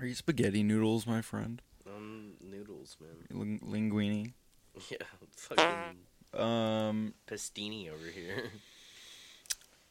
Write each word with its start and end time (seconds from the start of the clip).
Are 0.00 0.06
you 0.06 0.14
spaghetti 0.14 0.62
noodles, 0.62 1.06
my 1.06 1.20
friend? 1.20 1.60
Um, 1.86 2.32
noodles, 2.42 2.96
man. 3.00 3.38
Ling- 3.38 3.60
linguine. 3.90 4.32
Yeah, 4.88 4.98
fucking 5.36 6.40
Um. 6.40 7.12
pastini 7.26 7.90
over 7.90 8.06
here. 8.06 8.44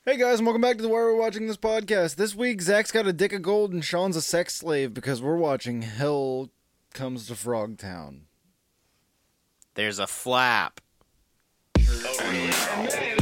Hey 0.05 0.17
guys, 0.17 0.39
and 0.39 0.47
welcome 0.47 0.61
back 0.61 0.77
to 0.77 0.81
the 0.81 0.87
Why 0.87 0.95
We're 0.95 1.13
Watching 1.13 1.45
This 1.45 1.57
podcast. 1.57 2.15
This 2.15 2.33
week, 2.33 2.61
Zach's 2.61 2.89
got 2.91 3.05
a 3.05 3.13
dick 3.13 3.33
of 3.33 3.41
gold 3.43 3.73
and 3.73 3.83
Sean's 3.85 4.15
a 4.15 4.21
sex 4.21 4.55
slave 4.55 4.91
because 4.93 5.21
we're 5.21 5.35
watching 5.35 5.81
Hell 5.83 6.49
Comes 6.93 7.27
to 7.27 7.33
Frogtown. 7.33 8.21
There's 9.75 9.99
a 9.99 10.07
flap. 10.07 10.79
Finally, 11.77 13.18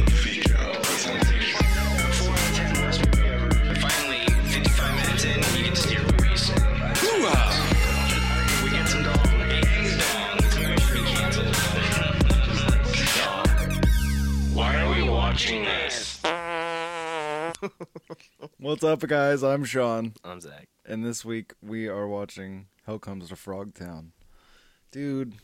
What's 18.58 18.84
up, 18.84 19.00
guys? 19.00 19.42
I'm 19.42 19.64
Sean, 19.64 20.14
I'm 20.24 20.40
Zach. 20.40 20.68
and 20.86 21.04
this 21.04 21.24
week 21.24 21.52
we 21.62 21.88
are 21.88 22.06
watching 22.08 22.66
Hell 22.86 22.98
Comes 22.98 23.28
to 23.28 23.34
Frogtown. 23.34 24.10
Dude, 24.90 25.34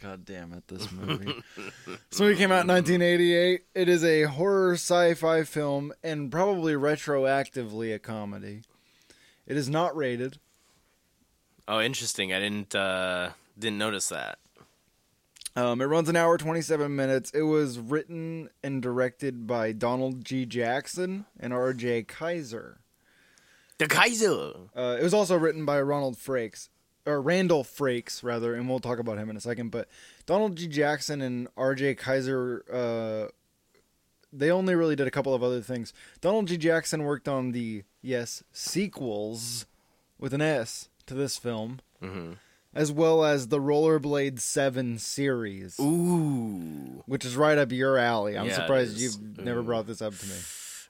god 0.00 0.24
damn 0.24 0.52
it, 0.52 0.68
this 0.68 0.90
movie. 0.92 1.34
this 2.10 2.20
movie 2.20 2.36
came 2.36 2.52
out 2.52 2.62
in 2.62 2.68
1988. 2.68 3.62
It 3.74 3.88
is 3.88 4.04
a 4.04 4.22
horror 4.24 4.74
sci-fi 4.74 5.44
film 5.44 5.92
and 6.02 6.30
probably 6.30 6.74
retroactively 6.74 7.94
a 7.94 7.98
comedy. 7.98 8.62
It 9.46 9.56
is 9.56 9.68
not 9.68 9.96
rated. 9.96 10.38
Oh, 11.68 11.80
interesting. 11.80 12.32
I 12.32 12.40
didn't 12.40 12.74
uh 12.74 13.30
didn't 13.58 13.78
notice 13.78 14.08
that. 14.08 14.38
Um, 15.56 15.80
it 15.80 15.84
runs 15.84 16.08
an 16.08 16.16
hour 16.16 16.36
27 16.36 16.94
minutes. 16.94 17.30
It 17.30 17.42
was 17.42 17.78
written 17.78 18.50
and 18.62 18.82
directed 18.82 19.46
by 19.46 19.72
Donald 19.72 20.24
G. 20.24 20.46
Jackson 20.46 21.26
and 21.38 21.52
R.J. 21.52 22.04
Kizer. 22.04 22.76
The 23.78 23.86
Kaiser. 23.86 24.52
Uh, 24.76 24.96
it 24.98 25.02
was 25.02 25.14
also 25.14 25.36
written 25.36 25.64
by 25.64 25.80
Ronald 25.80 26.16
Frakes, 26.16 26.68
or 27.06 27.20
Randall 27.20 27.64
Frakes, 27.64 28.22
rather, 28.22 28.54
and 28.54 28.68
we'll 28.68 28.80
talk 28.80 28.98
about 28.98 29.18
him 29.18 29.30
in 29.30 29.36
a 29.36 29.40
second. 29.40 29.70
But 29.70 29.88
Donald 30.26 30.56
G. 30.56 30.66
Jackson 30.66 31.20
and 31.20 31.48
R.J. 31.56 31.96
Kizer, 31.96 32.60
uh, 32.72 33.28
they 34.32 34.50
only 34.50 34.74
really 34.74 34.96
did 34.96 35.06
a 35.06 35.10
couple 35.12 35.34
of 35.34 35.42
other 35.42 35.60
things. 35.60 35.92
Donald 36.20 36.48
G. 36.48 36.56
Jackson 36.56 37.04
worked 37.04 37.28
on 37.28 37.52
the, 37.52 37.84
yes, 38.02 38.42
sequels 38.52 39.66
with 40.18 40.34
an 40.34 40.40
S 40.40 40.88
to 41.06 41.14
this 41.14 41.36
film, 41.36 41.80
hmm 42.00 42.32
as 42.74 42.90
well 42.92 43.24
as 43.24 43.48
the 43.48 43.58
Rollerblade 43.60 44.40
7 44.40 44.98
series. 44.98 45.78
Ooh. 45.80 47.02
Which 47.06 47.24
is 47.24 47.36
right 47.36 47.56
up 47.58 47.72
your 47.72 47.98
alley. 47.98 48.36
I'm 48.36 48.46
Yeah, 48.46 48.54
surprised 48.56 48.98
you've 48.98 49.38
never 49.38 49.62
brought 49.62 49.86
this 49.86 50.02
up 50.02 50.16
to 50.16 50.26
me. 50.26 50.34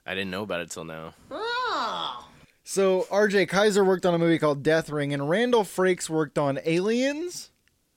I 0.05 0.13
didn't 0.13 0.31
know 0.31 0.43
about 0.43 0.61
it 0.61 0.71
till 0.71 0.83
now. 0.83 1.13
Ah. 1.31 2.27
So 2.63 3.03
RJ 3.11 3.47
Kizer 3.47 3.85
worked 3.85 4.05
on 4.05 4.13
a 4.13 4.17
movie 4.19 4.39
called 4.39 4.63
Death 4.63 4.89
Ring, 4.89 5.13
and 5.13 5.29
Randall 5.29 5.63
Frakes 5.63 6.09
worked 6.09 6.37
on 6.39 6.59
Aliens 6.65 7.51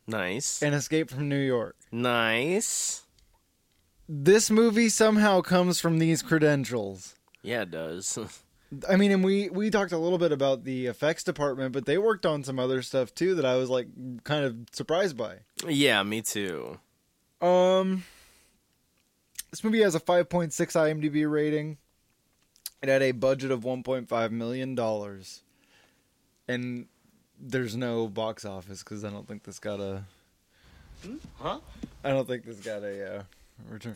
Nice. 0.07 0.63
and 0.63 0.75
Escape 0.75 1.11
from 1.11 1.29
New 1.29 1.39
York. 1.41 1.77
nice. 1.91 3.03
This 4.11 4.51
movie 4.51 4.89
somehow 4.89 5.43
comes 5.43 5.81
from 5.81 5.99
these 5.99 6.23
credentials. 6.23 7.15
Yeah, 7.43 7.63
it 7.63 7.71
does. 7.71 8.19
I 8.89 8.97
mean, 8.97 9.13
and 9.13 9.25
we 9.25 9.49
we 9.49 9.71
talked 9.71 9.93
a 9.93 9.99
little 9.99 10.19
bit 10.19 10.31
about 10.31 10.65
the 10.65 10.87
effects 10.87 11.25
department, 11.25 11.73
but 11.73 11.87
they 11.87 11.97
worked 11.97 12.27
on 12.27 12.45
some 12.45 12.59
other 12.59 12.83
stuff 12.83 13.15
too 13.15 13.35
that 13.37 13.45
I 13.47 13.57
was 13.57 13.71
like 13.71 13.89
kind 14.25 14.45
of 14.45 14.57
surprised 14.73 15.17
by. 15.17 15.37
yeah, 15.67 16.03
me 16.03 16.21
too. 16.21 16.79
Um, 17.41 18.05
this 19.51 19.63
movie 19.65 19.81
has 19.83 19.95
a 19.95 20.01
5.6 20.01 20.51
IMDb 20.53 21.31
rating. 21.31 21.79
It 22.83 22.89
had 22.89 23.03
a 23.03 23.13
budget 23.13 23.51
of 23.51 23.61
1.5 23.61 24.31
million 24.31 24.75
dollars, 24.75 25.43
and 26.47 26.87
there's 27.41 27.75
no 27.75 28.07
box 28.07 28.45
office 28.45 28.83
because 28.83 29.05
I 29.05 29.11
don't 29.11 29.27
think 29.27 29.45
this 29.45 29.59
got 29.59 29.81
a. 29.81 30.05
Huh? 31.39 31.61
I 32.05 32.11
don't 32.11 32.27
think 32.29 32.45
this 32.45 32.61
got 32.61 32.83
a 32.83 33.19
uh, 33.19 33.23
return. 33.69 33.95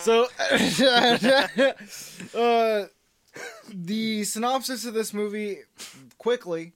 So, 0.00 0.28
uh, 2.38 2.86
the 3.72 4.24
synopsis 4.24 4.84
of 4.84 4.94
this 4.94 5.12
movie, 5.14 5.58
quickly, 6.18 6.72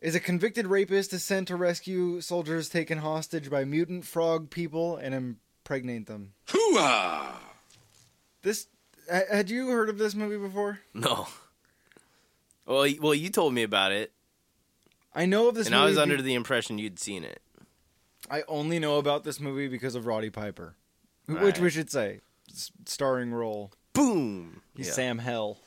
is 0.00 0.14
a 0.14 0.20
convicted 0.20 0.66
rapist 0.66 1.12
is 1.12 1.24
sent 1.24 1.48
to 1.48 1.56
rescue 1.56 2.20
soldiers 2.20 2.68
taken 2.68 2.98
hostage 2.98 3.50
by 3.50 3.64
mutant 3.64 4.04
frog 4.04 4.50
people 4.50 4.96
and 4.96 5.14
impregnate 5.14 6.06
them. 6.06 6.32
This 8.42 8.66
had 9.10 9.50
you 9.50 9.68
heard 9.68 9.88
of 9.88 9.98
this 9.98 10.14
movie 10.14 10.36
before? 10.38 10.80
No. 10.94 11.26
Well, 12.66 12.86
well, 13.00 13.14
you 13.14 13.30
told 13.30 13.54
me 13.54 13.62
about 13.62 13.92
it, 13.92 14.12
I 15.14 15.24
know 15.26 15.48
of 15.48 15.54
this 15.54 15.66
and 15.66 15.74
movie. 15.74 15.82
I 15.82 15.86
was 15.86 15.96
be- 15.96 16.02
under 16.02 16.20
the 16.22 16.34
impression 16.34 16.78
you'd 16.78 16.98
seen 16.98 17.24
it. 17.24 17.40
I 18.30 18.42
only 18.46 18.78
know 18.78 18.98
about 18.98 19.24
this 19.24 19.40
movie 19.40 19.68
because 19.68 19.94
of 19.94 20.04
Roddy 20.06 20.28
Piper, 20.28 20.74
which 21.26 21.38
Right. 21.40 21.58
we 21.58 21.70
should 21.70 21.90
say, 21.90 22.20
s- 22.50 22.70
starring 22.84 23.32
role. 23.32 23.72
Boom. 23.94 24.60
He's 24.76 24.88
Yeah. 24.88 24.92
Sam 24.92 25.18
Hell. 25.18 25.58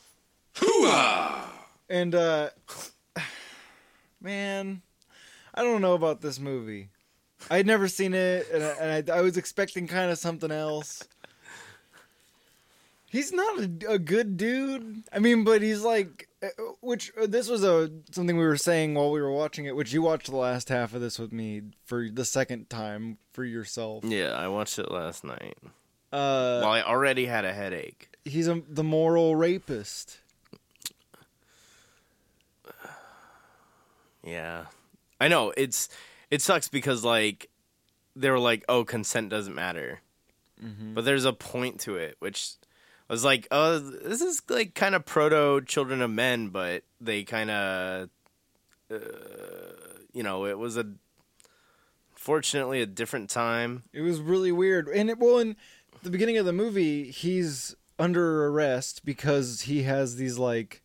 And 1.90 2.16
uh 2.16 2.50
man, 4.22 4.82
I 5.54 5.64
don't 5.64 5.82
know 5.82 5.94
about 5.94 6.22
this 6.22 6.40
movie. 6.40 6.90
I 7.50 7.58
had 7.58 7.66
never 7.66 7.88
seen 7.88 8.14
it, 8.14 8.48
and 8.54 8.64
I, 8.64 8.68
and 8.70 9.10
I, 9.12 9.18
I 9.18 9.22
was 9.22 9.36
expecting 9.36 9.88
kind 9.88 10.12
of 10.12 10.18
something 10.18 10.52
else. 10.52 11.04
He's 13.10 13.34
not 13.34 13.60
a, 13.60 13.94
a 13.94 14.00
good 14.00 14.38
dude. 14.38 15.04
I 15.12 15.20
mean, 15.20 15.44
but 15.44 15.62
he's 15.62 15.82
like, 15.82 16.30
uh, 16.42 16.48
which 16.80 17.12
uh, 17.22 17.28
this 17.28 17.50
was 17.50 17.62
a 17.64 17.92
something 18.12 18.38
we 18.38 18.46
were 18.46 18.58
saying 18.58 18.94
while 18.94 19.12
we 19.12 19.20
were 19.22 19.32
watching 19.32 19.66
it. 19.66 19.76
Which 19.76 19.92
you 19.92 20.02
watched 20.02 20.30
the 20.30 20.38
last 20.38 20.70
half 20.70 20.94
of 20.94 21.02
this 21.02 21.20
with 21.20 21.34
me 21.34 21.62
for 21.84 22.08
the 22.10 22.24
second 22.24 22.70
time 22.70 23.18
for 23.34 23.44
yourself. 23.44 24.06
Yeah, 24.06 24.30
I 24.32 24.48
watched 24.48 24.80
it 24.80 24.90
last 24.90 25.26
night. 25.26 25.58
Uh, 26.14 26.62
well, 26.64 26.70
I 26.72 26.84
already 26.84 27.26
had 27.26 27.44
a 27.44 27.54
headache. 27.54 28.10
he's 28.24 28.48
a, 28.48 28.62
the 28.70 28.84
moral 28.84 29.36
rapist. 29.36 30.20
Yeah, 34.24 34.66
I 35.20 35.28
know 35.28 35.54
it's 35.58 35.90
it 36.30 36.42
sucks 36.42 36.68
because 36.70 37.04
like 37.04 37.50
they 38.16 38.30
were 38.30 38.40
like, 38.40 38.64
oh, 38.70 38.84
consent 38.86 39.30
doesn't 39.30 39.56
matter, 39.56 40.02
Mm-hmm. 40.64 40.94
but 40.94 41.06
there's 41.06 41.26
a 41.26 41.34
point 41.34 41.80
to 41.82 41.96
it, 41.96 42.18
which 42.20 42.52
I 43.10 43.14
was 43.14 43.24
like, 43.26 43.48
oh, 43.50 43.80
this 43.80 44.22
is 44.22 44.42
like 44.50 44.76
kind 44.76 44.94
of 44.96 45.06
proto 45.06 45.62
Children 45.66 46.02
of 46.02 46.12
Men, 46.12 46.50
but 46.50 46.84
they 47.00 47.24
kind 47.24 47.50
of, 47.50 48.10
uh, 48.94 48.98
you 50.14 50.22
know, 50.24 50.46
it 50.46 50.60
was 50.60 50.78
a 50.78 50.86
fortunately 52.16 52.82
a 52.82 52.86
different 52.86 53.30
time. 53.30 53.84
It 53.94 54.02
was 54.02 54.20
really 54.20 54.52
weird. 54.52 54.88
And 54.88 55.10
it, 55.10 55.18
well, 55.20 55.40
in 55.40 55.56
the 56.04 56.10
beginning 56.10 56.38
of 56.38 56.46
the 56.46 56.54
movie, 56.54 57.10
he's 57.12 57.76
under 57.98 58.46
arrest 58.48 59.04
because 59.06 59.62
he 59.62 59.84
has 59.84 60.16
these 60.18 60.38
like 60.38 60.82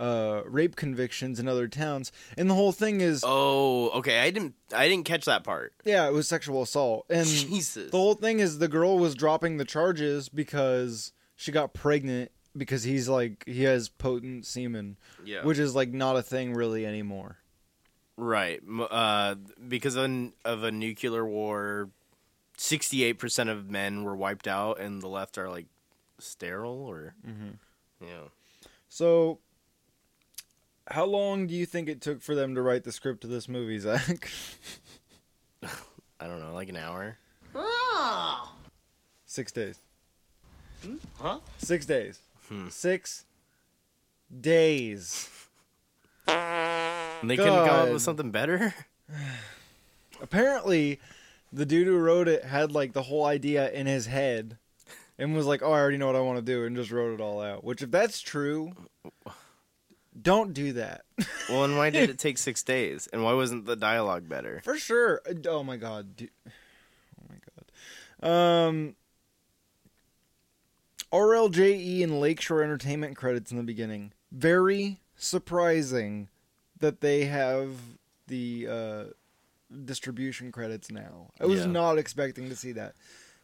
uh 0.00 0.42
rape 0.46 0.76
convictions 0.76 1.38
in 1.38 1.46
other 1.46 1.68
towns. 1.68 2.10
And 2.38 2.48
the 2.48 2.54
whole 2.54 2.72
thing 2.72 3.00
is 3.02 3.22
Oh, 3.26 3.90
okay, 3.90 4.20
I 4.20 4.30
didn't 4.30 4.54
I 4.74 4.88
didn't 4.88 5.04
catch 5.04 5.26
that 5.26 5.44
part. 5.44 5.74
yeah, 5.84 6.06
it 6.08 6.12
was 6.12 6.26
sexual 6.26 6.62
assault. 6.62 7.04
And 7.10 7.26
Jesus. 7.26 7.90
the 7.90 7.96
whole 7.98 8.14
thing 8.14 8.40
is 8.40 8.58
the 8.58 8.68
girl 8.68 8.98
was 8.98 9.14
dropping 9.14 9.58
the 9.58 9.64
charges 9.64 10.28
because 10.30 11.12
she 11.36 11.52
got 11.52 11.74
pregnant 11.74 12.30
because 12.56 12.82
he's 12.82 13.08
like 13.08 13.44
he 13.46 13.62
has 13.64 13.88
potent 13.90 14.46
semen, 14.46 14.96
yeah. 15.24 15.44
which 15.44 15.58
is 15.58 15.74
like 15.74 15.90
not 15.92 16.16
a 16.16 16.22
thing 16.22 16.54
really 16.54 16.86
anymore. 16.86 17.36
Right. 18.16 18.60
Uh, 18.90 19.36
because 19.68 19.96
of, 19.96 20.10
of 20.44 20.62
a 20.64 20.70
nuclear 20.70 21.24
war, 21.26 21.88
68% 22.58 23.48
of 23.50 23.70
men 23.70 24.04
were 24.04 24.14
wiped 24.16 24.46
out 24.46 24.78
and 24.78 25.00
the 25.00 25.08
left 25.08 25.38
are 25.38 25.48
like 25.48 25.66
sterile 26.18 26.82
or. 26.86 27.14
Mhm. 27.26 27.54
Yeah. 28.00 28.28
So 28.88 29.38
how 30.90 31.04
long 31.04 31.46
do 31.46 31.54
you 31.54 31.66
think 31.66 31.88
it 31.88 32.00
took 32.00 32.20
for 32.20 32.34
them 32.34 32.54
to 32.54 32.62
write 32.62 32.84
the 32.84 32.92
script 32.92 33.20
to 33.22 33.26
this 33.26 33.48
movie, 33.48 33.78
Zach? 33.78 34.30
I 36.20 36.26
don't 36.26 36.40
know, 36.40 36.52
like 36.52 36.68
an 36.68 36.76
hour? 36.76 37.16
Six 39.26 39.52
days. 39.52 39.78
Huh? 41.20 41.38
Six 41.58 41.86
days. 41.86 42.18
Hmm. 42.48 42.68
Six 42.68 43.24
days. 44.40 45.28
And 46.26 47.30
they 47.30 47.36
couldn't 47.36 47.54
come 47.54 47.60
up 47.60 47.84
God. 47.86 47.92
with 47.92 48.02
something 48.02 48.32
better? 48.32 48.74
Apparently, 50.22 50.98
the 51.52 51.64
dude 51.64 51.86
who 51.86 51.96
wrote 51.96 52.26
it 52.26 52.44
had 52.44 52.72
like 52.72 52.92
the 52.92 53.02
whole 53.02 53.24
idea 53.24 53.70
in 53.70 53.86
his 53.86 54.06
head 54.06 54.58
and 55.16 55.34
was 55.34 55.46
like, 55.46 55.62
"Oh, 55.62 55.72
I 55.72 55.78
already 55.78 55.96
know 55.96 56.06
what 56.06 56.16
I 56.16 56.20
want 56.20 56.38
to 56.38 56.44
do," 56.44 56.64
and 56.64 56.74
just 56.74 56.90
wrote 56.90 57.14
it 57.14 57.20
all 57.20 57.40
out. 57.40 57.62
Which, 57.62 57.82
if 57.82 57.90
that's 57.90 58.20
true, 58.20 58.72
Don't 60.20 60.52
do 60.52 60.72
that. 60.74 61.04
Well, 61.48 61.64
and 61.64 61.76
why 61.76 61.90
did 61.90 62.08
it 62.10 62.18
take 62.20 62.38
six 62.38 62.62
days? 62.62 63.08
And 63.12 63.24
why 63.24 63.32
wasn't 63.32 63.66
the 63.66 63.74
dialogue 63.74 64.28
better? 64.28 64.60
For 64.62 64.78
sure. 64.78 65.20
Uh, 65.28 65.34
Oh 65.48 65.64
my 65.64 65.76
god. 65.76 66.14
dude. 66.16 66.30
Oh 66.46 67.24
my 67.28 67.36
god. 68.20 68.66
Um 68.68 68.94
RLJE 71.12 72.02
and 72.04 72.20
Lakeshore 72.20 72.62
Entertainment 72.62 73.16
credits 73.16 73.50
in 73.50 73.56
the 73.56 73.62
beginning. 73.64 74.12
Very 74.30 75.00
surprising 75.16 76.28
that 76.78 77.00
they 77.00 77.24
have 77.24 77.70
the 78.28 78.66
uh 78.70 79.04
distribution 79.84 80.52
credits 80.52 80.90
now. 80.90 81.30
I 81.40 81.46
was 81.46 81.60
Yeah. 81.60 81.66
not 81.66 81.98
expecting 81.98 82.48
to 82.48 82.56
see 82.56 82.72
that. 82.72 82.94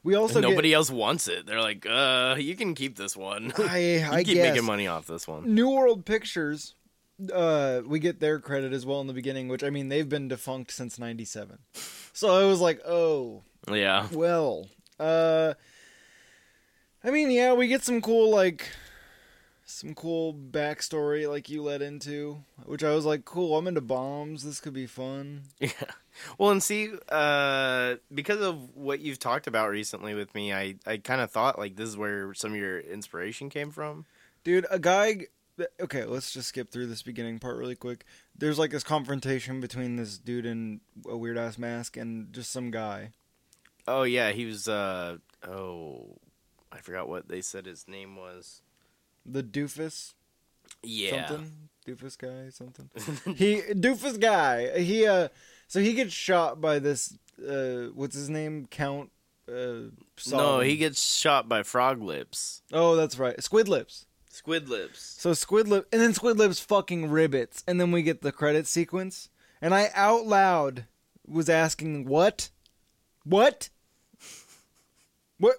We 0.06 0.14
also 0.14 0.38
And 0.38 0.48
nobody 0.48 0.68
get, 0.68 0.76
else 0.76 0.88
wants 0.88 1.26
it. 1.26 1.46
They're 1.46 1.60
like, 1.60 1.84
uh, 1.84 2.36
you 2.38 2.54
can 2.54 2.76
keep 2.76 2.96
this 2.96 3.16
one. 3.16 3.52
I 3.58 3.78
you 3.78 4.06
I 4.08 4.22
keep 4.22 4.34
guess 4.34 4.50
making 4.50 4.64
money 4.64 4.86
off 4.86 5.08
this 5.08 5.26
one. 5.26 5.52
New 5.52 5.68
World 5.68 6.06
Pictures 6.06 6.74
uh 7.34 7.80
we 7.84 7.98
get 7.98 8.20
their 8.20 8.38
credit 8.38 8.72
as 8.72 8.86
well 8.86 9.00
in 9.00 9.08
the 9.08 9.12
beginning, 9.12 9.48
which 9.48 9.64
I 9.64 9.70
mean 9.70 9.88
they've 9.88 10.08
been 10.08 10.28
defunct 10.28 10.70
since 10.70 10.96
97. 10.96 11.58
So 12.12 12.28
I 12.40 12.44
was 12.44 12.60
like, 12.60 12.80
"Oh, 12.86 13.42
Yeah. 13.68 14.06
Well, 14.12 14.68
uh, 15.00 15.54
I 17.02 17.10
mean, 17.10 17.32
yeah, 17.32 17.54
we 17.54 17.66
get 17.66 17.82
some 17.82 18.00
cool 18.00 18.30
like 18.30 18.68
some 19.64 19.92
cool 19.92 20.32
backstory 20.32 21.28
like 21.28 21.50
you 21.50 21.64
led 21.64 21.82
into, 21.82 22.44
which 22.64 22.84
I 22.84 22.94
was 22.94 23.04
like, 23.04 23.24
cool. 23.24 23.58
I'm 23.58 23.66
into 23.66 23.80
bombs. 23.80 24.44
This 24.44 24.60
could 24.60 24.72
be 24.72 24.86
fun. 24.86 25.42
Yeah. 25.58 25.70
Well, 26.38 26.50
and 26.50 26.62
see, 26.62 26.90
uh, 27.08 27.96
because 28.12 28.40
of 28.40 28.76
what 28.76 29.00
you've 29.00 29.18
talked 29.18 29.46
about 29.46 29.70
recently 29.70 30.14
with 30.14 30.34
me, 30.34 30.52
I, 30.52 30.76
I 30.86 30.98
kind 30.98 31.20
of 31.20 31.30
thought 31.30 31.58
like 31.58 31.76
this 31.76 31.88
is 31.88 31.96
where 31.96 32.32
some 32.34 32.52
of 32.52 32.58
your 32.58 32.80
inspiration 32.80 33.50
came 33.50 33.70
from. 33.70 34.04
Dude, 34.44 34.66
a 34.70 34.78
guy. 34.78 35.26
Okay, 35.80 36.04
let's 36.04 36.32
just 36.32 36.50
skip 36.50 36.70
through 36.70 36.86
this 36.86 37.02
beginning 37.02 37.38
part 37.38 37.56
really 37.56 37.74
quick. 37.74 38.04
There's 38.36 38.58
like 38.58 38.70
this 38.70 38.84
confrontation 38.84 39.60
between 39.60 39.96
this 39.96 40.18
dude 40.18 40.44
in 40.44 40.80
a 41.08 41.16
weird 41.16 41.38
ass 41.38 41.56
mask 41.56 41.96
and 41.96 42.32
just 42.32 42.52
some 42.52 42.70
guy. 42.70 43.10
Oh 43.88 44.02
yeah, 44.02 44.32
he 44.32 44.44
was. 44.44 44.68
Uh, 44.68 45.18
oh, 45.48 46.18
I 46.70 46.78
forgot 46.78 47.08
what 47.08 47.28
they 47.28 47.40
said 47.40 47.66
his 47.66 47.88
name 47.88 48.16
was. 48.16 48.60
The 49.24 49.42
doofus 49.42 50.12
Yeah. 50.86 51.26
something? 51.28 51.52
Doofus 51.86 52.18
guy 52.18 52.50
something? 52.50 52.90
He 53.36 53.60
doofus 53.74 54.18
guy. 54.20 54.80
He 54.80 55.06
uh 55.06 55.28
so 55.68 55.80
he 55.80 55.92
gets 55.94 56.12
shot 56.12 56.60
by 56.60 56.78
this 56.78 57.16
uh 57.46 57.88
what's 57.94 58.14
his 58.16 58.28
name? 58.28 58.66
Count 58.66 59.10
uh 59.48 59.90
No, 60.30 60.60
he 60.60 60.76
gets 60.76 61.02
shot 61.16 61.48
by 61.48 61.62
frog 61.62 62.02
lips. 62.02 62.62
oh 62.72 62.96
that's 62.96 63.18
right. 63.18 63.40
Squid 63.42 63.68
lips. 63.68 64.06
Squid 64.30 64.68
lips. 64.68 65.00
so 65.18 65.32
squid 65.32 65.66
lip 65.68 65.88
and 65.92 66.00
then 66.00 66.12
squid 66.12 66.36
lips 66.38 66.60
fucking 66.60 67.08
ribbits 67.08 67.62
and 67.66 67.80
then 67.80 67.90
we 67.92 68.02
get 68.02 68.22
the 68.22 68.32
credit 68.32 68.66
sequence. 68.66 69.28
And 69.62 69.74
i 69.74 69.90
out 69.94 70.26
loud 70.26 70.84
was 71.26 71.48
asking 71.48 72.06
what? 72.06 72.50
What? 73.24 73.70
What? 75.38 75.56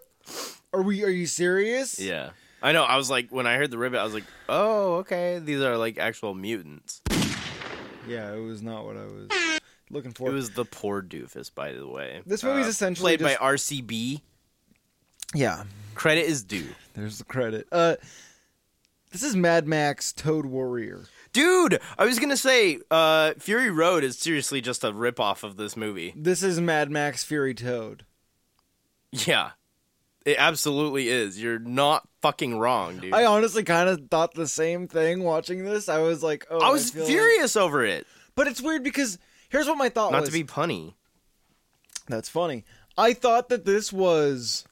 Are 0.74 0.82
we 0.82 1.04
are 1.04 1.10
you 1.10 1.26
serious? 1.26 2.00
Yeah. 2.00 2.32
I 2.68 2.74
know. 2.74 2.84
I 2.84 2.98
was 2.98 3.10
like, 3.10 3.32
when 3.32 3.48
I 3.48 3.56
heard 3.56 3.72
the 3.72 3.78
ribbit, 3.78 4.00
I 4.00 4.04
was 4.04 4.14
like, 4.14 4.26
oh, 4.50 4.96
okay. 4.96 5.40
These 5.40 5.62
are 5.62 5.78
like 5.78 5.98
actual 5.98 6.34
mutants. 6.34 7.02
yeah 8.08 8.34
it 8.34 8.40
was 8.42 8.62
not 8.62 8.86
what 8.86 8.98
i 8.98 9.06
was 9.06 9.30
looking 9.90 10.12
for 10.12 10.30
It 10.30 10.34
was 10.34 10.50
the 10.52 10.66
poor 10.66 11.02
doofus, 11.02 11.50
by 11.54 11.72
the 11.72 11.88
way. 11.88 12.22
This 12.26 12.44
movie's 12.44 12.66
Uh, 12.66 12.70
essentially 12.70 13.16
played 13.18 13.20
just- 13.28 13.40
by 13.40 13.46
RCB. 13.56 14.22
yeah 15.34 15.64
Credit 15.96 16.26
is 16.26 16.44
due. 16.44 16.68
There's 16.94 17.18
the 17.20 17.24
credit. 17.24 17.68
Uh, 17.72 17.96
this 19.12 19.24
is 19.24 19.36
Mad 19.36 19.66
Max 19.66 20.12
Toad 20.14 20.46
Warrior. 20.46 21.06
Dude, 21.34 21.80
I 21.98 22.04
was 22.06 22.20
gonna 22.20 22.36
say, 22.38 22.80
uh, 22.92 23.34
Fury 23.40 23.70
Road 23.72 24.04
is 24.04 24.18
seriously 24.18 24.60
just 24.62 24.84
a 24.84 24.92
ripoff 24.92 25.44
of 25.44 25.56
this 25.56 25.78
movie. 25.78 26.14
This 26.18 26.44
is 26.44 26.60
Mad 26.60 26.92
Max 26.92 27.24
Fury 27.24 27.54
Toad. 27.56 28.04
Yeah, 29.12 29.52
it 30.28 30.36
absolutely 30.38 31.08
is. 31.10 31.42
You're 31.42 31.58
not 31.60 32.08
fucking 32.22 32.58
wrong, 32.58 32.98
dude. 33.00 33.14
I 33.14 33.26
honestly 33.26 33.64
kind 33.64 33.88
of 33.90 34.10
thought 34.12 34.34
the 34.34 34.48
same 34.48 34.88
thing 34.88 35.24
watching 35.24 35.64
this. 35.64 35.88
I 35.90 36.00
was 36.00 36.22
like, 36.22 36.46
oh, 36.50 36.60
I 36.60 36.70
was 36.70 36.94
like- 36.96 37.08
furious 37.08 37.56
over 37.56 37.84
it. 37.86 38.06
But 38.36 38.48
it's 38.48 38.62
weird 38.62 38.84
because 38.84 39.18
here's 39.50 39.68
what 39.68 39.78
my 39.78 39.90
thought 39.90 40.08
was. 40.08 40.12
Not 40.12 40.20
was. 40.22 40.30
to 40.30 40.34
be 40.34 40.44
punny. 40.44 40.94
That's 42.08 42.30
funny. 42.30 42.66
I 42.98 43.14
thought 43.14 43.50
that 43.50 43.66
this 43.66 43.92
was 43.94 44.66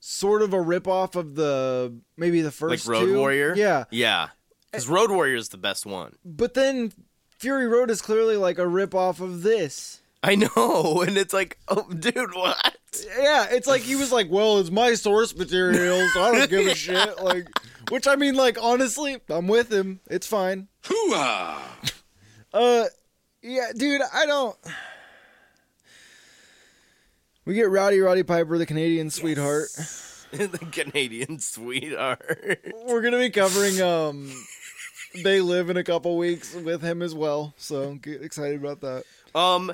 sort 0.00 0.42
of 0.42 0.52
a 0.52 0.58
ripoff 0.58 1.16
of 1.16 1.34
the 1.34 1.94
maybe 2.16 2.40
the 2.40 2.48
Like 2.48 2.54
first 2.54 2.86
Road 2.86 3.06
two. 3.06 3.18
Warrior. 3.18 3.54
Yeah, 3.56 3.84
yeah. 3.90 4.28
Because 4.70 4.88
Road 4.88 5.10
Warrior 5.10 5.36
is 5.36 5.48
the 5.50 5.56
best 5.58 5.86
one. 5.86 6.16
but 6.24 6.54
then 6.54 6.92
Fury 7.38 7.66
Road 7.66 7.90
is 7.90 8.02
clearly 8.02 8.36
like 8.36 8.58
a 8.58 8.62
ripoff 8.66 9.20
of 9.20 9.42
this. 9.42 10.00
I 10.22 10.34
know, 10.34 11.02
and 11.06 11.16
it's 11.16 11.32
like, 11.34 11.58
oh, 11.68 11.88
dude, 11.92 12.34
what? 12.34 12.75
Yeah, 13.04 13.46
it's 13.50 13.66
like 13.66 13.82
he 13.82 13.96
was 13.96 14.12
like, 14.12 14.30
"Well, 14.30 14.58
it's 14.58 14.70
my 14.70 14.94
source 14.94 15.34
material, 15.36 16.08
so 16.14 16.22
I 16.22 16.32
don't 16.32 16.50
give 16.50 16.66
a 16.66 16.74
shit." 16.74 17.22
Like, 17.22 17.48
which 17.90 18.06
I 18.06 18.16
mean, 18.16 18.34
like 18.34 18.58
honestly, 18.60 19.18
I'm 19.28 19.48
with 19.48 19.72
him. 19.72 20.00
It's 20.08 20.26
fine. 20.26 20.68
Hooah! 20.84 21.58
Uh, 22.52 22.84
yeah, 23.42 23.72
dude, 23.76 24.02
I 24.12 24.26
don't. 24.26 24.56
We 27.44 27.54
get 27.54 27.70
Rowdy 27.70 28.00
Roddy 28.00 28.24
Piper, 28.24 28.58
the 28.58 28.66
Canadian 28.66 29.10
sweetheart. 29.10 29.68
the 30.32 30.58
Canadian 30.72 31.38
sweetheart. 31.38 32.60
We're 32.86 33.02
gonna 33.02 33.18
be 33.18 33.30
covering 33.30 33.80
um, 33.80 34.32
they 35.22 35.40
live 35.40 35.70
in 35.70 35.76
a 35.76 35.84
couple 35.84 36.16
weeks 36.16 36.54
with 36.54 36.82
him 36.82 37.02
as 37.02 37.14
well. 37.14 37.54
So 37.56 37.94
get 37.94 38.22
excited 38.22 38.58
about 38.62 38.80
that. 38.80 39.04
Um, 39.34 39.72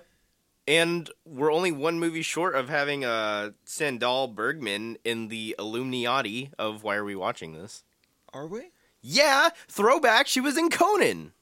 and 0.67 1.11
we're 1.25 1.53
only 1.53 1.73
one 1.73 1.99
movie 1.99 2.23
short 2.23 2.55
of 2.55 2.69
having 2.69 3.05
uh 3.05 3.51
Sandahl 3.67 4.35
Bergman 4.35 4.99
in 5.05 5.29
the 5.29 5.55
Illuminati 5.59 6.51
of 6.59 6.83
Why 6.83 6.97
Are 6.97 7.05
We 7.05 7.17
Watching 7.17 7.53
This? 7.53 7.85
Are 8.33 8.47
we? 8.47 8.71
Yeah, 9.01 9.51
throwback. 9.69 10.27
She 10.27 10.41
was 10.41 10.57
in 10.57 10.71
Conan. 10.71 11.33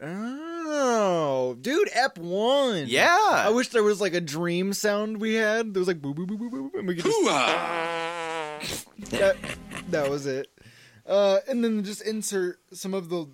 Oh, 0.00 1.56
dude, 1.60 1.88
Ep 1.92 2.18
one. 2.18 2.84
Yeah. 2.86 3.16
I 3.30 3.50
wish 3.50 3.68
there 3.70 3.82
was 3.82 4.00
like 4.00 4.14
a 4.14 4.20
dream 4.20 4.72
sound 4.72 5.20
we 5.20 5.34
had. 5.34 5.74
There 5.74 5.80
was 5.80 5.88
like 5.88 6.00
boo 6.00 6.14
boo 6.14 6.26
boo 6.26 6.36
boo 6.36 6.50
boo, 6.50 6.70
boo, 6.70 6.78
and 6.78 6.86
we 6.86 6.94
could 6.94 7.04
just 7.04 7.18
Hooah! 7.18 8.84
that, 9.10 9.36
that 9.90 10.10
was 10.10 10.26
it. 10.26 10.48
Uh, 11.06 11.38
and 11.48 11.64
then 11.64 11.82
just 11.82 12.02
insert 12.02 12.60
some 12.72 12.94
of 12.94 13.08
the 13.08 13.26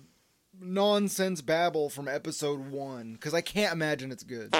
nonsense 0.59 1.41
babble 1.41 1.89
from 1.89 2.07
episode 2.07 2.71
one 2.71 3.13
because 3.13 3.33
I 3.33 3.41
can't 3.41 3.73
imagine 3.73 4.11
it's 4.11 4.23
good. 4.23 4.53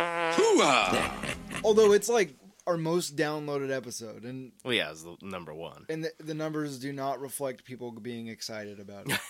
Although 1.63 1.93
it's 1.93 2.09
like 2.09 2.35
our 2.67 2.77
most 2.77 3.15
downloaded 3.15 3.75
episode, 3.75 4.23
and 4.23 4.51
Well, 4.63 4.73
yeah, 4.73 4.91
it's 4.91 5.03
the 5.03 5.15
number 5.21 5.53
one. 5.53 5.85
and 5.89 6.03
the, 6.03 6.11
the 6.19 6.33
numbers 6.33 6.79
do 6.79 6.91
not 6.93 7.19
reflect 7.19 7.63
people 7.65 7.91
being 7.91 8.27
excited 8.27 8.79
about 8.79 9.09
it. 9.09 9.19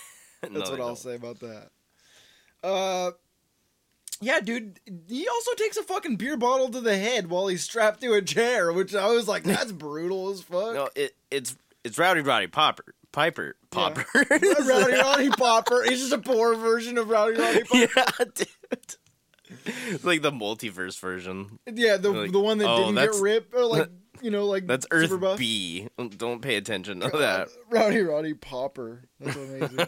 No, 0.50 0.60
That's 0.60 0.70
what 0.70 0.80
I'll 0.80 0.88
don't. 0.90 0.98
say 1.00 1.16
about 1.16 1.40
that. 1.40 1.70
Uh, 2.64 3.12
yeah, 4.22 4.40
dude. 4.42 4.80
He 5.08 5.28
also 5.28 5.52
takes 5.56 5.76
a 5.76 5.82
fucking 5.82 6.18
beer 6.18 6.38
bottle 6.38 6.70
to 6.70 6.82
the 6.82 6.96
head 6.96 7.32
while 7.32 7.48
he's 7.48 7.64
strapped 7.64 8.02
to 8.02 8.14
a 8.14 8.22
chair, 8.22 8.72
which 8.72 8.94
I 8.94 9.08
was 9.08 9.28
like, 9.28 9.44
that's 9.44 9.72
brutal 9.72 10.30
as 10.30 10.42
fuck. 10.44 10.76
No, 10.76 10.90
it 10.96 11.16
it's 11.32 11.56
it's 11.84 11.98
Rowdy 11.98 12.22
Roddy 12.22 12.46
Popper 12.46 12.94
Piper 13.16 13.56
Popper. 13.72 14.06
Rowdy 14.30 14.94
Roddy 14.94 15.30
Popper. 15.38 15.84
He's 15.84 16.02
just 16.02 16.12
a 16.12 16.18
poor 16.18 16.54
version 16.56 16.98
of 16.98 17.10
Rowdy 17.10 17.40
Roddy 17.40 17.64
Popper. 17.64 17.78
yeah, 17.96 18.26
dude. 18.36 18.96
It's 19.66 20.04
like 20.04 20.22
the 20.22 20.32
multiverse 20.32 21.00
version. 21.00 21.58
Yeah, 21.66 21.96
the 21.96 22.12
Like, 22.12 22.34
the 22.34 22.42
one 22.42 22.58
that 22.58 22.68
oh, 22.68 22.92
didn't 22.92 22.96
get 22.96 23.22
ripped, 23.22 23.56
or 23.56 23.66
like 23.66 23.90
you 24.22 24.32
know, 24.32 24.46
like 24.48 24.68
That's 24.68 24.86
Earth. 24.92 25.38
B. 25.38 25.88
Don't 26.18 26.42
pay 26.42 26.58
attention 26.58 27.00
to 27.00 27.10
that. 27.10 27.48
Rowdy 27.70 28.02
Roddy 28.02 28.34
Popper. 28.34 29.06
That's 29.22 29.38
amazing. 29.38 29.88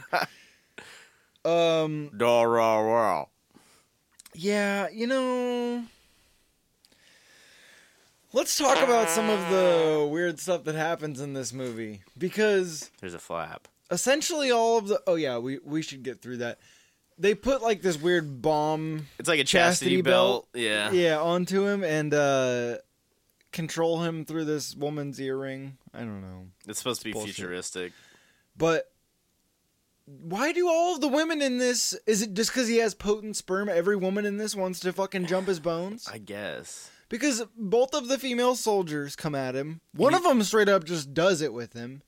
um, 1.44 2.12
Da 2.16 2.44
ra 2.44 2.80
ra. 2.80 3.26
yeah, 4.36 4.88
you 4.88 5.06
know, 5.08 5.84
let's 8.38 8.56
talk 8.58 8.78
about 8.84 9.10
some 9.10 9.30
of 9.30 9.50
the 9.50 10.08
weird 10.10 10.40
stuff 10.40 10.64
that 10.66 10.76
happens 10.76 11.20
in 11.20 11.34
this 11.34 11.52
movie 11.52 12.02
because 12.18 12.92
There's 13.02 13.16
a 13.16 13.20
flap. 13.20 13.68
essentially 13.90 14.52
all 14.52 14.78
of 14.78 14.88
the. 14.88 15.02
Oh 15.08 15.16
yeah, 15.16 15.40
we 15.40 15.60
we 15.66 15.82
should 15.82 16.04
get 16.04 16.22
through 16.22 16.38
that. 16.38 16.60
They 17.18 17.34
put 17.34 17.64
like 17.64 17.82
this 17.82 18.00
weird 18.00 18.44
bomb 18.44 19.08
It's 19.18 19.28
like 19.28 19.40
a 19.40 19.44
Chastity 19.44 19.98
chastity, 19.98 20.02
belt. 20.04 20.48
belt. 20.54 20.64
Yeah. 20.64 20.92
yeah 20.92 21.20
onto 21.20 21.66
him 21.66 21.84
and 21.84 22.14
uh 22.14 22.78
control 23.52 24.04
him 24.04 24.24
through 24.24 24.46
this 24.46 24.76
woman's 24.76 25.20
earring. 25.20 25.78
I 25.94 26.00
don't 26.00 26.22
know. 26.22 26.46
It's 26.68 26.78
supposed 26.78 27.02
to 27.02 27.06
be 27.06 27.14
Bullshit. 27.14 27.36
futuristic. 27.36 27.94
But 28.56 28.92
why 30.06 30.52
do 30.54 30.68
all 30.70 30.94
of 30.96 31.02
the 31.02 31.08
women 31.08 31.42
in 31.42 31.58
this? 31.58 31.94
Is 32.06 32.22
it 32.22 32.34
just 32.36 32.52
because 32.52 32.68
he 32.68 32.78
has 32.78 32.94
potent 32.94 33.36
sperm? 33.36 33.68
Every 33.68 33.96
woman 33.96 34.26
in 34.26 34.38
this 34.38 34.56
wants 34.56 34.80
to 34.82 34.94
fucking 34.94 35.26
jump 35.26 35.48
his 35.48 35.60
bones. 35.60 36.08
I 36.12 36.20
guess. 36.20 36.92
Because 37.10 37.44
both 37.56 37.94
of 37.94 38.08
the 38.08 38.18
female 38.18 38.56
soldiers 38.56 39.16
come 39.16 39.36
at 39.36 39.56
him. 39.56 39.82
One 39.94 40.14
of 40.14 40.24
them 40.24 40.44
straight 40.44 40.70
up 40.70 40.84
just 40.84 41.14
does 41.14 41.42
it 41.42 41.54
with 41.54 41.74
him. 41.74 42.02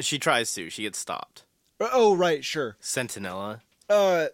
She 0.00 0.18
tries 0.18 0.52
to. 0.54 0.70
She 0.70 0.82
gets 0.82 0.98
stopped. 0.98 1.44
Oh 1.80 2.14
right, 2.14 2.44
sure. 2.44 2.76
Centinella. 2.80 3.60
Uh, 3.88 4.26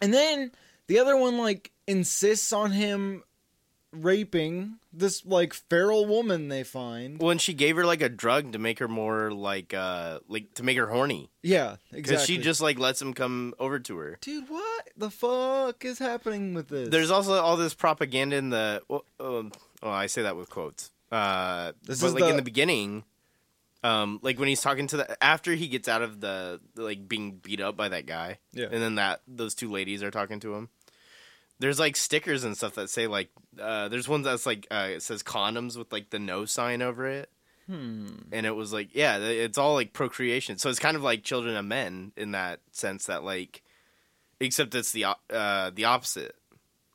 and 0.00 0.14
then 0.14 0.52
the 0.86 0.98
other 0.98 1.16
one 1.16 1.38
like 1.38 1.72
insists 1.86 2.52
on 2.52 2.72
him 2.72 3.22
raping 3.92 4.74
this 4.92 5.24
like 5.26 5.52
feral 5.54 6.06
woman 6.06 6.48
they 6.48 6.62
find. 6.62 7.18
Well, 7.20 7.30
and 7.30 7.40
she 7.40 7.54
gave 7.54 7.76
her 7.76 7.84
like 7.84 8.00
a 8.02 8.08
drug 8.08 8.52
to 8.52 8.58
make 8.58 8.78
her 8.78 8.88
more 8.88 9.30
like 9.32 9.74
uh 9.74 10.20
like 10.28 10.54
to 10.54 10.62
make 10.62 10.76
her 10.76 10.86
horny 10.86 11.30
Yeah, 11.42 11.76
because 11.90 12.12
exactly. 12.12 12.36
she 12.36 12.40
just 12.42 12.60
like 12.60 12.78
lets 12.78 13.00
him 13.02 13.14
come 13.14 13.54
over 13.58 13.78
to 13.80 13.96
her. 13.98 14.18
dude, 14.20 14.48
what 14.48 14.88
the 14.96 15.10
fuck 15.10 15.84
is 15.84 15.98
happening 15.98 16.54
with 16.54 16.68
this? 16.68 16.88
There's 16.88 17.10
also 17.10 17.34
all 17.34 17.56
this 17.56 17.74
propaganda 17.74 18.36
in 18.36 18.50
the. 18.50 18.82
Well, 18.88 19.04
um, 19.18 19.52
oh, 19.82 19.90
I 19.90 20.06
say 20.06 20.22
that 20.22 20.36
with 20.36 20.50
quotes. 20.50 20.90
Uh, 21.10 21.72
This 21.82 22.00
but 22.00 22.06
is 22.08 22.14
like 22.14 22.22
in 22.24 22.30
the- 22.30 22.36
the 22.36 22.42
beginning, 22.42 23.02
um, 23.82 24.20
like 24.22 24.38
when 24.38 24.46
he's 24.48 24.60
talking 24.60 24.86
to 24.88 24.98
the 24.98 25.24
after 25.24 25.54
he 25.54 25.66
gets 25.66 25.88
out 25.88 26.02
of 26.02 26.20
the 26.20 26.60
like 26.76 27.08
being 27.08 27.32
beat 27.42 27.60
up 27.60 27.76
by 27.76 27.88
that 27.88 28.06
guy, 28.06 28.38
Yeah. 28.52 28.66
and 28.70 28.80
then 28.82 28.94
that 28.96 29.22
those 29.26 29.54
two 29.54 29.70
ladies 29.70 30.02
are 30.02 30.10
talking 30.10 30.38
to 30.40 30.54
him. 30.54 30.68
There's 31.60 31.78
like 31.78 31.94
stickers 31.96 32.42
and 32.42 32.56
stuff 32.56 32.74
that 32.74 32.90
say 32.90 33.06
like 33.06 33.30
uh, 33.60 33.88
there's 33.88 34.08
one 34.08 34.22
that's 34.22 34.46
like 34.46 34.66
uh, 34.70 34.88
it 34.90 35.02
says 35.02 35.22
condoms 35.22 35.76
with 35.76 35.92
like 35.92 36.10
the 36.10 36.18
no 36.18 36.44
sign 36.46 36.82
over 36.82 37.06
it, 37.06 37.30
hmm. 37.66 38.08
and 38.32 38.46
it 38.46 38.56
was 38.56 38.72
like 38.72 38.94
yeah, 38.94 39.18
it's 39.18 39.58
all 39.58 39.74
like 39.74 39.92
procreation. 39.92 40.58
So 40.58 40.68
it's 40.70 40.78
kind 40.78 40.96
of 40.96 41.02
like 41.02 41.22
children 41.22 41.54
of 41.56 41.64
men 41.64 42.12
in 42.16 42.32
that 42.32 42.60
sense 42.72 43.06
that 43.06 43.22
like, 43.24 43.62
except 44.40 44.74
it's 44.74 44.92
the 44.92 45.04
uh, 45.30 45.70
the 45.74 45.84
opposite 45.84 46.34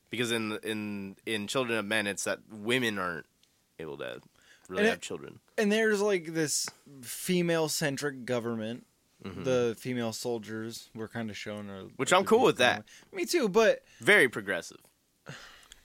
because 0.10 0.32
in 0.32 0.58
in 0.64 1.16
in 1.26 1.48
children 1.48 1.78
of 1.80 1.86
men 1.86 2.08
it's 2.08 2.24
that 2.26 2.40
women 2.52 2.98
aren't 3.00 3.26
able 3.80 3.98
to 4.00 4.20
really 4.68 4.80
And 4.82 4.88
it- 4.88 4.90
have 4.90 5.02
children. 5.02 5.40
and 5.58 5.72
there's 5.72 6.02
like 6.02 6.34
this 6.34 6.68
female 7.04 7.70
centric 7.70 8.26
government. 8.26 8.86
Mhm. 9.26 9.44
The 9.44 9.76
female 9.80 10.14
soldiers 10.14 10.90
were 10.94 11.08
kind 11.08 11.30
of 11.32 11.38
shown, 11.38 11.92
Which 11.96 12.14
I'm 12.14 12.26
cool 12.26 12.44
with 12.44 12.58
that. 12.58 12.86
Me 13.12 13.26
too, 13.26 13.50
but 13.50 13.84
Very 14.00 14.30
progressive. 14.30 14.78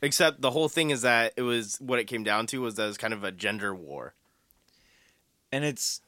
Except 0.02 0.40
the 0.40 0.50
whole 0.50 0.68
thing 0.68 0.90
is 0.90 1.02
that 1.02 1.32
it 1.37 1.42
was 1.42 1.76
what 1.80 1.99
it 1.99 2.04
came 2.04 2.23
down 2.25 2.47
to 2.49 2.61
was 2.61 2.75
that 2.76 2.85
it 2.85 2.88
was 2.88 2.99
kind 2.99 3.12
of 3.14 3.25
a 3.25 3.32
gender 3.32 3.75
war. 3.75 4.14
and 5.52 5.64
it's 5.64 6.00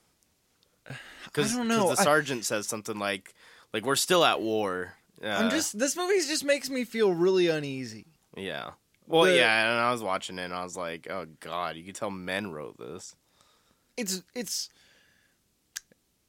Because 1.25 1.53
I 1.53 1.57
don't 1.57 1.69
know. 1.69 1.95
the 1.95 2.01
I- 2.01 2.05
sergeant 2.05 2.45
says 2.45 2.69
something 2.69 2.97
like, 2.99 3.35
"Like 3.73 3.85
we're 3.85 3.97
still 3.97 4.25
at 4.25 4.41
war." 4.41 4.95
Uh, 5.23 5.27
I'm 5.29 5.51
just 5.51 5.79
this 5.79 5.97
movie 5.97 6.15
just 6.21 6.45
makes 6.45 6.69
me 6.71 6.85
feel 6.85 7.13
really 7.13 7.49
uneasy. 7.49 8.07
yeah. 8.37 8.73
Well, 9.09 9.25
The- 9.25 9.35
yeah, 9.37 9.69
and 9.71 9.81
I 9.81 9.91
was 9.91 10.01
watching 10.03 10.39
it, 10.39 10.45
and 10.45 10.55
I 10.55 10.63
was 10.63 10.77
like, 10.77 11.09
"Oh 11.11 11.27
God!" 11.41 11.77
You 11.77 11.83
could 11.85 11.97
tell 11.97 12.11
men 12.11 12.53
wrote 12.53 12.79
this. 12.79 13.17
It's 13.97 14.23
it's 14.35 14.71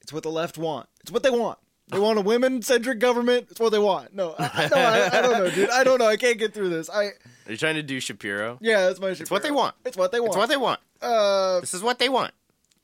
it's 0.04 0.14
what 0.14 0.24
the 0.24 0.30
left 0.32 0.58
want. 0.58 0.88
It's 1.02 1.12
what 1.12 1.24
they 1.24 1.30
want. 1.32 1.58
They 1.90 2.00
want 2.00 2.18
a 2.18 2.22
women 2.22 2.62
centric 2.62 3.00
government. 3.00 3.48
It's 3.52 3.60
what 3.60 3.72
they 3.72 3.80
want. 3.80 4.14
No, 4.16 4.36
I, 4.40 4.50
I- 4.54 4.68
no, 4.70 4.78
I, 4.78 5.18
I 5.18 5.22
don't 5.22 5.32
know, 5.44 5.50
dude. 5.52 5.70
I 5.70 5.84
don't 5.84 6.00
know. 6.00 6.08
I 6.08 6.16
can't 6.18 6.38
get 6.40 6.54
through 6.54 6.70
this. 6.70 6.90
I 6.90 7.06
Are 7.06 7.12
you 7.50 7.58
trying 7.58 7.76
to 7.76 7.84
do 7.84 8.00
Shapiro? 8.00 8.58
yeah, 8.62 8.88
that's 8.88 9.00
my. 9.00 9.10
It's 9.10 9.30
what 9.30 9.44
they 9.44 9.52
want. 9.52 9.76
It's 9.86 9.98
what 9.98 10.12
they 10.12 10.20
want. 10.20 10.30
It's 10.30 10.38
what 10.38 10.50
they 10.50 10.58
want. 10.58 10.80
uh, 11.02 11.60
This 11.60 11.74
is 11.74 11.82
what 11.84 12.00
they 12.00 12.10
want. 12.10 12.32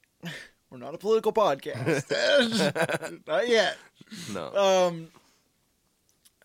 we're 0.69 0.77
not 0.77 0.93
a 0.93 0.97
political 0.97 1.31
podcast. 1.33 2.09
not 3.27 3.47
yet. 3.47 3.77
No. 4.33 4.53
Um. 4.55 5.07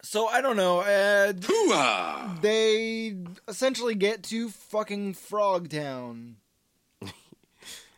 So 0.03 0.27
I 0.29 0.41
don't 0.43 0.57
know. 0.57 0.81
Uh, 0.81 1.33
Hoo-ah! 1.33 2.39
they 2.41 3.17
essentially 3.49 3.95
get 3.95 4.23
to 4.25 4.49
fucking 4.51 5.15
Frog 5.15 5.71
Town. 5.71 6.37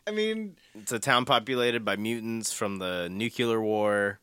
I 0.07 0.11
mean, 0.11 0.55
it's 0.79 0.91
a 0.91 0.99
town 0.99 1.25
populated 1.25 1.83
by 1.85 1.95
mutants 1.95 2.51
from 2.53 2.77
the 2.79 3.09
nuclear 3.09 3.61
war. 3.61 4.19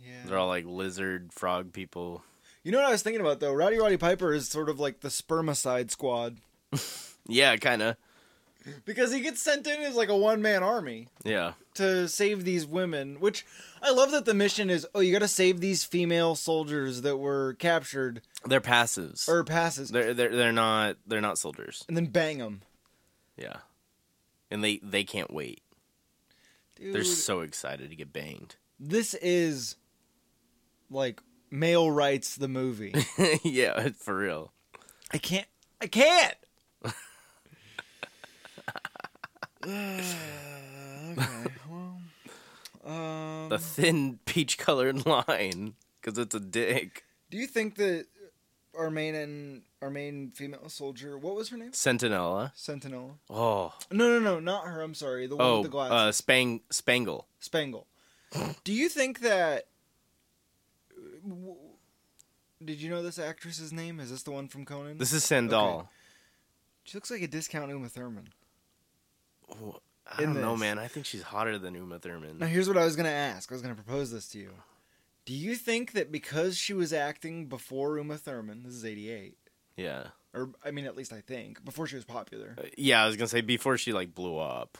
yeah. 0.00 0.12
They're 0.26 0.38
all 0.38 0.48
like 0.48 0.64
lizard 0.66 1.32
frog 1.32 1.72
people. 1.72 2.22
You 2.64 2.72
know 2.72 2.78
what 2.78 2.88
I 2.88 2.92
was 2.92 3.02
thinking 3.02 3.20
about 3.20 3.40
though? 3.40 3.52
Rowdy 3.52 3.78
Roddy 3.78 3.96
Piper 3.96 4.32
is 4.34 4.48
sort 4.48 4.68
of 4.68 4.78
like 4.80 5.00
the 5.00 5.08
spermicide 5.08 5.90
squad 5.90 6.36
Yeah, 7.26 7.56
kind 7.56 7.82
of. 7.82 7.96
because 8.84 9.12
he 9.12 9.20
gets 9.20 9.40
sent 9.40 9.66
in 9.66 9.80
as 9.80 9.94
like 9.94 10.08
a 10.10 10.16
one 10.16 10.42
man 10.42 10.62
army 10.62 11.08
Yeah. 11.24 11.52
to 11.74 12.08
save 12.08 12.44
these 12.44 12.66
women. 12.66 13.20
Which 13.20 13.46
I 13.80 13.90
love 13.92 14.10
that 14.10 14.24
the 14.26 14.34
mission 14.34 14.68
is 14.70 14.86
oh 14.94 15.00
you 15.00 15.12
got 15.12 15.20
to 15.20 15.28
save 15.28 15.60
these 15.60 15.84
female 15.84 16.34
soldiers 16.34 17.02
that 17.02 17.16
were 17.16 17.54
captured 17.58 18.20
They're 18.44 18.60
passives. 18.60 19.28
or 19.28 19.44
passes 19.44 19.90
They're 19.90 20.12
they're 20.12 20.34
they're 20.34 20.52
not 20.52 20.96
they're 21.06 21.20
not 21.22 21.38
soldiers. 21.38 21.84
and 21.88 21.96
then 21.96 22.06
bang 22.06 22.38
them. 22.38 22.62
Yeah. 23.36 23.58
And 24.50 24.62
they 24.64 24.80
they 24.82 25.04
can't 25.04 25.32
wait. 25.32 25.62
Dude, 26.78 26.94
They're 26.94 27.04
so 27.04 27.40
excited 27.40 27.90
to 27.90 27.96
get 27.96 28.12
banged. 28.12 28.56
this 28.78 29.14
is 29.14 29.76
like 30.90 31.20
male 31.50 31.90
rights 31.90 32.36
the 32.36 32.48
movie. 32.48 32.94
yeah, 33.42 33.88
for 33.96 34.16
real. 34.16 34.52
I 35.12 35.18
can't. 35.18 35.46
I 35.80 35.86
can't. 35.86 36.34
okay. 39.64 41.46
Well. 41.68 42.00
Um, 42.84 43.48
The 43.48 43.58
thin 43.58 44.18
peach 44.24 44.56
colored 44.58 45.04
line 45.06 45.74
cuz 46.02 46.16
it's 46.18 46.34
a 46.34 46.40
dick. 46.40 47.04
do 47.30 47.36
you 47.36 47.46
think 47.46 47.74
that 47.76 48.06
our 48.76 48.90
main 48.90 49.14
and 49.14 49.62
our 49.80 49.90
main 49.90 50.30
female 50.32 50.68
soldier, 50.68 51.16
what 51.16 51.34
was 51.36 51.48
her 51.50 51.56
name? 51.56 51.70
Centinella. 51.72 52.50
Sentinel. 52.54 53.18
Oh. 53.30 53.72
No, 53.92 54.08
no, 54.08 54.18
no, 54.18 54.40
not 54.40 54.64
her. 54.66 54.82
I'm 54.82 54.94
sorry. 54.94 55.26
The 55.26 55.36
one 55.36 55.46
Oh, 55.46 55.54
with 55.58 55.64
the 55.64 55.68
glasses. 55.70 55.92
uh 55.92 56.12
Spang 56.12 56.60
Spangle. 56.70 57.26
Spangle. 57.40 57.86
Do 58.64 58.72
you 58.72 58.88
think 58.88 59.20
that? 59.20 59.68
Did 62.64 62.80
you 62.80 62.90
know 62.90 63.02
this 63.02 63.18
actress's 63.18 63.72
name? 63.72 64.00
Is 64.00 64.10
this 64.10 64.22
the 64.24 64.30
one 64.32 64.48
from 64.48 64.64
Conan? 64.64 64.98
This 64.98 65.12
is 65.12 65.24
Sandahl. 65.24 65.88
She 66.84 66.96
looks 66.96 67.10
like 67.10 67.22
a 67.22 67.28
discount 67.28 67.70
Uma 67.70 67.88
Thurman. 67.88 68.28
Oh, 69.50 69.76
I 70.10 70.22
don't 70.22 70.40
know, 70.40 70.56
man. 70.56 70.78
I 70.78 70.88
think 70.88 71.06
she's 71.06 71.22
hotter 71.22 71.58
than 71.58 71.74
Uma 71.74 71.98
Thurman. 71.98 72.38
Now, 72.38 72.46
here's 72.46 72.66
what 72.66 72.76
I 72.78 72.84
was 72.84 72.96
gonna 72.96 73.08
ask. 73.10 73.50
I 73.52 73.54
was 73.54 73.62
gonna 73.62 73.74
propose 73.74 74.10
this 74.10 74.28
to 74.30 74.38
you. 74.38 74.50
Do 75.24 75.34
you 75.34 75.54
think 75.54 75.92
that 75.92 76.10
because 76.10 76.56
she 76.56 76.72
was 76.72 76.92
acting 76.92 77.46
before 77.46 77.96
Uma 77.98 78.16
Thurman, 78.18 78.62
this 78.64 78.74
is 78.74 78.84
'88, 78.84 79.36
Yeah. 79.78 80.08
or 80.34 80.50
I 80.64 80.70
mean, 80.72 80.84
at 80.84 80.96
least 80.96 81.12
I 81.12 81.20
think 81.22 81.64
before 81.64 81.86
she 81.86 81.96
was 81.96 82.04
popular, 82.04 82.54
Uh, 82.58 82.64
Yeah, 82.76 83.02
I 83.02 83.06
was 83.06 83.16
gonna 83.16 83.28
say 83.28 83.40
before 83.40 83.78
she 83.78 83.92
like 83.94 84.14
blew 84.14 84.36
up, 84.38 84.76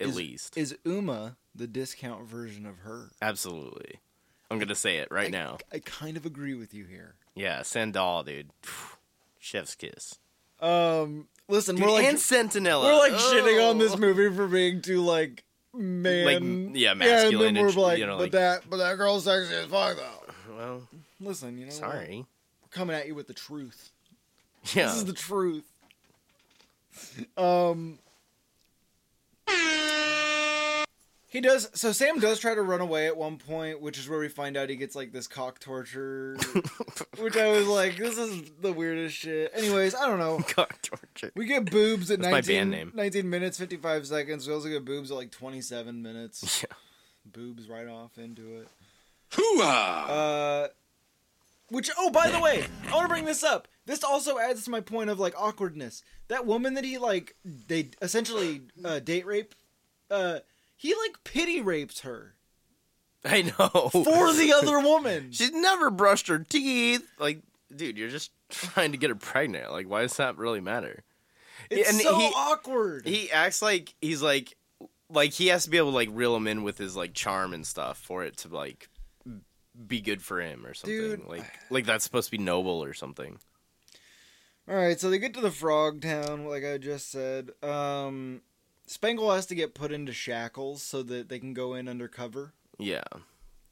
at 0.00 0.08
Is- 0.08 0.16
least. 0.16 0.56
is 0.56 0.76
Uma 0.84 1.36
the 1.54 1.66
discount 1.66 2.24
version 2.26 2.64
of 2.64 2.78
her? 2.78 3.10
Absolutely. 3.20 4.00
I'm 4.50 4.58
gonna 4.58 4.74
say 4.74 4.96
it 4.98 5.08
right 5.10 5.26
I- 5.26 5.30
now. 5.30 5.58
I 5.72 5.80
kind 5.80 6.16
of 6.16 6.24
agree 6.24 6.54
with 6.54 6.72
you 6.72 6.84
here. 6.86 7.16
Yeah, 7.34 7.60
Sandahl, 7.60 8.24
dude. 8.24 8.50
Chef's 9.38 9.74
kiss. 9.74 10.18
Um, 10.60 11.28
listen, 11.48 11.76
Dude, 11.76 11.84
we're 11.84 11.92
like 11.92 12.06
and 12.06 12.18
Centinella. 12.18 12.82
we're 12.84 12.96
like 12.96 13.12
shitting 13.12 13.70
on 13.70 13.78
this 13.78 13.92
Oh. 13.92 13.96
movie 13.98 14.34
for 14.34 14.48
being 14.48 14.82
too 14.82 15.02
like 15.02 15.44
man, 15.74 16.24
Like, 16.72 16.76
yeah, 16.80 16.90
and 16.90 16.98
masculine 16.98 17.54
then 17.54 17.62
we're 17.62 17.68
and, 17.68 17.76
like, 17.76 17.98
you 17.98 18.06
know, 18.06 18.16
but 18.16 18.22
like- 18.22 18.32
that, 18.32 18.70
but 18.70 18.78
that 18.78 18.96
girl's 18.96 19.24
sexy 19.24 19.54
as 19.54 19.66
fuck 19.66 19.96
though. 19.96 20.54
Well, 20.56 20.88
Listen, 21.20 21.56
you 21.58 21.66
know, 21.66 21.70
sorry. 21.72 22.24
we're 22.62 22.68
coming 22.70 22.96
at 22.96 23.06
you 23.06 23.14
with 23.14 23.28
the 23.28 23.34
truth. 23.34 23.92
Yeah. 24.74 24.86
This 24.86 24.96
is 24.96 25.04
the 25.04 25.12
truth. 25.12 25.64
Um 27.36 27.98
He 31.30 31.42
does 31.42 31.68
so 31.74 31.92
Sam 31.92 32.20
does 32.20 32.38
try 32.40 32.54
to 32.54 32.62
run 32.62 32.80
away 32.80 33.06
at 33.06 33.16
one 33.16 33.36
point, 33.36 33.80
which 33.82 33.98
is 33.98 34.08
where 34.08 34.18
we 34.18 34.28
find 34.28 34.56
out 34.56 34.70
he 34.70 34.76
gets 34.76 34.96
like 34.96 35.12
this 35.12 35.26
cock 35.26 35.58
torture 35.58 36.36
which 37.18 37.36
I 37.36 37.48
was 37.48 37.66
like, 37.66 37.96
this 37.96 38.16
is 38.16 38.50
the 38.60 38.72
weirdest 38.72 39.16
shit. 39.16 39.52
Anyways, 39.54 39.94
I 39.94 40.06
don't 40.06 40.18
know. 40.18 40.38
Cock 40.48 40.80
torture. 40.82 41.32
We 41.34 41.46
get 41.46 41.70
boobs 41.70 42.10
at 42.10 42.20
That's 42.20 42.30
my 42.30 42.38
19, 42.38 42.56
band 42.56 42.70
name. 42.70 42.92
19 42.94 43.28
minutes, 43.28 43.58
55 43.58 44.06
seconds. 44.06 44.46
We 44.46 44.54
also 44.54 44.68
get 44.68 44.84
boobs 44.84 45.10
at 45.10 45.16
like 45.16 45.30
27 45.30 46.02
minutes. 46.02 46.64
Yeah. 46.68 46.74
Boobs 47.30 47.68
right 47.68 47.86
off 47.86 48.16
into 48.16 48.56
it. 48.56 48.68
Hoo-ah! 49.34 50.08
Uh, 50.08 50.68
which 51.68 51.90
oh, 51.98 52.10
by 52.10 52.30
the 52.30 52.40
way, 52.40 52.64
I 52.88 52.94
want 52.94 53.04
to 53.04 53.08
bring 53.08 53.26
this 53.26 53.44
up. 53.44 53.68
This 53.88 54.04
also 54.04 54.38
adds 54.38 54.64
to 54.64 54.70
my 54.70 54.82
point 54.82 55.08
of 55.08 55.18
like 55.18 55.32
awkwardness. 55.34 56.02
That 56.28 56.44
woman 56.44 56.74
that 56.74 56.84
he 56.84 56.98
like 56.98 57.34
they 57.44 57.88
essentially 58.02 58.60
uh, 58.84 58.98
date 58.98 59.24
rape. 59.24 59.54
Uh, 60.10 60.40
he 60.76 60.94
like 60.94 61.24
pity 61.24 61.62
rapes 61.62 62.00
her 62.00 62.34
I 63.24 63.42
know. 63.42 63.88
for 63.88 64.32
the 64.34 64.52
other 64.62 64.78
woman. 64.80 65.32
She's 65.32 65.52
never 65.52 65.90
brushed 65.90 66.28
her 66.28 66.38
teeth. 66.38 67.02
Like, 67.18 67.40
dude, 67.74 67.96
you're 67.96 68.10
just 68.10 68.30
trying 68.50 68.92
to 68.92 68.98
get 68.98 69.08
her 69.08 69.16
pregnant. 69.16 69.72
Like, 69.72 69.88
why 69.88 70.02
does 70.02 70.18
that 70.18 70.36
really 70.36 70.60
matter? 70.60 71.02
It's 71.70 71.88
and 71.90 71.98
so 71.98 72.18
he- 72.18 72.32
awkward. 72.36 73.06
He 73.06 73.30
acts 73.30 73.62
like 73.62 73.94
he's 74.02 74.20
like, 74.20 74.54
like 75.08 75.32
he 75.32 75.46
has 75.46 75.64
to 75.64 75.70
be 75.70 75.78
able 75.78 75.92
to 75.92 75.96
like 75.96 76.10
reel 76.12 76.36
him 76.36 76.46
in 76.46 76.62
with 76.62 76.76
his 76.76 76.94
like 76.94 77.14
charm 77.14 77.54
and 77.54 77.66
stuff 77.66 77.96
for 77.96 78.22
it 78.22 78.36
to 78.38 78.48
like 78.48 78.90
be 79.86 80.02
good 80.02 80.20
for 80.20 80.42
him 80.42 80.66
or 80.66 80.74
something. 80.74 80.94
Dude. 80.94 81.26
Like, 81.26 81.50
like 81.70 81.86
that's 81.86 82.04
supposed 82.04 82.26
to 82.26 82.36
be 82.36 82.42
noble 82.44 82.84
or 82.84 82.92
something. 82.92 83.38
All 84.68 84.76
right, 84.76 85.00
so 85.00 85.08
they 85.08 85.18
get 85.18 85.32
to 85.34 85.40
the 85.40 85.50
frog 85.50 86.02
town, 86.02 86.44
like 86.44 86.64
I 86.64 86.76
just 86.76 87.10
said. 87.10 87.50
Um, 87.62 88.42
Spangle 88.86 89.32
has 89.32 89.46
to 89.46 89.54
get 89.54 89.74
put 89.74 89.92
into 89.92 90.12
shackles 90.12 90.82
so 90.82 91.02
that 91.04 91.28
they 91.30 91.38
can 91.38 91.54
go 91.54 91.74
in 91.74 91.88
undercover. 91.88 92.52
Yeah. 92.78 93.04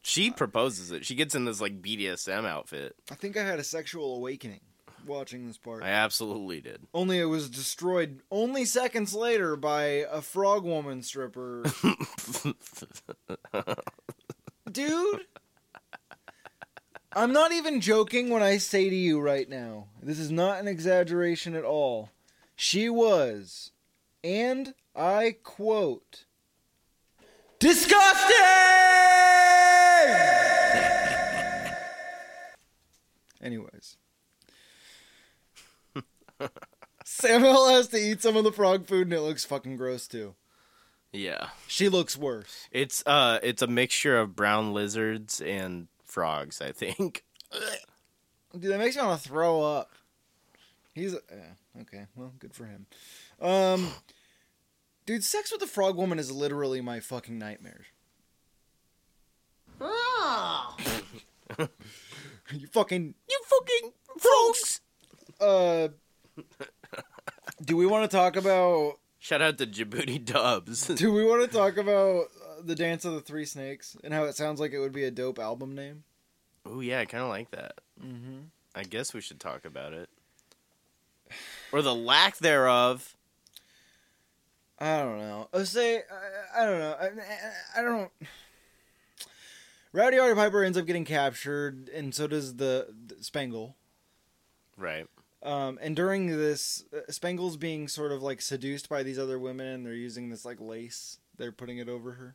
She 0.03 0.31
proposes 0.31 0.93
it. 0.93 1.05
She 1.05 1.15
gets 1.15 1.35
in 1.35 1.45
this 1.45 1.61
like 1.61 1.83
BDSM 1.83 2.47
outfit. 2.47 2.97
I 3.11 3.15
think 3.15 3.37
I 3.37 3.45
had 3.45 3.59
a 3.59 3.65
sexual 3.65 4.17
awakening 4.17 4.61
watching 5.07 5.47
this 5.47 5.59
part. 5.59 5.83
I 5.83 5.89
absolutely 5.89 6.61
did. 6.61 6.83
Only 6.95 7.19
it 7.19 7.25
was 7.25 7.51
destroyed 7.51 8.21
only 8.31 8.65
seconds 8.65 9.15
later 9.15 9.57
by 9.57 9.83
a 10.11 10.23
frog 10.23 10.65
woman 10.65 11.03
stripper. 11.03 11.65
Dude, 14.71 15.27
I'm 17.17 17.33
not 17.33 17.51
even 17.51 17.81
joking 17.81 18.29
when 18.29 18.43
I 18.43 18.59
say 18.59 18.91
to 18.91 18.95
you 18.95 19.19
right 19.19 19.49
now. 19.49 19.87
This 20.03 20.19
is 20.19 20.31
not 20.31 20.61
an 20.61 20.69
exaggeration 20.69 21.55
at 21.55 21.65
all. 21.65 22.11
She 22.55 22.91
was, 22.91 23.71
and 24.23 24.75
I 24.95 25.37
quote, 25.43 26.27
disgusting! 27.59 27.97
Anyways. 33.43 33.97
Samuel 37.07 37.71
has 37.71 37.89
to 37.89 37.97
eat 37.97 38.21
some 38.21 38.37
of 38.37 38.45
the 38.45 38.53
frog 38.53 38.87
food 38.87 39.07
and 39.07 39.15
it 39.15 39.23
looks 39.23 39.47
fucking 39.47 39.79
gross 39.79 40.07
too. 40.07 40.35
Yeah. 41.15 41.49
She 41.67 41.89
looks 41.89 42.15
worse. 42.15 42.69
It's 42.71 43.03
uh 43.07 43.39
it's 43.43 43.63
a 43.63 43.67
mixture 43.67 44.19
of 44.19 44.37
brown 44.37 44.75
lizards 44.75 45.41
and 45.41 45.89
frogs, 46.17 46.63
I 46.63 46.73
think. 46.73 47.25
Dude, 48.59 48.73
that 48.73 48.79
makes 48.79 48.97
me 48.97 49.03
want 49.03 49.21
to 49.21 49.29
throw 49.29 49.61
up. 49.61 49.91
He's 50.95 51.13
yeah, 51.13 51.83
okay. 51.83 52.07
Well, 52.17 52.33
good 52.39 52.55
for 52.55 52.65
him. 52.65 52.87
Um, 53.39 53.89
dude, 55.05 55.23
sex 55.23 55.53
with 55.53 55.61
a 55.61 55.67
frog 55.67 55.99
woman 55.99 56.19
is 56.19 56.33
literally 56.33 56.81
my 56.81 57.01
fucking 57.01 57.39
nightmares. 57.39 57.85
you 61.59 62.67
fucking 62.73 63.15
You 63.29 63.41
fucking 63.45 63.93
frogs. 64.19 64.81
uh. 65.39 65.89
do 67.63 67.77
we 67.77 67.85
want 67.85 68.11
to 68.11 68.17
talk 68.17 68.37
about? 68.37 68.95
Shout 69.19 69.43
out 69.43 69.59
to 69.59 69.67
Djibouti 69.67 70.25
Dubs. 70.25 70.87
Do 70.87 71.13
we 71.13 71.27
want 71.27 71.43
to 71.43 71.55
talk 71.55 71.77
about 71.77 72.29
uh, 72.43 72.46
the 72.67 72.75
dance 72.75 73.05
of 73.05 73.15
the 73.15 73.21
three 73.21 73.45
snakes 73.45 73.97
and 74.05 74.13
how 74.13 74.25
it 74.25 74.37
sounds 74.37 74.61
like 74.61 74.73
it 74.73 74.79
would 74.79 74.93
be 74.93 75.05
a 75.05 75.11
dope 75.11 75.39
album 75.39 75.75
name? 75.75 76.05
oh 76.69 76.81
yeah, 76.81 77.01
I 77.01 77.05
kind 77.05 77.23
of 77.23 77.29
like 77.29 77.51
that. 77.53 77.81
Mm-hmm. 78.03 78.39
I 78.75 78.83
guess 78.83 79.15
we 79.15 79.21
should 79.21 79.41
talk 79.41 79.65
about 79.65 79.93
it. 79.93 80.09
Or 81.73 81.83
the 81.83 81.95
lack 81.95 82.39
thereof. 82.39 83.17
I 84.79 84.99
don't 84.99 85.19
know. 85.19 85.49
I 85.53 85.63
say 85.65 85.97
I, 85.99 86.63
I 86.63 86.67
don't 86.67 86.79
know. 86.79 86.97
I, 87.01 87.81
I 87.81 87.83
don't. 87.83 88.11
Rowdy 89.93 90.19
Roddy 90.19 90.35
Piper 90.35 90.63
ends 90.63 90.77
up 90.77 90.87
getting 90.87 91.07
captured, 91.07 91.89
and 91.89 92.15
so 92.15 92.27
does 92.27 92.57
the, 92.57 92.95
the 93.07 93.25
Spangle. 93.25 93.77
Right. 94.77 95.07
Um, 95.43 95.79
and 95.81 95.97
during 95.97 96.27
this, 96.27 96.85
uh, 96.95 97.11
Spangle's 97.11 97.57
being 97.57 97.89
sort 97.89 98.13
of 98.13 98.23
like 98.23 98.43
seduced 98.43 98.89
by 98.91 99.03
these 99.03 99.19
other 99.19 99.39
women, 99.39 99.67
and 99.67 99.87
they're 99.87 99.95
using 99.95 100.29
this 100.29 100.45
like 100.45 100.61
lace. 100.61 101.19
They're 101.39 101.53
putting 101.53 101.79
it 101.79 101.89
over 101.89 102.13
her. 102.13 102.35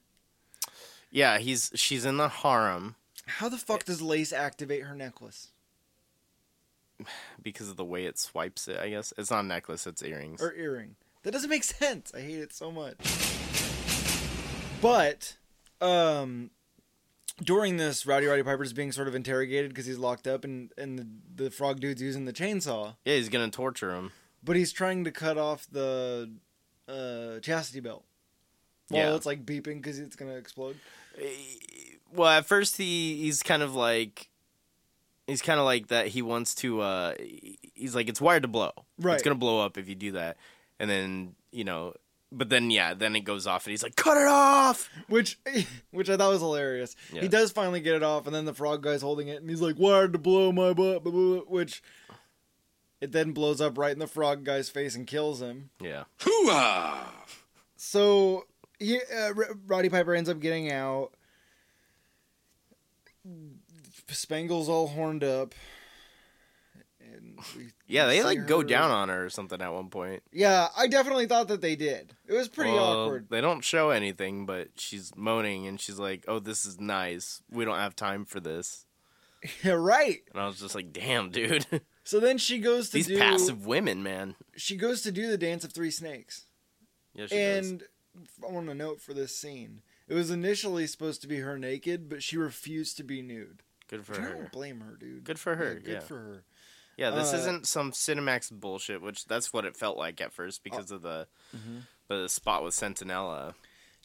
Yeah, 1.12 1.38
he's 1.40 1.72
she's 1.76 2.06
in 2.06 2.18
the 2.18 2.30
harem 2.30 2.96
How 3.26 3.50
the 3.50 3.58
fuck 3.58 3.84
does 3.84 4.02
lace 4.02 4.32
activate 4.34 4.84
her 4.84 4.96
necklace 4.96 5.50
because 7.42 7.68
of 7.70 7.78
the 7.78 7.86
way 7.86 8.06
it 8.06 8.18
swipes 8.20 8.68
it, 8.68 8.78
I 8.80 8.90
guess. 8.90 9.14
It's 9.18 9.32
not 9.32 9.44
a 9.44 9.48
necklace, 9.48 9.88
it's 9.88 10.04
earrings. 10.04 10.42
or 10.42 10.54
earring? 10.54 10.96
That 11.24 11.32
doesn't 11.32 11.50
make 11.50 11.64
sense. 11.66 12.12
I 12.16 12.22
hate 12.22 12.38
it 12.40 12.54
so 12.54 12.72
much. 12.72 12.96
But, 14.82 15.36
um, 15.80 16.50
during 17.44 17.78
this, 17.78 18.06
Rowdy 18.06 18.26
Roddy 18.26 18.44
Piper's 18.44 18.74
being 18.74 18.92
sort 18.92 19.08
of 19.08 19.16
interrogated 19.16 19.70
because 19.70 19.86
he's 19.86 19.98
locked 19.98 20.28
up, 20.28 20.44
and 20.44 20.72
and 20.78 21.00
the, 21.00 21.08
the 21.44 21.52
frog 21.52 21.80
dude's 21.80 22.02
using 22.02 22.26
the 22.26 22.34
chainsaw. 22.34 22.96
yeah, 23.06 23.16
he's 23.16 23.30
gonna 23.30 23.50
torture 23.50 23.94
him. 23.96 24.12
but 24.44 24.56
he's 24.56 24.72
trying 24.72 25.04
to 25.04 25.12
cut 25.12 25.38
off 25.38 25.68
the 25.72 26.32
uh, 26.88 27.40
chastity 27.42 27.80
belt 27.80 28.04
while 28.90 29.02
Yeah. 29.10 29.16
it's 29.16 29.26
like 29.26 29.46
beeping 29.46 29.76
because 29.82 30.00
it's 30.00 30.16
gonna 30.16 30.36
explode. 30.36 30.78
Well, 32.14 32.30
at 32.30 32.46
first 32.46 32.78
he 32.78 33.18
he's 33.18 33.44
kind 33.44 33.64
of 33.64 33.76
like 33.76 34.30
he's 35.28 35.42
kind 35.42 35.60
of 35.60 35.66
like 35.66 35.88
that 35.88 36.08
he 36.08 36.22
wants 36.22 36.56
to 36.56 36.82
uh 36.82 37.14
he's 37.74 37.96
like 37.96 38.10
it's 38.10 38.22
wired 38.22 38.44
to 38.44 38.48
blow. 38.48 38.72
Right. 39.00 39.14
It's 39.14 39.24
going 39.24 39.36
to 39.36 39.40
blow 39.40 39.64
up 39.64 39.78
if 39.78 39.90
you 39.90 39.96
do 39.96 40.14
that. 40.14 40.38
And 40.80 40.90
then, 40.90 41.36
you 41.52 41.64
know, 41.64 41.94
but 42.32 42.50
then 42.50 42.72
yeah, 42.72 42.94
then 42.94 43.16
it 43.16 43.22
goes 43.22 43.46
off 43.46 43.66
and 43.66 43.72
he's 43.72 43.84
like 43.84 43.96
cut 43.96 44.18
it 44.18 44.28
off. 44.28 44.90
Which, 45.08 45.38
which 45.92 46.10
I 46.10 46.18
thought 46.18 46.32
was 46.32 46.42
hilarious. 46.42 46.96
Yeah. 47.12 47.22
He 47.22 47.28
does 47.28 47.52
finally 47.52 47.82
get 47.82 47.96
it 47.96 48.04
off, 48.04 48.26
and 48.26 48.34
then 48.34 48.46
the 48.46 48.54
frog 48.54 48.82
guy's 48.82 49.02
holding 49.02 49.28
it, 49.28 49.42
and 49.42 49.50
he's 49.50 49.62
like, 49.62 49.78
"Wired 49.78 50.14
to 50.14 50.20
blow 50.20 50.52
my 50.52 50.74
butt," 50.74 51.04
blah, 51.04 51.12
blah, 51.12 51.12
blah," 51.12 51.40
which 51.42 51.84
it 53.02 53.12
then 53.12 53.34
blows 53.34 53.60
up 53.60 53.78
right 53.78 53.92
in 53.92 54.00
the 54.00 54.08
frog 54.08 54.44
guy's 54.44 54.70
face 54.70 54.96
and 54.96 55.06
kills 55.06 55.42
him. 55.42 55.72
Yeah. 55.82 56.04
So 57.76 58.46
he, 58.82 58.98
uh, 58.98 59.34
R- 59.38 59.56
Roddy 59.68 59.90
Piper 59.90 60.14
ends 60.16 60.30
up 60.30 60.40
getting 60.40 60.72
out. 60.72 61.12
Spangle's 64.10 64.68
all 64.70 64.88
horned 64.88 65.24
up. 65.24 65.54
Yeah, 67.88 68.06
they 68.06 68.24
like 68.24 68.48
go 68.48 68.64
down 68.64 68.90
on 68.92 69.10
her 69.10 69.26
or 69.26 69.30
something 69.30 69.62
at 69.62 69.74
one 69.74 69.90
point. 69.90 70.24
Yeah, 70.32 70.68
I 70.78 70.88
definitely 70.88 71.26
thought 71.26 71.48
that 71.50 71.62
they 71.62 71.76
did. 71.76 72.14
It 72.28 72.34
was 72.34 72.48
pretty 72.48 72.72
Well, 72.72 73.06
awkward. 73.06 73.28
They 73.30 73.42
don't 73.42 73.64
show 73.64 73.90
anything, 73.90 74.46
but 74.46 74.70
she's 74.78 75.12
moaning 75.16 75.68
and 75.68 75.80
she's 75.80 76.00
like, 76.00 76.24
"Oh, 76.28 76.40
this 76.40 76.66
is 76.66 76.80
nice. 76.80 77.42
We 77.50 77.66
don't 77.66 77.78
have 77.78 77.96
time 77.96 78.26
for 78.26 78.40
this." 78.40 78.86
Yeah, 79.64 79.72
right. 79.74 80.20
And 80.32 80.42
I 80.42 80.46
was 80.48 80.60
just 80.60 80.76
like, 80.76 80.94
"Damn, 80.94 81.30
dude. 81.32 81.66
So 82.04 82.20
then 82.20 82.40
she 82.40 82.58
goes 82.58 82.88
to 82.90 82.94
These 82.94 83.08
do 83.08 83.18
passive 83.20 83.66
women, 83.68 84.02
man." 84.02 84.36
she 84.56 84.76
goes 84.76 85.02
to 85.04 85.12
do 85.12 85.28
the 85.30 85.38
dance 85.38 85.64
of 85.64 85.72
three 85.72 85.92
snakes. 85.92 86.46
Yeah, 87.14 87.28
she 87.28 87.36
does. 87.36 87.70
and 87.70 87.84
I 87.84 87.86
want 88.42 88.70
a 88.70 88.74
note 88.74 89.02
for 89.02 89.14
this 89.14 89.36
scene. 89.38 89.82
It 90.08 90.14
was 90.14 90.30
initially 90.32 90.88
supposed 90.88 91.22
to 91.22 91.28
be 91.28 91.38
her 91.40 91.58
naked, 91.58 92.10
but 92.10 92.22
she 92.24 92.38
refused 92.38 92.98
to 92.98 93.04
be 93.04 93.22
nude. 93.22 93.64
Good 93.88 94.06
for 94.06 94.14
Which 94.14 94.22
I 94.22 94.24
her. 94.24 94.34
don't 94.34 94.52
blame 94.52 94.82
her, 94.82 94.96
dude. 95.00 95.24
Good 95.24 95.40
for 95.40 95.56
her. 95.56 95.76
good 95.76 95.88
Yeah. 95.94 96.00
for 96.00 96.16
her. 96.18 96.44
Yeah, 96.98 97.10
this 97.12 97.34
Uh, 97.34 97.38
isn't 97.38 97.68
some 97.68 97.92
Cinemax 97.94 98.52
bullshit, 98.52 99.02
which 99.02 99.26
that's 99.26 99.52
what 99.54 99.66
it 99.66 99.76
felt 99.78 99.98
like 99.98 100.20
at 100.22 100.34
first 100.34 100.64
because 100.64 100.92
of 100.92 101.02
the 101.02 101.28
the 102.10 102.28
spot 102.28 102.64
with 102.64 102.74
Centinella. 102.74 103.54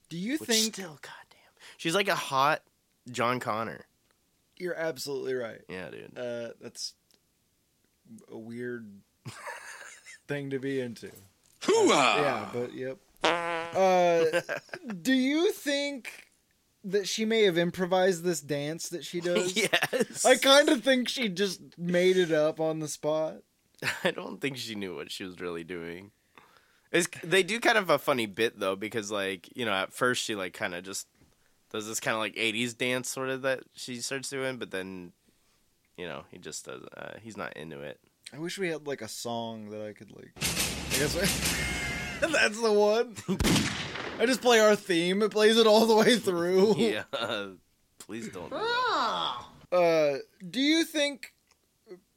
Do 0.09 0.17
you 0.17 0.39
Which 0.39 0.49
think 0.49 0.75
still, 0.75 0.99
goddamn, 1.03 1.53
she's 1.77 1.95
like 1.95 2.07
a 2.09 2.15
hot 2.15 2.63
John 3.11 3.41
Connor. 3.41 3.87
you're 4.57 4.75
absolutely 4.77 5.35
right? 5.35 5.61
Yeah, 5.69 5.91
dude. 5.91 6.17
Uh, 6.17 6.51
that's 6.61 6.95
a 8.31 8.39
weird 8.39 8.89
thing 10.29 10.51
to 10.51 10.59
be 10.61 10.81
into. 10.81 11.11
Yeah, 11.69 12.49
but 12.53 12.73
yep. 12.75 12.99
Uh, 13.75 14.41
do 15.03 15.13
you 15.13 15.53
think 15.53 16.29
that 16.85 17.09
she 17.09 17.25
may 17.25 17.43
have 17.43 17.59
improvised 17.59 18.23
this 18.23 18.41
dance 18.41 18.89
that 18.91 19.05
she 19.05 19.21
does? 19.21 19.57
yes. 19.57 20.25
I 20.25 20.37
kind 20.37 20.69
of 20.69 20.83
think 20.83 21.09
she 21.09 21.29
just 21.29 21.61
made 21.79 22.17
it 22.17 22.33
up 22.33 22.61
on 22.61 22.81
the 22.81 22.89
spot. 22.89 23.39
I 24.05 24.11
don't 24.11 24.41
think 24.41 24.57
she 24.57 24.75
knew 24.75 24.95
what 24.95 25.11
she 25.11 25.25
was 25.25 25.41
really 25.41 25.65
doing. 25.65 26.13
It's, 26.93 27.09
they 27.23 27.43
do 27.43 27.61
kind 27.61 27.77
of 27.77 27.91
a 27.91 27.99
funny 27.99 28.27
bit 28.27 28.59
though 28.61 28.77
because 28.77 29.11
like 29.11 29.49
you 29.57 29.67
know 29.67 29.73
at 29.73 29.93
first 29.93 30.23
she 30.23 30.35
like 30.35 30.55
kind 30.55 30.75
of 30.75 30.85
just 30.85 31.09
does 31.71 31.87
this 31.87 32.01
kind 32.01 32.15
of 32.15 32.21
like 32.21 32.37
80s 32.37 32.79
dance 32.79 33.11
sort 33.11 33.29
of 33.29 33.43
that 33.43 33.65
she 33.75 33.97
starts 33.97 34.31
doing 34.31 34.57
but 34.57 34.71
then 34.71 35.13
you 35.99 36.07
know 36.07 36.23
he 36.31 36.39
just 36.39 36.65
does 36.65 36.85
uh, 36.97 37.17
he's 37.21 37.37
not 37.37 37.55
into 37.57 37.81
it 37.81 37.99
I 38.33 38.39
wish 38.39 38.59
we 38.59 38.69
had 38.69 38.89
like 38.89 39.03
a 39.03 39.09
song 39.09 39.71
that 39.71 39.83
I 39.83 39.93
could 39.93 40.11
like. 40.11 40.33
I 40.37 40.99
guess. 40.99 41.73
that's 42.33 42.61
the 42.61 42.73
one. 42.73 43.15
I 44.19 44.27
just 44.27 44.41
play 44.43 44.61
our 44.61 44.77
theme. 44.77 45.23
It 45.23 45.31
plays 45.31 45.57
it 45.57 45.67
all 45.67 45.87
the 45.87 45.97
way 45.97 46.17
through. 46.19 46.77
yeah 46.79 47.03
please 48.07 48.29
don't 48.29 48.51
do. 48.51 49.77
Uh, 49.77 50.19
do 50.49 50.61
you 50.61 50.85
think? 50.85 51.33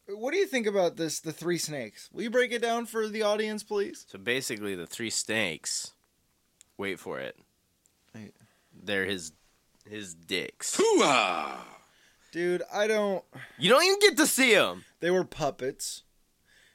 What 0.07 0.31
do 0.31 0.37
you 0.37 0.45
think 0.47 0.65
about 0.67 0.97
this? 0.97 1.19
The 1.19 1.31
three 1.31 1.57
snakes. 1.57 2.09
Will 2.13 2.23
you 2.23 2.29
break 2.29 2.51
it 2.51 2.61
down 2.61 2.85
for 2.85 3.07
the 3.07 3.23
audience, 3.23 3.63
please? 3.63 4.05
so 4.07 4.17
basically 4.17 4.75
the 4.75 4.87
three 4.87 5.09
snakes 5.09 5.93
wait 6.77 6.97
for 6.99 7.19
it 7.19 7.37
Wait. 8.15 8.33
they're 8.83 9.05
his 9.05 9.33
his 9.87 10.13
dicks 10.13 10.79
Dude, 12.31 12.61
I 12.71 12.85
don't. 12.87 13.23
you 13.57 13.69
don't 13.69 13.83
even 13.83 13.99
get 13.99 14.17
to 14.17 14.27
see 14.27 14.53
them 14.53 14.85
They 14.99 15.09
were 15.11 15.23
puppets, 15.25 16.03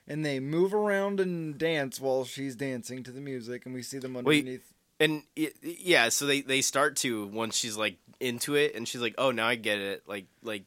and 0.06 0.24
they 0.24 0.40
move 0.40 0.74
around 0.74 1.20
and 1.20 1.56
dance 1.58 2.00
while 2.00 2.24
she's 2.24 2.54
dancing 2.54 3.02
to 3.04 3.10
the 3.10 3.20
music, 3.20 3.64
and 3.64 3.74
we 3.74 3.82
see 3.82 3.98
them 3.98 4.14
Wait. 4.14 4.40
underneath. 4.40 4.72
And 5.00 5.22
y- 5.36 5.50
yeah, 5.62 6.08
so 6.08 6.26
they 6.26 6.40
they 6.40 6.60
start 6.60 6.96
to 6.98 7.26
once 7.26 7.56
she's 7.56 7.76
like 7.76 7.96
into 8.20 8.54
it, 8.54 8.74
and 8.74 8.86
she's 8.86 9.00
like, 9.00 9.14
"Oh, 9.18 9.30
now 9.30 9.46
I 9.46 9.56
get 9.56 9.78
it." 9.78 10.04
Like 10.06 10.26
like 10.42 10.64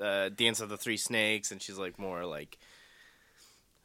uh, 0.00 0.28
Dance 0.28 0.60
of 0.60 0.68
the 0.68 0.76
Three 0.76 0.96
Snakes, 0.96 1.50
and 1.50 1.60
she's 1.60 1.78
like 1.78 1.98
more 1.98 2.24
like 2.24 2.58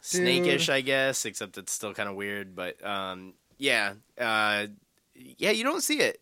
snakish, 0.02 0.70
I 0.70 0.82
guess, 0.82 1.26
except 1.26 1.58
it's 1.58 1.72
still 1.72 1.94
kind 1.94 2.10
of 2.10 2.16
weird. 2.16 2.56
But 2.56 2.84
um, 2.86 3.34
yeah, 3.58 3.94
uh, 4.20 4.68
yeah, 5.16 5.52
you 5.52 5.64
don't 5.64 5.82
see 5.82 6.00
it, 6.00 6.20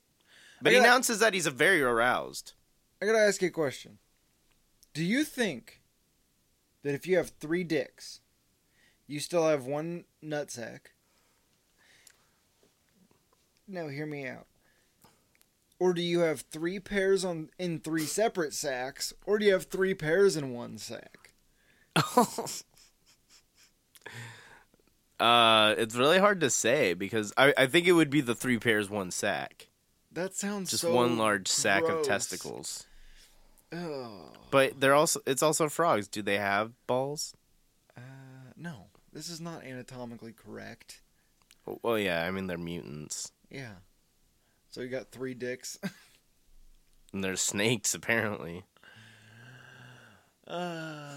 but 0.62 0.72
he 0.72 0.78
announces 0.78 1.20
that 1.20 1.34
he's 1.34 1.46
a 1.46 1.52
very 1.52 1.82
aroused. 1.82 2.54
I 3.02 3.06
gotta 3.06 3.20
ask 3.20 3.42
you 3.42 3.48
a 3.48 3.52
question. 3.52 3.98
Do 4.94 5.04
you 5.04 5.24
think 5.24 5.82
that 6.84 6.94
if 6.94 7.08
you 7.08 7.18
have 7.18 7.30
three 7.40 7.64
dicks, 7.64 8.22
you 9.14 9.20
still 9.20 9.48
have 9.48 9.66
one 9.66 10.06
nutsack? 10.24 10.80
No, 13.68 13.88
hear 13.88 14.06
me 14.06 14.28
out. 14.28 14.46
Or 15.80 15.94
do 15.94 16.02
you 16.02 16.20
have 16.20 16.42
three 16.42 16.80
pairs 16.80 17.24
on 17.24 17.50
in 17.58 17.80
three 17.80 18.06
separate 18.06 18.54
sacks, 18.54 19.14
or 19.26 19.40
do 19.40 19.46
you 19.46 19.54
have 19.54 19.66
three 19.66 19.94
pairs 19.94 20.36
in 20.36 20.54
one 20.54 20.78
sack? 20.78 21.34
uh, 25.20 25.76
it's 25.78 25.96
really 25.96 26.20
hard 26.20 26.42
to 26.42 26.50
say 26.50 26.94
because 26.94 27.34
I, 27.38 27.54
I 27.58 27.66
think 27.68 27.88
it 27.88 27.94
would 27.94 28.10
be 28.10 28.22
the 28.22 28.36
three 28.36 28.60
pairs, 28.60 28.90
one 28.90 29.12
sack. 29.12 29.68
That 30.12 30.34
sounds 30.36 30.72
Just 30.72 30.82
so 30.82 30.94
one 30.94 31.18
large 31.18 31.48
sack 31.48 31.84
gross. 31.84 32.00
of 32.00 32.06
testicles. 32.06 32.86
Ugh. 33.72 34.36
But 34.52 34.80
they're 34.80 34.96
also 34.96 35.22
it's 35.26 35.44
also 35.44 35.70
frogs. 35.70 36.08
Do 36.08 36.22
they 36.22 36.38
have 36.38 36.74
balls? 36.88 37.36
Uh, 37.96 38.02
no, 38.58 38.88
this 39.14 39.30
is 39.30 39.40
not 39.42 39.64
anatomically 39.64 40.34
correct. 40.34 41.02
Well, 41.84 42.00
yeah. 42.00 42.24
I 42.26 42.32
mean, 42.32 42.48
they're 42.48 42.58
mutants 42.58 43.32
Yeah. 43.50 43.74
So 44.72 44.82
you 44.82 44.88
got 44.90 45.12
three 45.12 45.34
dicks. 45.34 45.78
and 47.14 47.24
they're 47.24 47.36
snakes 47.36 47.94
apparently. 47.94 48.64
Uh, 50.48 51.10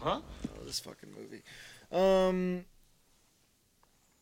Huh? 0.00 0.20
oh, 0.20 0.64
this 0.64 0.80
fucking 0.80 1.10
movie. 1.16 1.42
Um, 1.92 2.64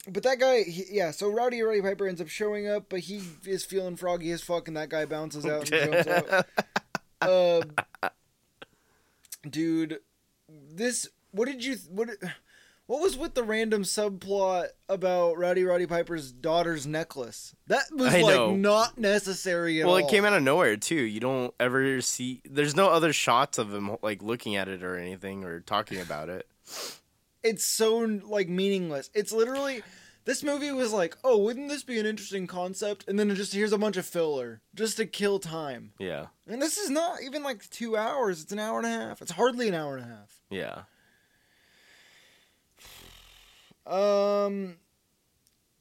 but 0.07 0.23
that 0.25 0.39
guy, 0.39 0.63
he, 0.63 0.85
yeah. 0.91 1.11
So 1.11 1.31
Rowdy 1.31 1.63
Roddy 1.63 1.81
Piper 1.81 2.07
ends 2.07 2.21
up 2.21 2.29
showing 2.29 2.69
up, 2.69 2.91
but 2.91 3.01
he 3.01 3.23
is 3.47 3.65
feeling 3.65 3.97
froggy 3.97 4.31
as 4.33 4.43
fuck, 4.43 4.69
and 4.69 4.77
that 4.77 4.91
guy 4.91 5.07
bounces 5.07 5.47
out 5.47 5.71
and 5.71 5.93
jumps 5.93 6.07
out. 6.09 6.47
Uh, 7.23 7.61
dude, 9.49 9.99
this. 10.77 11.09
What 11.33 11.47
did 11.47 11.65
you? 11.65 11.77
What? 11.89 12.11
What 12.87 13.03
was 13.03 13.17
with 13.17 13.35
the 13.35 13.45
random 13.45 13.85
subplot 13.85 14.71
about 14.89 15.39
Rowdy 15.39 15.63
Roddy 15.63 15.87
Piper's 15.87 16.33
daughter's 16.33 16.89
necklace? 16.89 17.55
That 17.69 17.85
was 17.93 18.13
I 18.13 18.23
like 18.23 18.35
know. 18.35 18.57
not 18.57 18.99
necessary 18.99 19.81
at 19.81 19.87
well, 19.87 19.95
all. 19.95 20.05
it 20.05 20.11
came 20.11 20.25
out 20.25 20.33
of 20.33 20.43
nowhere 20.43 20.77
too. 20.77 20.97
You 20.97 21.21
don't 21.21 21.55
ever 21.61 22.01
see. 22.01 22.41
There's 22.45 22.75
no 22.75 22.89
other 22.89 23.13
shots 23.13 23.59
of 23.59 23.73
him 23.73 23.97
like 24.03 24.25
looking 24.25 24.57
at 24.57 24.67
it 24.67 24.83
or 24.83 24.97
anything 24.97 25.45
or 25.45 25.61
talking 25.61 26.01
about 26.01 26.31
it. 26.31 26.49
it's 27.45 27.65
so 27.65 27.99
like 28.25 28.49
meaningless. 28.49 29.09
It's 29.15 29.31
literally 29.31 29.85
this 30.25 30.43
movie 30.43 30.73
was 30.73 30.93
like, 30.93 31.17
oh, 31.23 31.39
wouldn't 31.39 31.69
this 31.69 31.85
be 31.85 32.01
an 32.01 32.07
interesting 32.07 32.49
concept? 32.49 33.05
And 33.07 33.19
then 33.19 33.31
it 33.31 33.37
just 33.37 33.55
here's 33.55 33.73
a 33.73 33.79
bunch 33.79 33.99
of 33.99 34.07
filler 34.07 34.63
just 34.75 34.97
to 34.97 35.07
kill 35.07 35.39
time. 35.39 35.93
Yeah, 36.01 36.27
And 36.49 36.61
this 36.61 36.77
is 36.77 36.91
not 36.91 37.23
even 37.23 37.45
like 37.45 37.71
two 37.71 37.97
hours. 37.97 38.43
It's 38.43 38.51
an 38.51 38.59
hour 38.59 38.79
and 38.79 38.87
a 38.87 38.91
half. 38.91 39.23
It's 39.23 39.31
hardly 39.31 39.69
an 39.69 39.75
hour 39.75 39.97
and 39.97 40.05
a 40.05 40.09
half. 40.09 40.40
Yeah. 40.51 40.83
Um, 43.87 44.77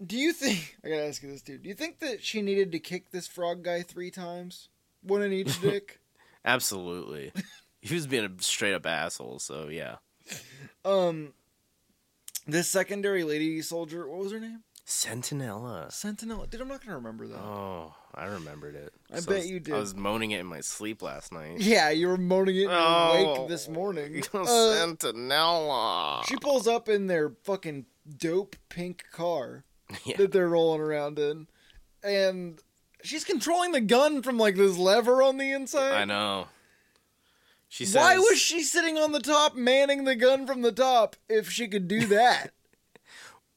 do 0.05 0.17
you 0.17 0.33
think 0.33 0.77
I 0.83 0.89
gotta 0.89 1.07
ask 1.07 1.21
you 1.21 1.29
this, 1.29 1.41
dude? 1.41 1.63
Do 1.63 1.69
you 1.69 1.75
think 1.75 1.99
that 1.99 2.23
she 2.23 2.41
needed 2.41 2.71
to 2.71 2.79
kick 2.79 3.11
this 3.11 3.27
frog 3.27 3.63
guy 3.63 3.81
three 3.81 4.11
times, 4.11 4.69
one 5.01 5.21
in 5.21 5.33
each 5.33 5.61
dick? 5.61 5.99
Absolutely. 6.45 7.31
he 7.81 7.93
was 7.93 8.07
being 8.07 8.25
a 8.25 8.41
straight 8.41 8.73
up 8.73 8.85
asshole. 8.85 9.39
So 9.39 9.67
yeah. 9.67 9.97
um, 10.85 11.33
this 12.47 12.69
secondary 12.69 13.23
lady 13.23 13.61
soldier, 13.61 14.07
what 14.07 14.19
was 14.19 14.31
her 14.31 14.39
name? 14.39 14.63
Centinella. 14.85 15.91
Sentinel. 15.91 16.45
Dude, 16.47 16.61
I'm 16.61 16.67
not 16.67 16.83
gonna 16.83 16.97
remember 16.97 17.27
that. 17.27 17.37
Oh, 17.37 17.93
I 18.15 18.25
remembered 18.25 18.75
it. 18.75 18.93
I 19.11 19.15
bet 19.15 19.27
was- 19.27 19.49
you 19.49 19.59
did. 19.59 19.73
I 19.75 19.77
was 19.79 19.95
moaning 19.95 20.31
it 20.31 20.39
in 20.39 20.45
my 20.47 20.61
sleep 20.61 21.01
last 21.01 21.31
night. 21.31 21.59
Yeah, 21.59 21.89
you 21.89 22.07
were 22.07 22.17
moaning 22.17 22.55
it 22.57 22.63
in 22.63 22.69
Oh. 22.71 23.35
wake 23.41 23.47
this 23.49 23.67
morning. 23.69 24.23
Uh, 24.33 24.45
Centinella. 24.45 26.25
she 26.27 26.35
pulls 26.37 26.67
up 26.67 26.89
in 26.89 27.07
their 27.07 27.31
fucking 27.43 27.85
dope 28.17 28.55
pink 28.69 29.05
car 29.11 29.63
Yeah. 30.05 30.17
that 30.17 30.31
they're 30.31 30.49
rolling 30.49 30.81
around 30.81 31.17
in, 31.19 31.47
and 32.03 32.59
she's 33.03 33.23
controlling 33.23 33.71
the 33.71 33.81
gun 33.81 34.21
from 34.21 34.37
like 34.37 34.55
this 34.55 34.77
lever 34.77 35.21
on 35.23 35.37
the 35.37 35.51
inside. 35.51 35.93
I 35.93 36.05
know. 36.05 36.47
She 37.71 37.85
says, 37.85 37.95
Why 38.01 38.17
was 38.17 38.39
she 38.39 38.63
sitting 38.63 38.97
on 38.97 39.11
the 39.11 39.19
top, 39.19 39.55
manning 39.55 40.03
the 40.05 40.15
gun 40.15 40.47
from 40.47 40.61
the 40.63 40.71
top, 40.71 41.15
if 41.29 41.49
she 41.51 41.67
could 41.67 41.87
do 41.87 42.05
that? 42.07 42.51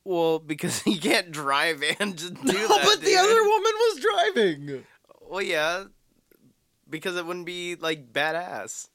Well, 0.05 0.39
because 0.39 0.83
you 0.87 0.99
can't 1.01 1.31
drive 1.31 1.83
and 2.01 2.17
do 2.17 2.31
no, 2.31 2.53
that. 2.53 2.83
but 2.85 3.01
the 3.01 3.17
other 3.17 3.43
woman 3.43 3.73
was 3.75 4.01
driving. 4.01 4.85
Well, 5.29 5.43
yeah, 5.43 5.85
because 6.89 7.17
it 7.17 7.25
wouldn't 7.27 7.47
be 7.47 7.77
like 7.77 8.13
badass. 8.13 8.89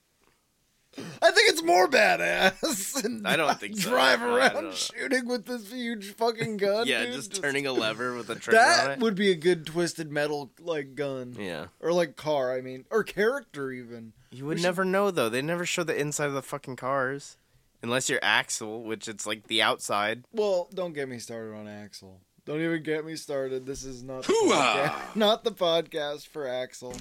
I 1.22 1.30
think 1.30 1.50
it's 1.52 1.62
more 1.62 1.88
badass. 1.88 3.22
I 3.26 3.36
don't 3.36 3.60
think 3.60 3.78
so. 3.78 3.89
Drive 3.91 4.24
around 4.24 4.74
shooting 4.74 5.28
with 5.28 5.46
this 5.46 5.72
huge 5.72 6.15
fucking 6.15 6.58
gun. 6.58 6.88
yeah, 6.88 7.06
dude. 7.06 7.13
just 7.13 7.36
turning 7.36 7.67
a 7.67 7.72
lever 7.72 8.15
with 8.15 8.30
a 8.32 8.36
trigger 8.36 8.58
on 8.60 8.65
That 8.65 8.91
it. 8.93 9.00
would 9.00 9.13
be 9.13 9.30
a 9.30 9.36
good 9.36 9.67
twisted 9.67 10.12
metal 10.12 10.52
like 10.60 10.96
gun. 10.96 11.36
Yeah, 11.38 11.67
Or 11.80 11.93
like 11.93 12.15
car, 12.15 12.52
I 12.58 12.62
mean. 12.62 12.86
Or 12.89 13.04
character 13.04 13.72
even. 13.72 14.13
you 14.32 14.46
would 14.46 14.56
We 14.56 14.62
should- 14.62 14.67
never 14.67 14.86
know 14.86 15.12
though. 15.12 15.30
They 15.30 15.43
never 15.43 15.67
show 15.67 15.84
the 15.84 15.96
inside 16.00 16.28
of 16.28 16.34
the 16.34 16.41
fucking 16.41 16.78
cars, 16.78 17.38
unless 17.82 18.10
you're 18.10 18.20
Axel, 18.22 18.84
which 18.84 19.08
it's 19.08 19.26
like 19.26 19.48
the 19.48 19.62
outside. 19.62 20.24
Well, 20.32 20.70
don't 20.74 20.94
get 20.94 21.10
me 21.10 21.20
started 21.20 21.56
on 21.56 21.68
Axel. 21.68 22.22
Don't 22.46 22.62
even 22.62 22.82
get 22.82 23.06
me 23.06 23.16
started. 23.18 23.66
This 23.66 23.84
is 23.84 24.04
not 24.04 24.24
the 24.24 24.28
Hoo-ah! 24.30 25.10
podcast, 25.12 25.16
not 25.16 25.44
the 25.44 25.52
podcast 25.52 26.28
for 26.28 26.48
Axel. 26.48 26.96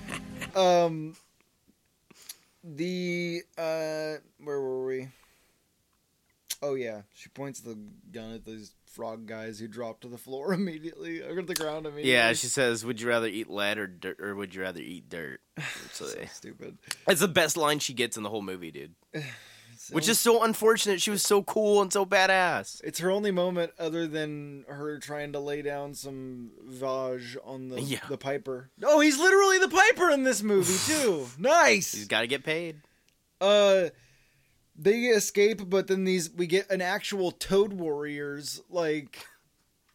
um 0.56 1.14
the 2.64 3.42
uh 3.58 4.14
where 4.42 4.60
were 4.60 4.86
we? 4.86 5.08
Oh 6.62 6.74
yeah, 6.74 7.02
she 7.14 7.28
points 7.28 7.60
the 7.60 7.76
gun 8.10 8.32
at 8.32 8.46
these 8.46 8.72
frog 8.86 9.26
guys 9.26 9.58
who 9.58 9.68
drop 9.68 10.00
to 10.00 10.08
the 10.08 10.16
floor 10.16 10.52
immediately, 10.54 11.20
or 11.20 11.36
to 11.36 11.46
the 11.46 11.54
ground 11.54 11.84
immediately. 11.84 12.12
Yeah, 12.12 12.32
she 12.32 12.46
says, 12.46 12.84
"Would 12.84 13.00
you 13.00 13.08
rather 13.08 13.26
eat 13.26 13.50
lead 13.50 13.76
or 13.76 13.86
dirt, 13.86 14.18
or 14.18 14.34
would 14.34 14.54
you 14.54 14.62
rather 14.62 14.80
eat 14.80 15.10
dirt?" 15.10 15.40
So 15.92 16.06
so 16.06 16.24
stupid. 16.32 16.78
It's 17.06 17.20
the 17.20 17.28
best 17.28 17.58
line 17.58 17.78
she 17.78 17.92
gets 17.92 18.16
in 18.16 18.22
the 18.22 18.30
whole 18.30 18.42
movie, 18.42 18.70
dude. 18.70 18.94
Which 19.92 20.08
is 20.08 20.18
so 20.20 20.42
unfortunate. 20.42 21.00
She 21.00 21.10
was 21.10 21.22
so 21.22 21.42
cool 21.42 21.80
and 21.82 21.92
so 21.92 22.04
badass. 22.06 22.80
It's 22.84 22.98
her 22.98 23.10
only 23.10 23.30
moment 23.30 23.72
other 23.78 24.06
than 24.06 24.64
her 24.68 24.98
trying 24.98 25.32
to 25.32 25.40
lay 25.40 25.62
down 25.62 25.94
some 25.94 26.50
Vaj 26.68 27.36
on 27.44 27.68
the 27.68 27.80
Yeah. 27.80 28.00
the 28.08 28.18
Piper. 28.18 28.70
Oh, 28.82 29.00
he's 29.00 29.18
literally 29.18 29.58
the 29.58 29.68
Piper 29.68 30.10
in 30.10 30.24
this 30.24 30.42
movie 30.42 30.76
too. 30.92 31.26
nice. 31.38 31.92
He's 31.92 32.08
got 32.08 32.22
to 32.22 32.26
get 32.26 32.44
paid. 32.44 32.82
Uh 33.40 33.88
they 34.78 34.98
escape, 35.06 35.68
but 35.70 35.86
then 35.86 36.04
these 36.04 36.30
we 36.30 36.46
get 36.46 36.70
an 36.70 36.82
actual 36.82 37.30
Toad 37.32 37.72
Warriors 37.72 38.60
like 38.68 39.24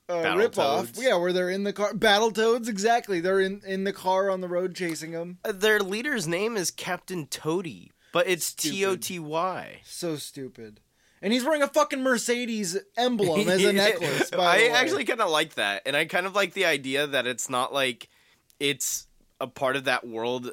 uh, 0.09 0.23
Battle 0.23 0.37
rip 0.39 0.57
off. 0.57 0.91
Yeah, 0.95 1.15
where 1.17 1.31
they're 1.31 1.49
in 1.51 1.63
the 1.63 1.71
car. 1.71 1.93
Battle 1.93 2.31
Toads, 2.31 2.67
exactly. 2.67 3.21
They're 3.21 3.39
in 3.39 3.61
in 3.65 3.83
the 3.83 3.93
car 3.93 4.29
on 4.29 4.41
the 4.41 4.47
road 4.47 4.75
chasing 4.75 5.11
them. 5.11 5.37
Uh, 5.45 5.51
Their 5.51 5.79
leader's 5.79 6.27
name 6.27 6.57
is 6.57 6.71
Captain 6.71 7.27
Toady, 7.27 7.91
but 8.13 8.27
it's 8.27 8.53
T. 8.53 8.85
O 8.85 8.95
T 8.95 9.19
Y. 9.19 9.81
So 9.83 10.15
stupid. 10.15 10.79
And 11.21 11.31
he's 11.31 11.43
wearing 11.43 11.61
a 11.61 11.67
fucking 11.67 12.01
Mercedes 12.01 12.77
emblem 12.97 13.47
as 13.47 13.63
a 13.63 13.73
necklace. 13.73 14.31
I 14.33 14.69
actually 14.69 15.05
kind 15.05 15.21
of 15.21 15.29
like 15.29 15.53
that, 15.55 15.83
and 15.85 15.95
I 15.95 16.05
kind 16.05 16.25
of 16.25 16.33
like 16.33 16.53
the 16.53 16.65
idea 16.65 17.05
that 17.05 17.27
it's 17.27 17.49
not 17.49 17.71
like 17.73 18.09
it's 18.59 19.05
a 19.39 19.47
part 19.47 19.75
of 19.75 19.83
that 19.85 20.07
world, 20.07 20.49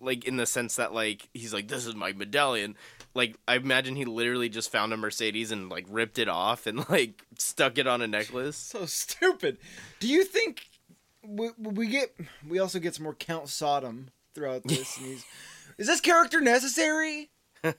like 0.00 0.24
in 0.24 0.36
the 0.36 0.46
sense 0.46 0.76
that 0.76 0.92
like 0.94 1.28
he's 1.34 1.52
like, 1.52 1.68
"This 1.68 1.86
is 1.86 1.94
my 1.94 2.12
medallion." 2.12 2.76
Like 3.14 3.36
I 3.48 3.56
imagine 3.56 3.94
he 3.96 4.04
literally 4.04 4.48
just 4.48 4.70
found 4.70 4.92
a 4.92 4.96
Mercedes 4.96 5.50
and 5.52 5.68
like 5.68 5.86
ripped 5.88 6.18
it 6.18 6.28
off 6.28 6.66
and 6.66 6.88
like 6.88 7.24
stuck 7.38 7.76
it 7.78 7.86
on 7.86 8.00
a 8.00 8.06
necklace. 8.06 8.56
so 8.56 8.86
stupid. 8.86 9.58
Do 10.00 10.06
you 10.08 10.24
think 10.24 10.66
we, 11.26 11.50
we 11.58 11.86
get? 11.88 12.14
We 12.48 12.58
also 12.60 12.78
get 12.78 12.94
some 12.94 13.04
more 13.04 13.14
Count 13.14 13.48
Sodom 13.48 14.10
throughout 14.34 14.62
this. 14.64 14.96
and 14.98 15.06
he's, 15.06 15.24
is 15.82 15.88
this 15.88 16.00
character 16.00 16.40
necessary? 16.40 17.30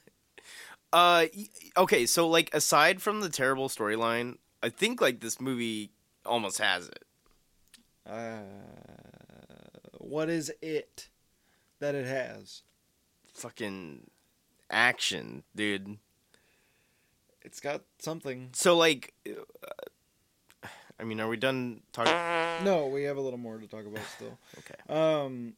Uh, 0.91 1.25
okay, 1.75 2.05
so 2.05 2.27
like 2.27 2.53
aside 2.53 3.01
from 3.01 3.21
the 3.21 3.29
terrible 3.29 3.67
storyline, 3.67 4.37
I 4.61 4.69
think 4.69 5.01
like 5.01 5.21
this 5.21 5.41
movie 5.41 5.89
almost 6.23 6.59
has 6.59 6.87
it. 6.87 7.03
Uh, 8.05 8.41
what 9.97 10.29
is 10.29 10.51
it 10.61 11.09
that 11.79 11.95
it 11.95 12.05
has? 12.05 12.61
Fucking 13.33 14.11
action, 14.69 15.41
dude. 15.55 15.97
It's 17.41 17.59
got 17.59 17.81
something. 17.97 18.49
So 18.53 18.77
like, 18.77 19.15
uh, 19.27 20.67
I 20.99 21.05
mean, 21.05 21.19
are 21.19 21.27
we 21.27 21.37
done 21.37 21.81
talking? 21.91 22.13
No, 22.63 22.85
we 22.85 23.01
have 23.05 23.17
a 23.17 23.21
little 23.21 23.39
more 23.39 23.57
to 23.57 23.65
talk 23.65 23.87
about 23.87 24.05
still. 24.15 24.37
Okay. 24.59 24.93
Um, 24.93 25.53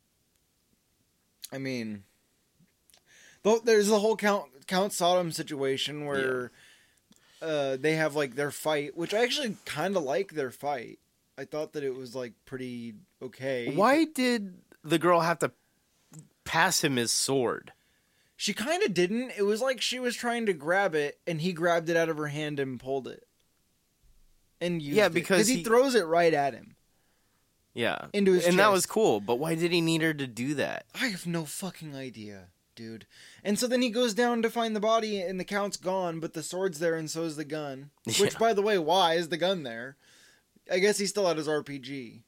I 1.52 1.58
mean, 1.58 2.04
there's 3.64 3.88
the 3.88 4.00
whole 4.00 4.16
Count 4.16 4.46
Count 4.68 4.94
Sodom 4.94 5.32
situation 5.32 6.06
where 6.06 6.52
uh, 7.42 7.78
they 7.78 7.96
have 7.96 8.16
like 8.16 8.36
their 8.36 8.52
fight, 8.52 8.98
which 8.98 9.14
I 9.14 9.24
actually 9.24 9.58
kind 9.66 9.96
of 9.96 10.04
like 10.04 10.34
their 10.34 10.52
fight. 10.52 11.00
I 11.38 11.46
thought 11.46 11.74
that 11.74 11.84
it 11.84 11.96
was 11.96 12.16
like 12.16 12.34
pretty 12.46 12.96
okay. 13.22 13.72
Why 13.74 14.06
did 14.06 14.56
the 14.84 14.98
girl 14.98 15.20
have 15.22 15.40
to 15.40 15.52
pass 16.44 16.84
him 16.84 16.96
his 16.96 17.12
sword? 17.12 17.74
She 18.38 18.54
kind 18.54 18.84
of 18.84 18.94
didn't. 18.94 19.32
It 19.38 19.44
was 19.44 19.62
like 19.62 19.82
she 19.82 20.00
was 20.00 20.16
trying 20.16 20.46
to 20.48 20.54
grab 20.54 20.96
it, 20.96 21.20
and 21.28 21.40
he 21.42 21.54
grabbed 21.54 21.90
it 21.90 21.98
out 21.98 22.10
of 22.10 22.18
her 22.18 22.28
hand 22.28 22.60
and 22.60 22.80
pulled 22.80 23.08
it. 23.08 23.26
And 24.62 24.82
used 24.82 24.98
Yeah, 24.98 25.10
because 25.10 25.48
he, 25.48 25.58
he- 25.58 25.64
throws 25.64 25.96
it 25.96 26.06
right 26.06 26.34
at 26.34 26.54
him. 26.54 26.76
Yeah, 27.74 28.06
Into 28.14 28.32
his 28.32 28.48
and 28.48 28.58
that 28.58 28.72
was 28.72 28.86
cool. 28.86 29.20
But 29.20 29.36
why 29.36 29.56
did 29.56 29.74
he 29.74 29.82
need 29.82 30.02
her 30.02 30.14
to 30.14 30.28
do 30.28 30.54
that? 30.56 30.86
I 30.96 31.08
have 31.08 31.28
no 31.28 31.44
fucking 31.44 31.94
idea, 31.94 32.48
dude. 32.76 33.06
And 33.44 33.58
so 33.58 33.68
then 33.68 33.82
he 33.82 33.90
goes 33.90 34.14
down 34.14 34.42
to 34.42 34.50
find 34.50 34.76
the 34.76 34.80
body, 34.80 35.22
and 35.22 35.40
the 35.40 35.46
count's 35.46 35.78
gone, 35.78 36.20
but 36.20 36.34
the 36.34 36.44
sword's 36.44 36.80
there, 36.80 36.96
and 36.96 37.10
so 37.10 37.24
is 37.24 37.36
the 37.36 37.46
gun. 37.46 37.92
Which, 38.20 38.38
by 38.38 38.54
the 38.54 38.62
way, 38.62 38.78
why 38.78 39.14
is 39.14 39.30
the 39.30 39.38
gun 39.38 39.64
there? 39.64 39.98
I 40.72 40.80
guess 40.80 40.98
he 40.98 41.06
still 41.06 41.28
had 41.28 41.38
his 41.38 41.48
RPG. 41.48 42.22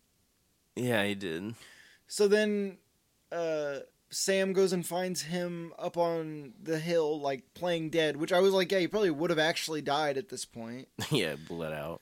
Yeah, 0.76 1.04
he 1.04 1.16
did. 1.16 1.56
So 2.08 2.28
then, 2.28 2.78
uh, 3.32 3.80
Sam 4.10 4.54
goes 4.54 4.72
and 4.74 4.86
finds 4.86 5.24
him 5.24 5.74
up 5.78 5.98
on 5.98 6.54
the 6.62 6.80
hill, 6.80 7.20
like 7.20 7.54
playing 7.54 7.90
dead. 7.90 8.18
Which 8.18 8.32
I 8.32 8.40
was 8.40 8.54
like, 8.54 8.72
yeah, 8.72 8.80
he 8.80 8.88
probably 8.88 9.12
would 9.12 9.30
have 9.30 9.40
actually 9.40 9.82
died 9.82 10.18
at 10.18 10.30
this 10.30 10.46
point. 10.46 10.88
yeah, 11.12 11.36
bled 11.48 11.74
out. 11.74 12.02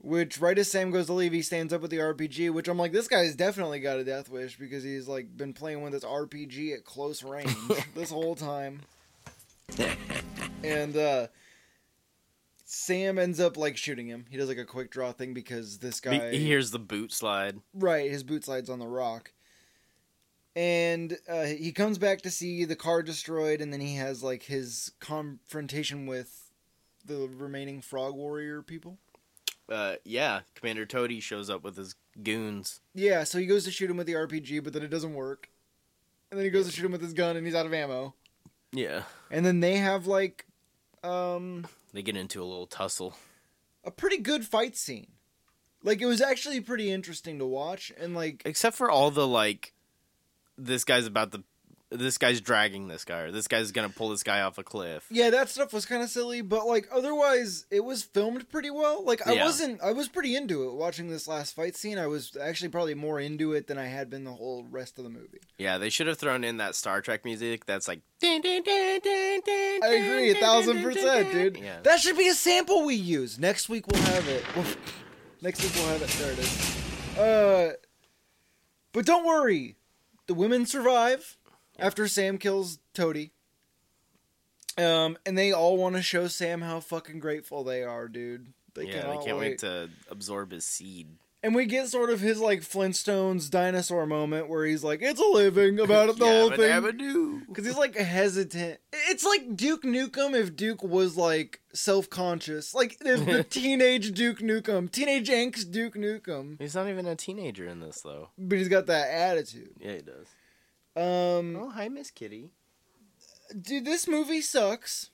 Which 0.00 0.40
right 0.40 0.56
as 0.58 0.70
Sam 0.70 0.92
goes 0.92 1.06
to 1.06 1.12
leave, 1.12 1.32
he 1.32 1.42
stands 1.42 1.72
up 1.72 1.80
with 1.80 1.90
the 1.90 1.98
RPG. 1.98 2.52
Which 2.52 2.68
I'm 2.68 2.78
like, 2.78 2.92
this 2.92 3.08
guy's 3.08 3.34
definitely 3.34 3.80
got 3.80 3.98
a 3.98 4.04
death 4.04 4.28
wish 4.28 4.56
because 4.56 4.84
he's 4.84 5.08
like 5.08 5.36
been 5.36 5.52
playing 5.52 5.82
with 5.82 5.92
this 5.92 6.04
RPG 6.04 6.74
at 6.74 6.84
close 6.84 7.22
range 7.22 7.54
this 7.94 8.10
whole 8.10 8.36
time. 8.36 8.82
and 10.62 10.96
uh 10.96 11.26
Sam 12.70 13.18
ends 13.18 13.40
up 13.40 13.56
like 13.56 13.78
shooting 13.78 14.08
him. 14.08 14.26
He 14.28 14.36
does 14.36 14.48
like 14.48 14.58
a 14.58 14.64
quick 14.66 14.90
draw 14.90 15.10
thing 15.12 15.32
because 15.32 15.78
this 15.78 16.00
guy 16.00 16.32
He 16.32 16.44
hears 16.44 16.70
the 16.70 16.78
boot 16.78 17.12
slide. 17.12 17.56
Right, 17.72 18.10
his 18.10 18.22
boot 18.22 18.44
slides 18.44 18.68
on 18.68 18.78
the 18.78 18.86
rock. 18.86 19.32
And 20.54 21.16
uh, 21.28 21.44
he 21.44 21.72
comes 21.72 21.96
back 21.98 22.20
to 22.22 22.30
see 22.30 22.64
the 22.64 22.76
car 22.76 23.02
destroyed, 23.02 23.60
and 23.60 23.72
then 23.72 23.80
he 23.80 23.94
has 23.96 24.22
like 24.22 24.42
his 24.42 24.92
confrontation 25.00 26.06
with 26.06 26.50
the 27.04 27.28
remaining 27.28 27.80
Frog 27.80 28.14
Warrior 28.14 28.60
people. 28.62 28.98
Uh, 29.68 29.96
yeah, 30.04 30.40
Commander 30.54 30.86
Toady 30.86 31.20
shows 31.20 31.50
up 31.50 31.62
with 31.62 31.76
his 31.76 31.94
goons. 32.22 32.80
Yeah, 32.94 33.24
so 33.24 33.38
he 33.38 33.46
goes 33.46 33.64
to 33.64 33.70
shoot 33.70 33.90
him 33.90 33.96
with 33.98 34.06
the 34.06 34.14
RPG, 34.14 34.64
but 34.64 34.72
then 34.72 34.82
it 34.82 34.88
doesn't 34.88 35.14
work. 35.14 35.50
And 36.30 36.38
then 36.38 36.44
he 36.44 36.50
goes 36.50 36.66
to 36.66 36.72
shoot 36.72 36.84
him 36.86 36.92
with 36.92 37.02
his 37.02 37.12
gun, 37.14 37.36
and 37.36 37.44
he's 37.46 37.54
out 37.54 37.66
of 37.66 37.72
ammo. 37.74 38.14
Yeah, 38.72 39.04
And 39.30 39.46
then 39.46 39.60
they 39.60 39.76
have 39.76 40.06
like 40.06 40.44
um, 41.02 41.66
they 41.94 42.02
get 42.02 42.16
into 42.16 42.42
a 42.42 42.44
little 42.44 42.66
tussle. 42.66 43.16
a 43.84 43.90
pretty 43.90 44.18
good 44.18 44.44
fight 44.44 44.76
scene. 44.76 45.06
Like 45.82 46.02
it 46.02 46.06
was 46.06 46.20
actually 46.20 46.60
pretty 46.60 46.90
interesting 46.90 47.38
to 47.38 47.46
watch, 47.46 47.92
and 47.98 48.14
like 48.14 48.42
Except 48.44 48.76
for 48.76 48.90
all 48.90 49.10
the 49.10 49.26
like, 49.26 49.72
this 50.58 50.84
guy's 50.84 51.06
about 51.06 51.32
to, 51.32 51.44
this 51.90 52.18
guy's 52.18 52.40
dragging 52.40 52.88
this 52.88 53.04
guy, 53.04 53.20
or 53.20 53.30
this 53.32 53.48
guy's 53.48 53.72
gonna 53.72 53.88
pull 53.88 54.10
this 54.10 54.22
guy 54.22 54.42
off 54.42 54.58
a 54.58 54.62
cliff. 54.62 55.06
Yeah, 55.10 55.30
that 55.30 55.48
stuff 55.48 55.72
was 55.72 55.86
kind 55.86 56.02
of 56.02 56.10
silly, 56.10 56.42
but 56.42 56.66
like 56.66 56.86
otherwise, 56.92 57.64
it 57.70 57.82
was 57.84 58.02
filmed 58.02 58.48
pretty 58.50 58.70
well. 58.70 59.04
Like 59.04 59.26
I 59.26 59.32
Yeah. 59.32 59.44
wasn't, 59.44 59.80
I 59.82 59.92
was 59.92 60.06
pretty 60.08 60.36
into 60.36 60.68
it 60.68 60.74
watching 60.74 61.08
this 61.08 61.26
last 61.26 61.56
fight 61.56 61.76
scene. 61.76 61.98
I 61.98 62.06
was 62.06 62.36
actually 62.38 62.68
probably 62.68 62.94
more 62.94 63.18
into 63.18 63.52
it 63.54 63.68
than 63.68 63.78
I 63.78 63.86
had 63.86 64.10
been 64.10 64.24
the 64.24 64.32
whole 64.34 64.66
rest 64.70 64.98
of 64.98 65.04
the 65.04 65.10
movie. 65.10 65.40
Yeah, 65.56 65.78
they 65.78 65.88
should 65.88 66.08
have 66.08 66.18
thrown 66.18 66.44
in 66.44 66.58
that 66.58 66.74
Star 66.74 67.00
Trek 67.00 67.24
music. 67.24 67.64
That's 67.64 67.88
like. 67.88 68.00
I 68.22 69.80
I 69.82 69.88
agree, 69.94 70.30
a 70.30 70.34
thousand 70.34 70.82
percent, 70.82 71.32
dude. 71.32 71.56
Yeah. 71.56 71.80
That 71.82 72.00
should 72.00 72.18
be 72.18 72.28
a 72.28 72.34
sample 72.34 72.84
we 72.84 72.94
use. 72.96 73.38
Next 73.38 73.68
week 73.70 73.86
we'll 73.88 74.02
have 74.02 74.28
it. 74.28 74.44
We'll- 74.54 74.66
next 75.40 75.62
week 75.62 75.72
we'll 75.74 75.86
have 75.86 76.02
it. 76.02 76.08
There 76.10 76.32
it 76.32 76.38
is. 76.38 77.18
Uh, 77.18 77.72
but 78.92 79.06
don't 79.06 79.24
worry, 79.24 79.76
the 80.26 80.34
women 80.34 80.66
survive 80.66 81.37
after 81.78 82.08
Sam 82.08 82.38
kills 82.38 82.78
Toady. 82.94 83.32
Um, 84.76 85.18
and 85.26 85.36
they 85.36 85.52
all 85.52 85.76
want 85.76 85.96
to 85.96 86.02
show 86.02 86.28
Sam 86.28 86.62
how 86.62 86.80
fucking 86.80 87.18
grateful 87.18 87.64
they 87.64 87.82
are, 87.82 88.06
dude. 88.06 88.52
They 88.74 88.86
yeah, 88.86 89.10
they 89.10 89.24
can't 89.24 89.38
wait 89.38 89.58
to 89.58 89.90
absorb 90.08 90.52
his 90.52 90.64
seed. 90.64 91.08
And 91.42 91.54
we 91.54 91.66
get 91.66 91.88
sort 91.88 92.10
of 92.10 92.20
his 92.20 92.40
like 92.40 92.60
Flintstones 92.60 93.48
dinosaur 93.48 94.06
moment 94.06 94.48
where 94.48 94.64
he's 94.64 94.82
like, 94.82 95.00
"It's 95.02 95.20
a 95.20 95.24
living" 95.24 95.78
about 95.78 96.08
it, 96.08 96.18
the 96.18 96.26
whole 96.26 96.50
thing. 96.50 97.44
Because 97.48 97.64
he's 97.64 97.76
like 97.76 97.96
hesitant. 97.96 98.80
It's 98.92 99.24
like 99.24 99.56
Duke 99.56 99.84
Nukem 99.84 100.34
if 100.34 100.56
Duke 100.56 100.82
was 100.82 101.16
like 101.16 101.60
self 101.72 102.10
conscious. 102.10 102.74
Like 102.74 102.98
the, 102.98 103.16
the 103.16 103.44
teenage 103.50 104.12
Duke 104.12 104.40
Nukem, 104.40 104.90
teenage 104.90 105.28
angst 105.28 105.70
Duke 105.70 105.94
Nukem. 105.94 106.60
He's 106.60 106.74
not 106.74 106.88
even 106.88 107.06
a 107.06 107.14
teenager 107.14 107.66
in 107.66 107.80
this, 107.80 108.00
though. 108.00 108.30
But 108.36 108.58
he's 108.58 108.68
got 108.68 108.86
that 108.86 109.08
attitude. 109.08 109.70
Yeah, 109.80 109.92
he 109.92 110.02
does. 110.02 110.26
Um, 111.00 111.56
Oh, 111.56 111.70
hi, 111.70 111.88
Miss 111.88 112.10
Kitty. 112.10 112.50
dude, 113.60 113.84
this 113.84 114.08
movie 114.08 114.40
sucks. 114.42 115.10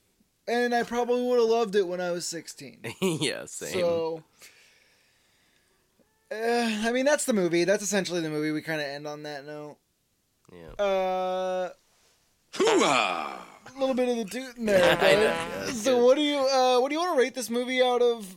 And 0.47 0.75
I 0.75 0.83
probably 0.83 1.23
would 1.23 1.39
have 1.41 1.49
loved 1.49 1.75
it 1.75 1.87
when 1.89 2.01
I 2.03 2.11
was 2.11 2.27
16. 2.29 2.81
yeah, 3.01 3.47
same. 3.47 3.73
So, 3.73 4.23
uh, 6.31 6.35
I 6.83 6.93
mean, 6.93 7.05
that's 7.07 7.25
the 7.25 7.33
movie. 7.33 7.65
That's 7.65 7.83
essentially 7.83 8.21
the 8.21 8.29
movie. 8.29 8.51
We 8.51 8.61
kind 8.61 8.81
of 8.81 8.87
end 8.87 9.07
on 9.07 9.23
that 9.23 9.47
note. 9.47 9.77
yeah. 10.53 10.85
Uh, 10.85 11.71
Hooah! 12.53 13.39
a 13.75 13.79
little 13.81 13.95
bit 13.95 14.09
of 14.09 14.17
the 14.17 14.25
toot 14.27 14.57
in 14.59 14.67
there. 14.67 14.99
I 15.01 15.15
know, 15.15 15.21
yeah, 15.23 15.65
so, 15.73 15.97
good. 15.99 16.05
what 16.05 16.17
do 16.17 16.23
you 16.23 16.37
uh, 16.39 16.79
what 16.79 16.89
do 16.91 16.95
you 16.95 17.01
want 17.01 17.17
to 17.17 17.19
rate 17.21 17.35
this 17.35 17.49
movie 17.51 17.83
out 17.83 18.03
of? 18.03 18.37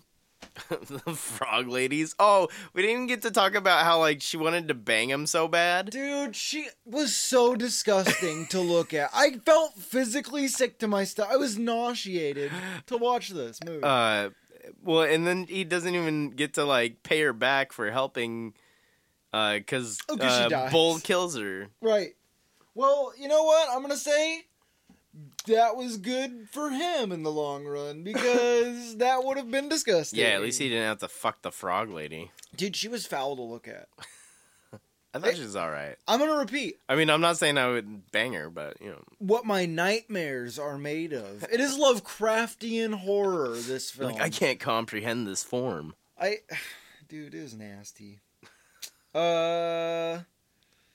the 0.69 1.13
frog 1.13 1.67
ladies. 1.67 2.15
Oh, 2.19 2.47
we 2.73 2.81
didn't 2.81 2.95
even 2.95 3.07
get 3.07 3.21
to 3.23 3.31
talk 3.31 3.55
about 3.55 3.83
how 3.85 3.99
like 3.99 4.21
she 4.21 4.37
wanted 4.37 4.67
to 4.69 4.73
bang 4.73 5.09
him 5.09 5.25
so 5.27 5.47
bad. 5.47 5.89
Dude, 5.89 6.35
she 6.35 6.67
was 6.85 7.15
so 7.15 7.55
disgusting 7.55 8.47
to 8.47 8.59
look 8.59 8.93
at. 8.93 9.09
I 9.13 9.39
felt 9.45 9.73
physically 9.75 10.47
sick 10.47 10.79
to 10.79 10.87
my 10.87 11.03
stomach. 11.03 11.31
I 11.31 11.37
was 11.37 11.57
nauseated 11.57 12.51
to 12.87 12.97
watch 12.97 13.29
this 13.29 13.59
movie. 13.63 13.83
Uh, 13.83 14.29
well, 14.83 15.03
and 15.03 15.25
then 15.25 15.45
he 15.47 15.63
doesn't 15.63 15.93
even 15.95 16.31
get 16.31 16.55
to 16.55 16.65
like 16.65 17.03
pay 17.03 17.21
her 17.21 17.33
back 17.33 17.71
for 17.71 17.89
helping, 17.91 18.53
uh, 19.33 19.53
because 19.55 19.99
Oh, 20.09 20.17
uh. 20.19 20.69
Bull 20.71 20.99
kills 20.99 21.37
her. 21.37 21.67
right. 21.81 22.09
Well, 22.75 23.11
you 23.19 23.27
know 23.27 23.43
what? 23.43 23.69
I'm 23.71 23.81
gonna 23.81 23.97
say 23.97 24.41
that 25.47 25.75
was 25.75 25.97
good 25.97 26.47
for 26.51 26.69
him 26.69 27.11
in 27.11 27.23
the 27.23 27.31
long 27.31 27.65
run 27.65 28.03
because 28.03 28.97
that 28.97 29.23
would 29.23 29.37
have 29.37 29.51
been 29.51 29.67
disgusting. 29.69 30.19
Yeah, 30.19 30.27
at 30.27 30.41
least 30.41 30.59
he 30.59 30.69
didn't 30.69 30.85
have 30.85 30.99
to 30.99 31.07
fuck 31.07 31.41
the 31.41 31.51
frog 31.51 31.89
lady. 31.89 32.31
Dude, 32.55 32.75
she 32.75 32.87
was 32.87 33.05
foul 33.05 33.35
to 33.35 33.41
look 33.41 33.67
at. 33.67 33.87
I 35.13 35.19
thought 35.19 35.35
she 35.35 35.41
was 35.41 35.55
all 35.55 35.71
right. 35.71 35.95
I'm 36.07 36.19
gonna 36.19 36.37
repeat 36.37 36.79
I 36.87 36.95
mean, 36.95 37.09
I'm 37.09 37.21
not 37.21 37.37
saying 37.37 37.57
I 37.57 37.69
would 37.69 38.11
bang 38.11 38.33
her, 38.33 38.49
but 38.51 38.79
you 38.81 38.89
know, 38.91 39.01
what 39.17 39.45
my 39.45 39.65
nightmares 39.65 40.59
are 40.59 40.77
made 40.77 41.11
of. 41.13 41.43
It 41.51 41.59
is 41.59 41.77
Lovecraftian 41.77 42.93
horror. 42.93 43.55
This 43.57 43.89
film. 43.91 44.11
like 44.11 44.21
I 44.21 44.29
can't 44.29 44.59
comprehend 44.59 45.25
this 45.25 45.43
form. 45.43 45.95
I, 46.19 46.39
dude, 47.07 47.33
it 47.33 47.37
is 47.37 47.55
nasty. 47.55 48.19
Uh, 49.15 50.19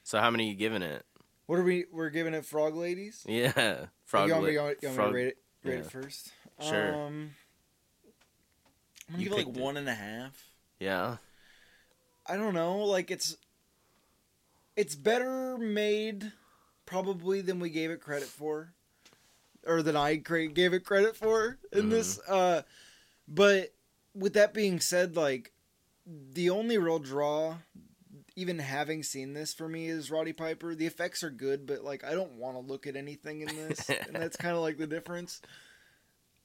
So 0.04 0.20
how 0.20 0.30
many 0.30 0.46
are 0.46 0.50
you 0.50 0.54
giving 0.56 0.82
it? 0.82 1.04
what 1.46 1.58
are 1.58 1.64
we? 1.64 1.86
We're 1.90 2.10
giving 2.10 2.34
it 2.34 2.44
frog 2.46 2.76
ladies. 2.76 3.24
Yeah, 3.26 3.86
frog. 4.12 4.28
you 4.28 4.34
want, 4.34 4.46
me, 4.46 4.52
you 4.52 4.60
want, 4.60 4.82
me 4.82 4.88
frog- 4.90 5.08
to 5.08 5.14
rate 5.14 5.26
it? 5.28 5.38
Rate 5.64 5.72
yeah. 5.74 5.80
it 5.80 5.90
first. 5.90 6.32
Sure. 6.60 6.94
Um, 6.94 7.30
I'm 9.08 9.14
gonna 9.14 9.22
You 9.22 9.24
give 9.24 9.32
it 9.32 9.46
like 9.46 9.56
it. 9.56 9.60
one 9.60 9.76
and 9.76 9.88
a 9.88 9.94
half. 9.94 10.44
Yeah. 10.78 11.16
I 12.26 12.36
don't 12.36 12.54
know. 12.54 12.78
Like 12.84 13.10
it's, 13.10 13.36
it's 14.76 14.94
better 14.94 15.56
made, 15.58 16.30
probably 16.86 17.40
than 17.40 17.58
we 17.58 17.70
gave 17.70 17.90
it 17.90 18.00
credit 18.00 18.28
for, 18.28 18.74
or 19.66 19.82
than 19.82 19.96
I 19.96 20.16
gave 20.16 20.74
it 20.74 20.84
credit 20.84 21.16
for 21.16 21.58
in 21.72 21.88
this. 21.88 22.20
Uh, 22.28 22.62
but 23.26 23.72
with 24.14 24.34
that 24.34 24.52
being 24.52 24.78
said, 24.78 25.16
like 25.16 25.52
the 26.06 26.50
only 26.50 26.78
real 26.78 26.98
draw, 26.98 27.56
even 28.36 28.58
having 28.58 29.02
seen 29.02 29.32
this 29.34 29.52
for 29.54 29.68
me, 29.68 29.86
is 29.88 30.10
Roddy 30.10 30.32
Piper. 30.32 30.74
The 30.74 30.86
effects 30.86 31.22
are 31.22 31.30
good, 31.30 31.66
but 31.66 31.82
like 31.84 32.04
I 32.04 32.12
don't 32.12 32.36
want 32.36 32.56
to 32.56 32.60
look 32.72 32.86
at 32.86 32.96
anything 32.96 33.40
in 33.42 33.48
this, 33.48 33.88
and 33.88 34.14
that's 34.14 34.36
kind 34.36 34.54
of 34.56 34.62
like 34.62 34.78
the 34.78 34.86
difference. 34.86 35.40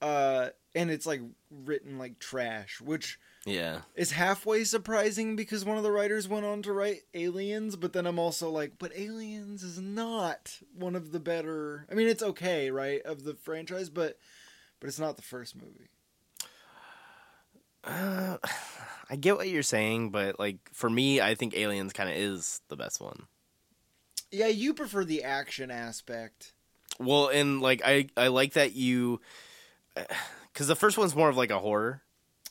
Uh, 0.00 0.50
and 0.74 0.90
it's 0.90 1.06
like 1.06 1.20
written 1.50 1.98
like 1.98 2.18
trash, 2.20 2.80
which 2.80 3.18
Yeah. 3.44 3.80
is 3.96 4.12
halfway 4.12 4.62
surprising 4.62 5.34
because 5.34 5.64
one 5.64 5.76
of 5.76 5.82
the 5.82 5.90
writers 5.90 6.28
went 6.28 6.46
on 6.46 6.62
to 6.62 6.72
write 6.72 7.00
Aliens, 7.14 7.74
but 7.74 7.92
then 7.92 8.06
I'm 8.06 8.18
also 8.18 8.48
like, 8.48 8.74
but 8.78 8.92
Aliens 8.96 9.64
is 9.64 9.80
not 9.80 10.58
one 10.72 10.94
of 10.94 11.10
the 11.10 11.18
better. 11.18 11.84
I 11.90 11.94
mean, 11.94 12.06
it's 12.06 12.22
okay, 12.22 12.70
right, 12.70 13.02
of 13.02 13.24
the 13.24 13.34
franchise, 13.34 13.90
but 13.90 14.18
but 14.78 14.86
it's 14.86 15.00
not 15.00 15.16
the 15.16 15.22
first 15.22 15.56
movie. 15.56 15.90
Uh, 17.84 18.38
I 19.10 19.16
get 19.16 19.36
what 19.36 19.48
you're 19.48 19.62
saying, 19.62 20.10
but 20.10 20.38
like 20.38 20.58
for 20.72 20.90
me, 20.90 21.20
I 21.20 21.34
think 21.34 21.56
Aliens 21.56 21.92
kind 21.94 22.10
of 22.10 22.16
is 22.16 22.60
the 22.68 22.76
best 22.76 23.00
one. 23.00 23.26
Yeah, 24.30 24.48
you 24.48 24.74
prefer 24.74 25.04
the 25.04 25.22
action 25.24 25.70
aspect. 25.70 26.52
Well, 26.98 27.28
and 27.28 27.62
like 27.62 27.80
I 27.84 28.08
I 28.16 28.28
like 28.28 28.52
that 28.54 28.74
you 28.74 29.20
because 30.52 30.66
the 30.66 30.76
first 30.76 30.98
one's 30.98 31.16
more 31.16 31.28
of 31.28 31.36
like 31.36 31.50
a 31.50 31.58
horror, 31.58 32.02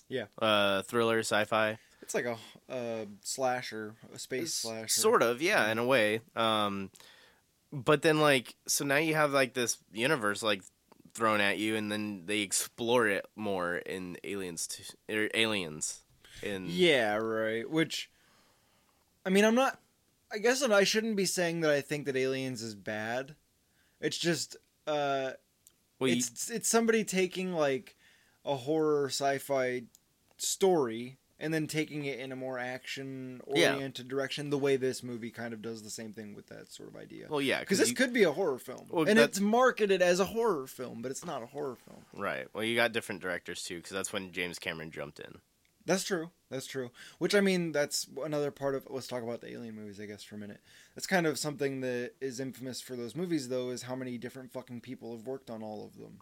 Yeah. 0.10 0.26
uh, 0.42 0.82
thriller, 0.82 1.20
sci-fi. 1.20 1.78
It's 2.02 2.13
like 2.13 2.26
a 2.26 2.38
uh, 2.70 3.06
slasher, 3.22 3.96
a 4.13 4.20
space 4.20 4.54
slasher. 4.54 4.88
Sort 4.88 5.22
of, 5.22 5.42
yeah, 5.42 5.70
in 5.72 5.78
a 5.78 5.86
way. 5.86 6.22
Um, 6.36 6.90
but 7.72 8.02
then 8.02 8.20
like, 8.20 8.56
so 8.66 8.86
now 8.86 8.96
you 8.98 9.13
have 9.16 9.32
like 9.32 9.54
this 9.54 9.78
universe 9.92 10.42
like 10.42 10.63
thrown 11.17 11.41
at 11.41 11.58
you, 11.58 11.75
and 11.75 11.91
then 11.91 12.23
they 12.27 12.39
explore 12.39 13.08
it 13.08 13.25
more 13.36 13.77
in 13.77 14.17
Aliens, 14.23 14.67
to, 14.67 15.17
or 15.23 15.30
Aliens. 15.34 16.01
In 16.43 16.67
Yeah, 16.69 17.15
right. 17.15 17.67
Which, 17.67 18.12
I 19.25 19.30
mean, 19.32 19.43
I'm 19.43 19.56
not. 19.56 19.80
I 20.32 20.38
guess 20.38 20.62
I 20.62 20.84
shouldn't 20.84 21.15
be 21.15 21.25
saying 21.25 21.62
that 21.62 21.71
I 21.71 21.82
think 21.82 22.06
that 22.06 22.15
Aliens 22.15 22.62
is 22.62 22.75
bad. 22.75 23.36
It's 23.99 24.17
just, 24.17 24.56
uh, 24.86 25.32
well, 25.99 26.10
you- 26.10 26.17
it's 26.17 26.51
it's 26.51 26.69
somebody 26.69 27.03
taking 27.03 27.53
like 27.53 27.95
a 28.45 28.56
horror 28.56 29.08
sci-fi 29.08 29.84
story 30.38 31.17
and 31.39 31.54
then 31.54 31.67
taking 31.67 32.06
it 32.06 32.19
in 32.19 32.32
a 32.32 32.36
more 32.36 32.58
action 32.60 33.41
oriented 33.45 34.08
direction. 34.08 34.50
The 34.50 34.58
way 34.58 34.76
this 34.76 35.04
movie 35.04 35.30
kind 35.32 35.54
of 35.54 35.62
does 35.62 35.84
the 35.84 35.89
same 35.89 36.13
thing 36.13 36.34
with 36.36 36.47
that 36.47 36.71
sort 36.71 36.89
of 36.89 36.95
idea. 36.95 37.28
well, 37.30 37.41
yeah, 37.41 37.60
Because 37.60 37.78
this 37.80 37.89
you- 37.89 37.95
could 37.95 38.13
be 38.13 38.23
a 38.23 38.32
horror 38.32 38.58
film, 38.60 38.88
Well, 38.89 39.08
and 39.08 39.19
it's 39.19 39.39
marketed 39.39 40.02
as 40.02 40.19
a 40.19 40.26
horror 40.26 40.67
film, 40.67 41.02
but 41.02 41.12
it's 41.12 41.26
not 41.26 41.43
a 41.43 41.47
horror 41.47 41.76
film. 41.76 42.04
right. 42.13 42.47
Well, 42.54 42.63
you 42.63 42.76
got 42.76 42.91
different 42.91 43.21
directors 43.21 43.63
too, 43.63 43.78
because 43.78 43.91
that's 43.91 44.12
when 44.12 44.32
James 44.32 44.60
Cameron 44.60 44.91
jumped 44.91 45.19
in. 45.19 45.39
That's 45.86 46.04
true. 46.04 46.32
That's 46.50 46.65
true. 46.65 46.91
Which 47.17 47.34
I 47.34 47.39
mean, 47.39 47.71
that's 47.71 48.08
another 48.21 48.52
part 48.52 48.76
of. 48.76 48.86
Let's 48.89 49.08
talk 49.08 49.23
about 49.23 49.39
the 49.39 49.52
Alien 49.54 49.73
movies, 49.76 50.02
I 50.02 50.06
guess, 50.06 50.21
for 50.21 50.36
a 50.36 50.38
minute. 50.38 50.60
That's 50.95 51.08
kind 51.08 51.26
of 51.26 51.39
something 51.39 51.80
that 51.80 52.12
is 52.19 52.41
infamous 52.41 52.82
for 52.82 52.97
those 52.97 53.15
movies, 53.15 53.47
though, 53.47 53.69
is 53.69 53.84
how 53.84 53.95
many 53.95 54.17
different 54.17 54.52
fucking 54.52 54.82
people 54.82 55.15
have 55.15 55.26
worked 55.26 55.50
on 55.50 55.63
all 55.63 55.86
of 55.86 55.97
them. 55.97 56.19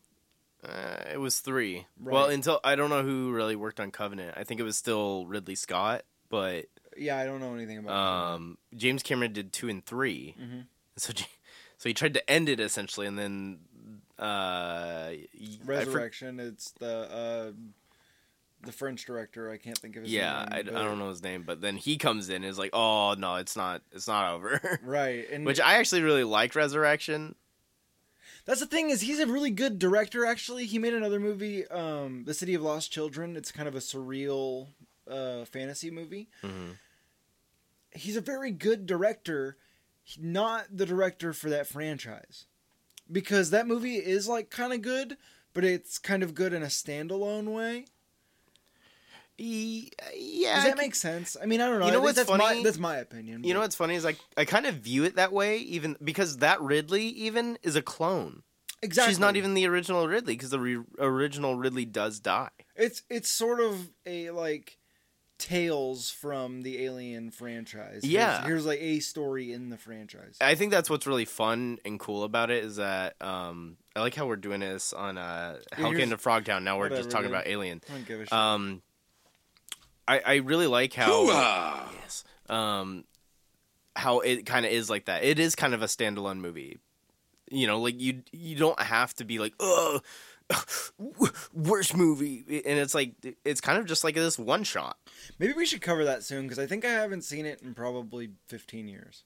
Uh, 0.68 1.04
it 1.14 1.18
was 1.20 1.40
three. 1.40 1.86
Right. 2.00 2.14
Well, 2.14 2.26
until 2.30 2.60
I 2.64 2.76
don't 2.76 2.90
know 2.90 3.04
who 3.04 3.32
really 3.32 3.56
worked 3.56 3.80
on 3.80 3.92
Covenant. 3.92 4.36
I 4.38 4.44
think 4.44 4.60
it 4.60 4.64
was 4.64 4.78
still 4.78 5.26
Ridley 5.28 5.56
Scott, 5.56 6.04
but 6.30 6.66
Yeah, 6.98 7.18
I 7.18 7.26
don't 7.26 7.40
know 7.40 7.54
anything 7.54 7.78
about. 7.80 7.96
um, 8.36 8.58
James 8.76 9.04
Cameron 9.04 9.34
did 9.34 9.54
two 9.54 9.70
and 9.70 9.86
3 9.86 10.36
Mhm. 10.40 10.66
So, 10.98 11.14
so 11.78 11.90
he 11.90 11.94
tried 11.94 12.14
to 12.16 12.30
end 12.30 12.48
it 12.50 12.60
essentially, 12.60 13.06
and 13.06 13.20
then 13.20 13.60
uh, 14.18 14.24
I 14.24 15.28
for- 15.60 15.66
Resurrection. 15.66 16.40
it's 16.40 16.72
the 16.80 16.88
uh, 17.12 17.52
the 18.64 18.72
French 18.72 19.06
director. 19.06 19.52
I 19.52 19.58
can't 19.58 19.78
think 19.78 19.96
of 19.96 20.04
his 20.04 20.12
yeah, 20.12 20.40
name. 20.40 20.48
I, 20.52 20.58
I 20.60 20.64
but- 20.64 20.74
don't 20.74 20.98
know 20.98 21.10
his 21.10 21.22
name, 21.22 21.44
but 21.44 21.62
then 21.62 21.76
he 21.78 21.98
comes 21.98 22.30
in 22.30 22.38
and 22.38 22.46
is 22.46 22.58
like, 22.58 22.72
"Oh 22.74 23.14
no, 23.18 23.36
it's 23.36 23.56
not. 23.56 23.82
It's 23.92 24.08
not 24.08 24.34
over." 24.34 24.80
Right, 24.84 25.30
and 25.30 25.46
Which 25.46 25.60
I 25.60 25.76
actually 25.76 26.02
really 26.02 26.24
liked 26.24 26.56
Resurrection. 26.56 27.36
That's 28.46 28.60
the 28.60 28.68
thing 28.68 28.90
is 28.92 29.02
he's 29.02 29.20
a 29.20 29.26
really 29.28 29.50
good 29.50 29.80
director. 29.80 30.26
Actually, 30.26 30.66
he 30.66 30.78
made 30.80 30.94
another 30.94 31.20
movie, 31.20 31.68
um, 31.68 32.24
The 32.26 32.34
City 32.34 32.54
of 32.54 32.62
Lost 32.62 32.92
Children. 32.92 33.36
It's 33.36 33.52
kind 33.52 33.68
of 33.68 33.76
a 33.76 33.80
surreal 33.80 34.68
uh, 35.10 35.46
fantasy 35.46 35.90
movie. 35.92 36.30
Mhm. 36.44 36.78
He's 37.92 38.16
a 38.18 38.22
very 38.22 38.52
good 38.52 38.86
director, 38.86 39.58
not 40.20 40.66
the 40.76 40.86
director 40.86 41.32
for 41.34 41.50
that 41.50 41.68
franchise, 41.68 42.46
because 43.12 43.50
that 43.52 43.68
movie 43.68 43.96
is 43.96 44.28
like 44.28 44.50
kind 44.50 44.74
of 44.74 44.82
good, 44.82 45.18
but 45.54 45.64
it's 45.64 45.98
kind 45.98 46.22
of 46.24 46.36
good 46.36 46.54
in 46.54 46.62
a 46.62 46.68
standalone 46.68 47.54
way. 47.54 47.86
He, 49.38 49.92
yeah, 50.16 50.56
Does 50.56 50.66
I 50.66 50.68
that 50.70 50.78
make 50.78 50.96
sense? 50.96 51.36
I 51.42 51.46
mean, 51.46 51.60
I 51.62 51.68
don't 51.68 51.80
know. 51.80 51.88
You 51.88 51.92
know 51.92 52.02
what's 52.02 52.16
that's 52.16 52.30
funny? 52.30 52.44
My, 52.58 52.64
that's 52.64 52.78
my 52.78 52.98
opinion. 52.98 53.44
You 53.44 53.54
know 53.54 53.60
what's 53.60 53.76
funny 53.76 53.96
is 53.96 54.06
like 54.06 54.18
I 54.38 54.46
kind 54.46 54.66
of 54.66 54.76
view 54.76 55.04
it 55.04 55.16
that 55.18 55.34
way, 55.34 55.58
even 55.58 55.98
because 56.04 56.38
that 56.38 56.62
Ripley 56.62 57.04
even 57.08 57.58
is 57.62 57.76
a 57.76 57.82
clone. 57.82 58.44
exactly? 58.82 59.12
She's 59.12 59.20
not 59.20 59.36
even 59.36 59.54
the 59.54 59.68
original 59.68 60.08
Ripley 60.08 60.36
because 60.36 60.52
the 60.52 60.60
re- 60.60 60.84
original 61.00 61.56
Ripley 61.56 61.84
does 61.86 62.20
die. 62.22 62.50
It's 62.78 63.04
it's 63.10 63.30
sort 63.30 63.60
of 63.60 63.90
a 64.06 64.30
like 64.32 64.78
tales 65.38 66.10
from 66.10 66.62
the 66.62 66.84
Alien 66.86 67.30
franchise. 67.30 68.06
Yeah. 68.06 68.46
here's, 68.46 68.66
like 68.66 68.80
a 68.80 69.00
story 69.02 69.52
in 69.52 69.70
the 69.70 69.78
franchise. 69.78 70.38
I 70.40 70.56
think 70.56 70.72
that's 70.72 70.90
what's 70.90 71.06
really 71.06 71.26
fun 71.26 71.78
and 71.84 72.00
cool 72.00 72.24
about 72.24 72.52
it 72.52 72.64
is 72.64 72.78
that 72.78 73.16
um, 73.22 73.76
I 73.96 74.00
like 74.00 74.16
how 74.16 74.28
we're 74.28 74.38
doing 74.38 74.62
this 74.62 74.94
on 74.94 75.18
uh, 75.18 75.58
Yeah, 75.74 75.78
Hellcat 75.78 75.98
here's- 75.98 76.10
to 76.12 76.18
Frogtown. 76.18 76.64
Now 76.64 76.78
we're 76.78 76.84
whatever, 76.86 77.02
just 77.02 77.12
talking 77.12 77.28
dude. 77.28 77.34
about 77.36 77.48
Alien. 77.48 77.82
I 77.90 77.92
don't 77.94 78.08
give 78.08 78.22
a 78.22 78.24
shit. 78.24 78.32
Um, 78.34 78.82
I 80.08 80.20
I 80.26 80.36
really 80.36 80.68
like 80.68 80.94
how 80.94 81.26
yes 81.94 82.24
um 82.50 83.06
how 83.96 84.20
it 84.20 84.46
kind 84.46 84.66
of 84.66 84.72
is 84.72 84.90
like 84.90 85.06
that. 85.06 85.24
It 85.24 85.40
is 85.40 85.56
kind 85.56 85.74
of 85.74 85.82
a 85.82 85.86
standalone 85.86 86.40
movie. 86.40 86.80
You 87.50 87.68
know, 87.68 87.80
like 87.80 88.00
you 88.00 88.24
you 88.32 88.56
don't 88.56 88.80
have 88.80 89.14
to 89.16 89.26
be 89.26 89.40
like 89.40 89.54
oh 89.60 90.02
worst 91.54 91.96
movie, 91.96 92.44
and 92.66 92.80
it's 92.80 92.94
like 92.94 93.14
it's 93.44 93.62
kind 93.62 93.80
of 93.80 93.86
just 93.86 94.04
like 94.04 94.16
this 94.16 94.38
one 94.38 94.64
shot. 94.64 94.98
Maybe 95.40 95.54
we 95.54 95.66
should 95.66 95.82
cover 95.82 96.06
that 96.06 96.24
soon 96.24 96.44
because 96.44 96.60
I 96.60 96.68
think 96.68 96.86
I 96.86 96.92
haven't 96.92 97.24
seen 97.24 97.46
it 97.46 97.62
in 97.62 97.74
probably 97.74 98.30
15 98.48 98.88
years. 98.88 99.24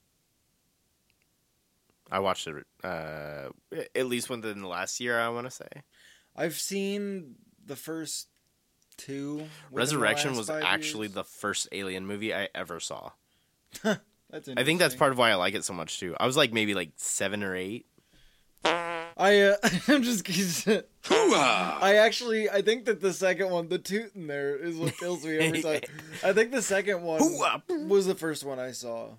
I 2.11 2.19
watched 2.19 2.47
it 2.47 2.65
uh, 2.83 3.49
at 3.95 4.05
least 4.07 4.29
within 4.29 4.61
the 4.61 4.67
last 4.67 4.99
year. 4.99 5.19
I 5.19 5.29
want 5.29 5.45
to 5.47 5.51
say 5.51 5.67
I've 6.35 6.57
seen 6.57 7.35
the 7.63 7.75
first 7.75 8.27
two. 8.99 9.47
Resurrection 9.71 10.35
was 10.37 10.49
actually 10.49 11.07
years. 11.07 11.15
the 11.15 11.23
first 11.23 11.67
Alien 11.71 12.05
movie 12.05 12.33
I 12.33 12.49
ever 12.53 12.79
saw. 12.79 13.11
That's 13.83 14.47
I 14.55 14.63
think 14.63 14.79
that's 14.79 14.93
part 14.95 15.11
of 15.11 15.17
why 15.17 15.31
I 15.31 15.35
like 15.35 15.55
it 15.55 15.65
so 15.65 15.73
much 15.73 15.99
too. 15.99 16.15
I 16.19 16.27
was 16.27 16.37
like 16.37 16.53
maybe 16.53 16.75
like 16.75 16.91
seven 16.97 17.41
or 17.43 17.55
eight. 17.55 17.87
I 18.63 19.39
uh, 19.41 19.55
I'm 19.87 20.03
just. 20.03 20.23
I 21.09 21.95
actually 21.99 22.49
I 22.49 22.61
think 22.61 22.85
that 22.85 23.01
the 23.01 23.11
second 23.13 23.49
one, 23.49 23.69
the 23.69 23.79
toot 23.79 24.15
in 24.15 24.27
there, 24.27 24.55
is 24.55 24.75
what 24.77 24.95
kills 24.97 25.25
me 25.25 25.37
every 25.37 25.61
time. 25.63 25.81
I 26.23 26.33
think 26.33 26.51
the 26.51 26.61
second 26.61 27.01
one 27.01 27.19
Hoo-ah. 27.19 27.61
was 27.87 28.05
the 28.05 28.13
first 28.15 28.43
one 28.45 28.59
I 28.59 28.71
saw, 28.71 29.09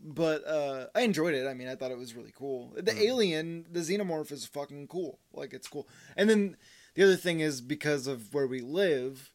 but 0.00 0.46
uh, 0.46 0.86
I 0.94 1.02
enjoyed 1.02 1.34
it. 1.34 1.46
I 1.46 1.54
mean, 1.54 1.68
I 1.68 1.76
thought 1.76 1.90
it 1.92 1.98
was 1.98 2.14
really 2.14 2.32
cool. 2.36 2.72
The 2.76 2.90
Mm. 2.92 3.00
alien, 3.00 3.66
the 3.70 3.80
xenomorph, 3.80 4.32
is 4.32 4.46
fucking 4.46 4.88
cool. 4.88 5.18
Like 5.32 5.52
it's 5.52 5.68
cool. 5.68 5.88
And 6.16 6.28
then 6.28 6.56
the 6.94 7.02
other 7.02 7.16
thing 7.16 7.40
is 7.40 7.60
because 7.60 8.06
of 8.06 8.32
where 8.34 8.46
we 8.46 8.60
live 8.60 9.30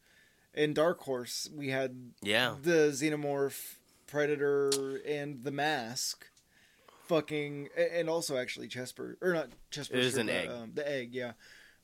in 0.54 0.74
Dark 0.74 1.02
Horse, 1.02 1.50
we 1.54 1.69
had 1.69 2.13
Yeah. 2.22 2.56
the 2.62 2.89
xenomorph, 2.91 3.76
predator, 4.08 4.98
and 5.06 5.43
the 5.43 5.52
mask. 5.52 6.26
Fucking 7.08 7.69
and 7.76 8.08
also 8.08 8.38
actually 8.38 8.67
Chesper 8.67 9.17
or 9.22 9.34
not 9.34 9.50
Chesper. 9.72 9.95
It 9.98 10.06
is 10.06 10.17
an 10.17 10.30
egg. 10.30 10.48
Um, 10.50 10.72
the 10.76 10.88
egg, 10.88 11.13
yeah. 11.15 11.34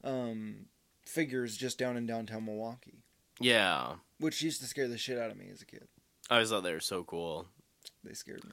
Um, 0.04 0.68
figures 1.04 1.58
just 1.58 1.80
down 1.80 1.98
in 1.98 2.06
downtown 2.06 2.46
Milwaukie, 2.46 3.02
Yeah. 3.40 3.96
which 4.20 4.44
used 4.44 4.62
to 4.62 4.68
scare 4.68 4.88
the 4.88 5.00
shit 5.00 5.18
out 5.18 5.32
of 5.32 5.38
me 5.38 5.50
as 5.52 5.64
a 5.64 5.66
kid. 5.66 5.88
I 6.30 6.36
always 6.36 6.50
thought 6.52 6.62
they 6.62 6.74
were 6.74 6.80
so 6.80 7.04
cool. 7.04 7.48
They 8.04 8.14
scared 8.14 8.44
me. 8.46 8.52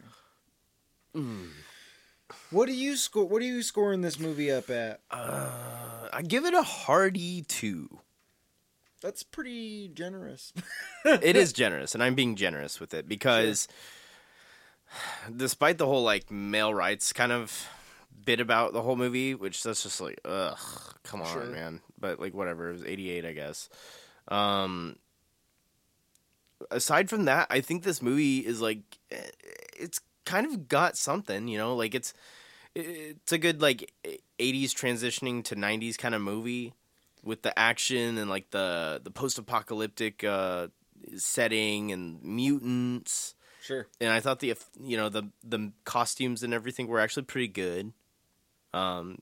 What 2.50 2.66
do 2.66 2.72
you 2.74 2.96
score? 2.96 3.26
What 3.26 3.42
are 3.42 3.46
you 3.46 3.62
scoring 3.62 4.00
this 4.00 4.18
movie 4.18 4.50
up 4.50 4.70
at? 4.70 5.00
Uh, 5.10 5.50
I 6.12 6.22
give 6.22 6.44
it 6.44 6.54
a 6.54 6.62
hearty 6.62 7.42
two. 7.42 8.00
That's 9.00 9.22
pretty 9.22 9.88
generous. 9.88 10.52
it 11.04 11.34
is 11.36 11.52
generous, 11.62 11.94
and 11.94 12.02
I'm 12.02 12.14
being 12.14 12.36
generous 12.36 12.78
with 12.78 12.94
it 12.94 13.08
because, 13.08 13.66
despite 15.36 15.78
the 15.78 15.86
whole 15.86 16.02
like 16.02 16.30
male 16.30 16.72
rights 16.72 17.12
kind 17.12 17.32
of 17.32 17.66
bit 18.24 18.38
about 18.40 18.72
the 18.72 18.82
whole 18.82 18.94
movie, 18.96 19.34
which 19.34 19.62
that's 19.62 19.82
just 19.82 20.00
like, 20.00 20.20
ugh, 20.24 20.58
come 21.02 21.22
on, 21.22 21.32
Sure. 21.32 21.46
man. 21.46 21.80
But 21.98 22.20
like, 22.20 22.34
whatever. 22.34 22.68
It 22.70 22.72
was 22.74 22.84
'88, 22.84 23.24
I 23.24 23.32
guess. 23.32 23.68
Um, 24.28 24.96
aside 26.70 27.10
from 27.10 27.24
that, 27.24 27.48
I 27.50 27.60
think 27.60 27.82
this 27.82 28.00
movie 28.02 28.38
is 28.38 28.60
like, 28.60 28.80
eh, 29.10 29.16
it's 29.76 30.00
kind 30.24 30.46
of 30.46 30.68
got 30.68 30.96
something, 30.96 31.48
you 31.48 31.58
know, 31.58 31.74
like 31.74 31.94
it's 31.94 32.14
it's 32.74 33.32
a 33.32 33.38
good 33.38 33.60
like 33.60 33.92
'80s 34.38 34.72
transitioning 34.74 35.44
to 35.44 35.56
'90s 35.56 35.96
kind 35.96 36.14
of 36.14 36.20
movie 36.20 36.74
with 37.22 37.42
the 37.42 37.56
action 37.58 38.18
and 38.18 38.28
like 38.30 38.50
the 38.50 39.00
the 39.02 39.10
post-apocalyptic 39.10 40.24
uh 40.24 40.68
setting 41.16 41.92
and 41.92 42.22
mutants. 42.22 43.34
Sure. 43.60 43.86
and 44.00 44.10
i 44.10 44.18
thought 44.18 44.40
the 44.40 44.54
you 44.80 44.96
know 44.96 45.08
the 45.08 45.22
the 45.44 45.70
costumes 45.84 46.42
and 46.42 46.52
everything 46.52 46.88
were 46.88 46.98
actually 47.00 47.22
pretty 47.24 47.48
good. 47.48 47.92
Um 48.74 49.18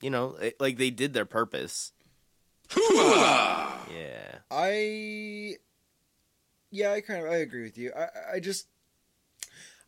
you 0.00 0.10
know 0.10 0.36
it, 0.40 0.58
like 0.60 0.78
they 0.78 0.90
did 0.90 1.12
their 1.12 1.26
purpose. 1.26 1.92
Yeah. 2.76 4.38
I 4.50 5.56
yeah, 6.70 6.92
I 6.92 7.00
kind 7.02 7.24
of 7.24 7.30
I 7.30 7.36
agree 7.36 7.62
with 7.62 7.78
you. 7.78 7.92
I 7.96 8.34
I 8.36 8.40
just 8.40 8.66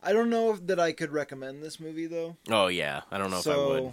I 0.07 0.13
don't 0.13 0.29
know 0.29 0.53
if 0.53 0.65
that 0.67 0.79
I 0.79 0.91
could 0.93 1.11
recommend 1.11 1.61
this 1.61 1.79
movie 1.79 2.07
though. 2.07 2.37
oh 2.49 2.67
yeah 2.67 3.01
i 3.11 3.17
don't 3.17 3.29
know 3.31 3.39
if 3.39 3.47
i 3.47 3.57
would 3.57 3.91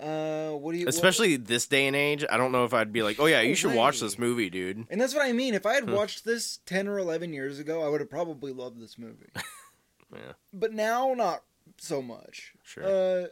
Uh, 0.00 0.50
what 0.56 0.72
do 0.72 0.78
you? 0.78 0.84
what- 0.86 0.94
especially 0.94 1.36
this 1.36 1.66
day 1.66 1.86
and 1.86 1.94
age 1.94 2.24
i 2.28 2.36
don't 2.36 2.50
know 2.50 2.64
if 2.64 2.74
i'd 2.74 2.92
be 2.92 3.02
like 3.04 3.20
oh 3.20 3.26
yeah 3.26 3.40
you 3.40 3.54
should 3.54 3.74
watch 3.74 4.00
this 4.00 4.18
movie 4.18 4.50
dude 4.50 4.84
and 4.90 5.00
that's 5.00 5.14
what 5.14 5.24
I 5.24 5.32
mean. 5.32 5.54
If 5.54 5.64
I 5.66 5.74
had 5.74 5.88
watched 5.88 6.24
this 6.24 6.58
ten 6.66 6.88
or 6.88 6.98
eleven 6.98 7.32
years 7.32 7.58
ago, 7.60 7.84
I 7.84 7.88
would 7.88 8.00
have 8.00 8.10
probably 8.10 8.52
loved 8.52 8.80
this 8.80 8.98
movie. 8.98 9.30
yeah 10.12 10.32
but 10.52 10.72
now, 10.72 11.14
not 11.14 11.42
so 11.78 12.02
much. 12.02 12.52
Sure. 12.62 12.84
Uh, 12.84 13.26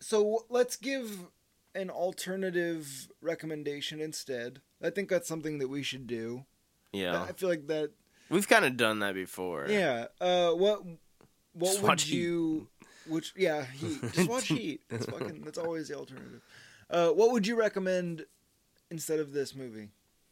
so 0.00 0.44
let's 0.48 0.76
give 0.76 1.26
an 1.74 1.88
alternative 1.90 3.08
recommendation 3.20 4.00
instead. 4.00 4.60
I 4.82 4.90
think 4.90 5.08
that's 5.08 5.28
something 5.28 5.58
that 5.58 5.68
we 5.68 5.82
should 5.82 6.06
do. 6.06 6.44
Yeah, 6.92 7.22
I 7.22 7.32
feel 7.32 7.48
like 7.48 7.66
that. 7.68 7.90
We've 8.30 8.48
kind 8.48 8.64
of 8.64 8.76
done 8.76 9.00
that 9.00 9.14
before. 9.14 9.66
Yeah. 9.68 10.06
Uh, 10.20 10.50
what 10.52 10.82
what 11.52 11.66
Just 11.66 11.82
would 11.82 11.88
watch 11.88 12.02
Heat. 12.04 12.16
you? 12.16 12.68
Which 13.08 13.32
yeah, 13.36 13.64
Heat. 13.64 14.00
Just 14.12 14.28
watch 14.28 14.46
Heat. 14.48 14.82
That's 14.88 15.06
fucking. 15.06 15.42
That's 15.44 15.58
always 15.58 15.88
the 15.88 15.96
alternative. 15.96 16.40
Uh, 16.88 17.08
what 17.10 17.32
would 17.32 17.46
you 17.46 17.56
recommend 17.56 18.24
instead 18.90 19.18
of 19.20 19.32
this 19.32 19.54
movie? 19.54 19.88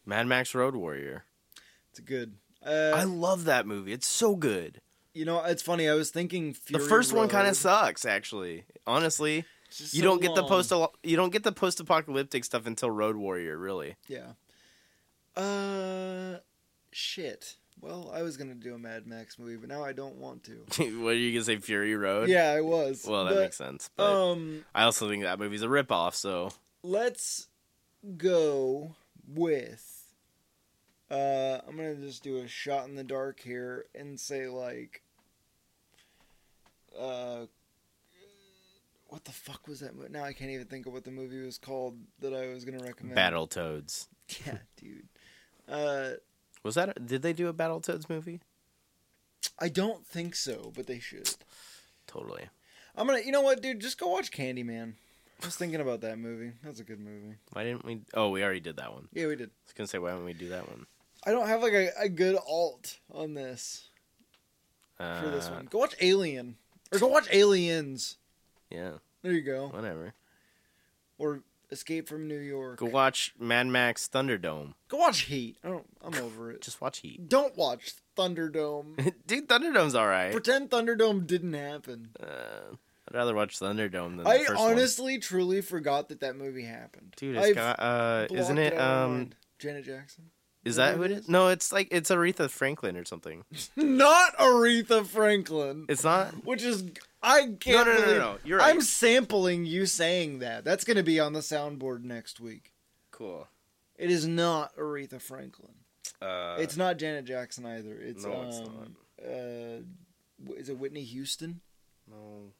Mad 0.06 0.26
Max 0.26 0.54
Road 0.54 0.74
Warrior. 0.74 1.24
It's 1.90 2.00
good. 2.00 2.34
Uh, 2.64 2.92
I 2.94 3.04
love 3.04 3.44
that 3.44 3.66
movie. 3.66 3.92
It's 3.92 4.06
so 4.06 4.34
good. 4.36 4.80
you 5.14 5.24
know, 5.24 5.42
it's 5.44 5.62
funny. 5.62 5.88
I 5.88 5.94
was 5.94 6.10
thinking 6.10 6.52
Fury 6.54 6.82
the 6.82 6.88
first 6.88 7.12
one 7.12 7.28
kind 7.28 7.46
of 7.46 7.56
sucks, 7.56 8.04
actually. 8.04 8.64
Honestly, 8.86 9.36
you 9.36 9.44
so 9.86 10.02
don't 10.02 10.20
get 10.22 10.34
the 10.34 10.42
post 10.44 10.72
you 11.02 11.16
don't 11.16 11.32
get 11.32 11.42
the 11.44 11.52
post 11.52 11.78
apocalyptic 11.80 12.44
stuff 12.44 12.66
until 12.66 12.90
Road 12.90 13.16
Warrior, 13.16 13.56
really. 13.56 13.96
Yeah. 14.08 14.32
Uh, 15.36 16.38
shit. 16.90 17.56
Well, 17.80 18.10
I 18.12 18.22
was 18.22 18.36
gonna 18.36 18.54
do 18.54 18.74
a 18.74 18.78
Mad 18.78 19.06
Max 19.06 19.38
movie, 19.38 19.56
but 19.56 19.68
now 19.68 19.84
I 19.84 19.92
don't 19.92 20.16
want 20.16 20.44
to. 20.44 20.52
what 21.02 21.10
are 21.10 21.14
you 21.14 21.32
gonna 21.32 21.44
say, 21.44 21.56
Fury 21.58 21.94
Road? 21.94 22.28
Yeah, 22.28 22.50
I 22.50 22.60
was. 22.60 23.04
Well, 23.08 23.24
that 23.26 23.34
But, 23.34 23.40
makes 23.42 23.56
sense. 23.56 23.88
But 23.96 24.12
Um, 24.30 24.64
I 24.74 24.82
also 24.84 25.08
think 25.08 25.22
that 25.22 25.38
movie's 25.38 25.62
a 25.62 25.66
ripoff. 25.68 26.14
So 26.14 26.50
let's 26.82 27.48
go 28.16 28.94
with. 29.26 29.94
Uh, 31.10 31.60
I'm 31.66 31.76
gonna 31.76 31.94
just 31.96 32.22
do 32.22 32.38
a 32.38 32.48
shot 32.48 32.88
in 32.88 32.94
the 32.96 33.04
dark 33.04 33.40
here 33.40 33.86
and 33.94 34.18
say 34.18 34.48
like. 34.48 35.02
Uh. 36.98 37.46
What 39.06 39.24
the 39.24 39.32
fuck 39.32 39.66
was 39.66 39.80
that? 39.80 39.96
Mo- 39.96 40.04
now 40.10 40.22
I 40.22 40.34
can't 40.34 40.50
even 40.50 40.66
think 40.66 40.84
of 40.86 40.92
what 40.92 41.04
the 41.04 41.10
movie 41.10 41.40
was 41.40 41.56
called 41.56 41.96
that 42.20 42.34
I 42.34 42.48
was 42.48 42.64
gonna 42.66 42.82
recommend. 42.84 43.16
Battletoads. 43.16 44.08
Yeah, 44.46 44.58
dude. 44.76 45.08
Uh, 45.66 46.10
Was 46.62 46.74
that? 46.74 46.96
a, 46.96 47.00
Did 47.00 47.22
they 47.22 47.32
do 47.32 47.48
a 47.48 47.54
Battletoads 47.54 48.08
movie? 48.08 48.40
I 49.58 49.68
don't 49.68 50.06
think 50.06 50.34
so, 50.34 50.72
but 50.74 50.86
they 50.86 50.98
should. 50.98 51.30
Totally. 52.06 52.44
I'm 52.96 53.06
gonna, 53.06 53.20
you 53.20 53.32
know 53.32 53.42
what, 53.42 53.62
dude? 53.62 53.80
Just 53.80 53.98
go 53.98 54.08
watch 54.08 54.30
Candyman. 54.30 54.94
I 55.42 55.46
was 55.46 55.54
thinking 55.56 55.80
about 55.80 56.00
that 56.00 56.18
movie. 56.18 56.52
That's 56.64 56.80
a 56.80 56.84
good 56.84 56.98
movie. 56.98 57.36
Why 57.52 57.62
didn't 57.64 57.84
we? 57.84 58.00
Oh, 58.14 58.30
we 58.30 58.42
already 58.42 58.58
did 58.60 58.76
that 58.78 58.92
one. 58.92 59.08
Yeah, 59.12 59.28
we 59.28 59.36
did. 59.36 59.50
I 59.50 59.52
was 59.66 59.72
gonna 59.74 59.86
say, 59.86 59.98
why 59.98 60.10
don't 60.10 60.24
we 60.24 60.32
do 60.32 60.48
that 60.48 60.68
one? 60.68 60.86
I 61.24 61.30
don't 61.30 61.46
have 61.46 61.62
like 61.62 61.72
a, 61.74 61.90
a 62.00 62.08
good 62.08 62.36
alt 62.48 62.98
on 63.12 63.34
this 63.34 63.88
Uh, 64.98 65.20
for 65.20 65.28
this 65.30 65.48
one. 65.48 65.66
Go 65.70 65.78
watch 65.78 65.94
Alien, 66.00 66.56
or 66.92 66.98
go 66.98 67.06
watch 67.06 67.28
Aliens. 67.32 68.16
Yeah, 68.70 68.92
There 69.22 69.32
you 69.32 69.42
go. 69.42 69.68
whatever. 69.68 70.12
Or 71.18 71.42
Escape 71.70 72.08
from 72.08 72.26
New 72.28 72.38
York. 72.38 72.78
Go 72.78 72.86
watch 72.86 73.34
Mad 73.38 73.66
Max 73.66 74.08
Thunderdome. 74.08 74.74
Go 74.88 74.96
watch 74.98 75.20
Heat. 75.22 75.58
I 75.62 75.68
don't. 75.68 75.86
I'm 76.02 76.14
over 76.24 76.50
it. 76.50 76.62
Just 76.62 76.80
watch 76.80 76.98
Heat. 76.98 77.28
Don't 77.28 77.56
watch 77.56 77.92
Thunderdome. 78.16 79.12
Dude, 79.26 79.48
Thunderdome's 79.48 79.94
all 79.94 80.06
right. 80.06 80.32
Pretend 80.32 80.70
Thunderdome 80.70 81.26
didn't 81.26 81.52
happen. 81.54 82.10
Uh, 82.22 82.74
I'd 83.08 83.14
rather 83.14 83.34
watch 83.34 83.58
Thunderdome 83.58 84.16
than 84.16 84.24
the 84.24 84.28
I 84.28 84.38
first 84.44 84.58
one. 84.58 84.72
honestly, 84.72 85.18
truly 85.18 85.60
forgot 85.60 86.08
that 86.08 86.20
that 86.20 86.36
movie 86.36 86.64
happened. 86.64 87.14
Dude, 87.16 87.36
it's 87.36 87.46
I've 87.48 87.54
got, 87.54 87.80
uh, 87.80 88.26
isn't 88.30 88.58
it? 88.58 88.74
out 88.74 88.78
of 88.80 88.86
my 88.98 89.04
Um, 89.04 89.12
mind. 89.18 89.34
Janet 89.58 89.84
Jackson. 89.84 90.24
is 90.64 90.76
that 90.76 90.96
who 90.96 91.02
it 91.02 91.10
is? 91.10 91.28
No, 91.28 91.48
it's 91.48 91.72
like 91.72 91.88
it's 91.90 92.10
Aretha 92.10 92.48
Franklin 92.50 92.96
or 92.96 93.04
something. 93.04 93.44
Not 93.76 94.36
Aretha 94.36 95.04
Franklin. 95.06 95.86
It's 95.88 96.04
not. 96.04 96.28
Which 96.44 96.62
is 96.62 96.84
I 97.22 97.54
can't 97.58 97.66
No, 97.66 97.84
no, 97.84 97.98
no, 97.98 98.06
no, 98.06 98.18
no. 98.18 98.38
You're 98.44 98.58
right. 98.58 98.70
I'm 98.74 98.80
sampling 98.80 99.66
you 99.66 99.86
saying 99.86 100.38
that. 100.38 100.64
That's 100.64 100.84
going 100.84 100.96
to 100.96 101.02
be 101.02 101.18
on 101.18 101.32
the 101.32 101.40
soundboard 101.40 102.02
next 102.04 102.38
week. 102.40 102.72
Cool. 103.10 103.48
It 103.96 104.10
is 104.10 104.26
not 104.26 104.76
Aretha 104.76 105.20
Franklin. 105.20 105.74
Uh, 106.22 106.56
it's 106.58 106.76
not 106.76 106.98
Janet 106.98 107.24
Jackson 107.24 107.66
either. 107.66 107.98
It's 108.00 108.24
No, 108.24 108.42
it's 108.42 108.58
um 108.60 108.96
uh 109.24 110.54
is 110.56 110.68
it 110.68 110.78
Whitney 110.78 111.02
Houston? 111.02 111.60
no. 112.08 112.52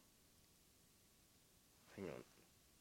Hang 1.97 2.07
on, 2.07 2.23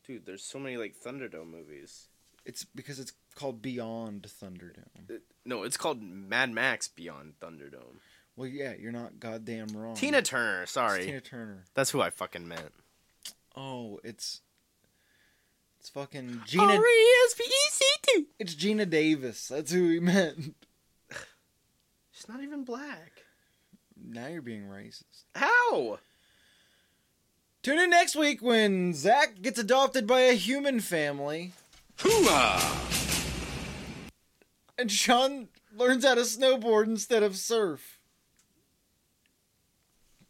dude. 0.06 0.26
There's 0.26 0.44
so 0.44 0.60
many 0.60 0.78
like 0.78 0.96
Thunderdome 0.96 1.50
movies. 1.50 2.08
It's 2.46 2.64
because 2.64 3.00
it's 3.00 3.14
called 3.36 3.62
Beyond 3.62 4.24
Thunderdome. 4.42 5.10
It- 5.10 5.24
no, 5.48 5.64
it's 5.64 5.78
called 5.78 6.02
Mad 6.02 6.52
Max 6.52 6.88
Beyond 6.88 7.40
Thunderdome. 7.40 8.00
Well, 8.36 8.48
yeah, 8.48 8.74
you're 8.80 8.92
not 8.92 9.20
goddamn 9.20 9.70
wrong. 9.74 9.96
Tina 9.96 10.22
Turner. 10.22 10.64
It's 10.64 10.74
Sorry, 10.74 11.06
Tina 11.06 11.22
Turner. 11.22 11.64
that's 11.74 11.90
who 11.90 12.02
I 12.02 12.12
fucking 12.12 12.48
meant. 12.48 12.74
Oh, 13.56 14.00
it's 14.04 14.42
it's 15.80 15.90
fucking 15.90 16.42
oh, 16.42 16.46
Gina. 16.46 16.64
R 16.64 16.86
E 16.86 17.08
S 17.26 17.34
P 17.34 17.44
E 17.44 17.70
C 17.72 17.86
T. 18.04 18.26
It's 18.38 18.54
Geena 18.54 18.88
Davis. 18.88 19.48
That's 19.48 19.72
who 19.72 19.90
he 19.90 20.00
meant. 20.00 20.56
She's 22.12 22.30
not 22.30 22.44
even 22.44 22.64
black. 22.64 23.24
Now 24.00 24.28
you're 24.28 24.42
being 24.42 24.68
racist. 24.68 25.24
How? 25.34 26.00
Tune 27.64 27.80
in 27.80 27.90
next 27.90 28.16
week 28.16 28.42
when 28.42 28.94
Zach 28.94 29.42
gets 29.42 29.58
adopted 29.58 30.06
by 30.06 30.22
a 30.22 30.34
human 30.34 30.80
family 30.80 31.54
and 34.78 34.92
Sean 34.92 35.48
learns 35.76 36.06
how 36.06 36.16
to 36.16 36.22
snowboard 36.22 36.86
instead 36.86 37.24
of 37.24 37.36
surf. 37.38 38.00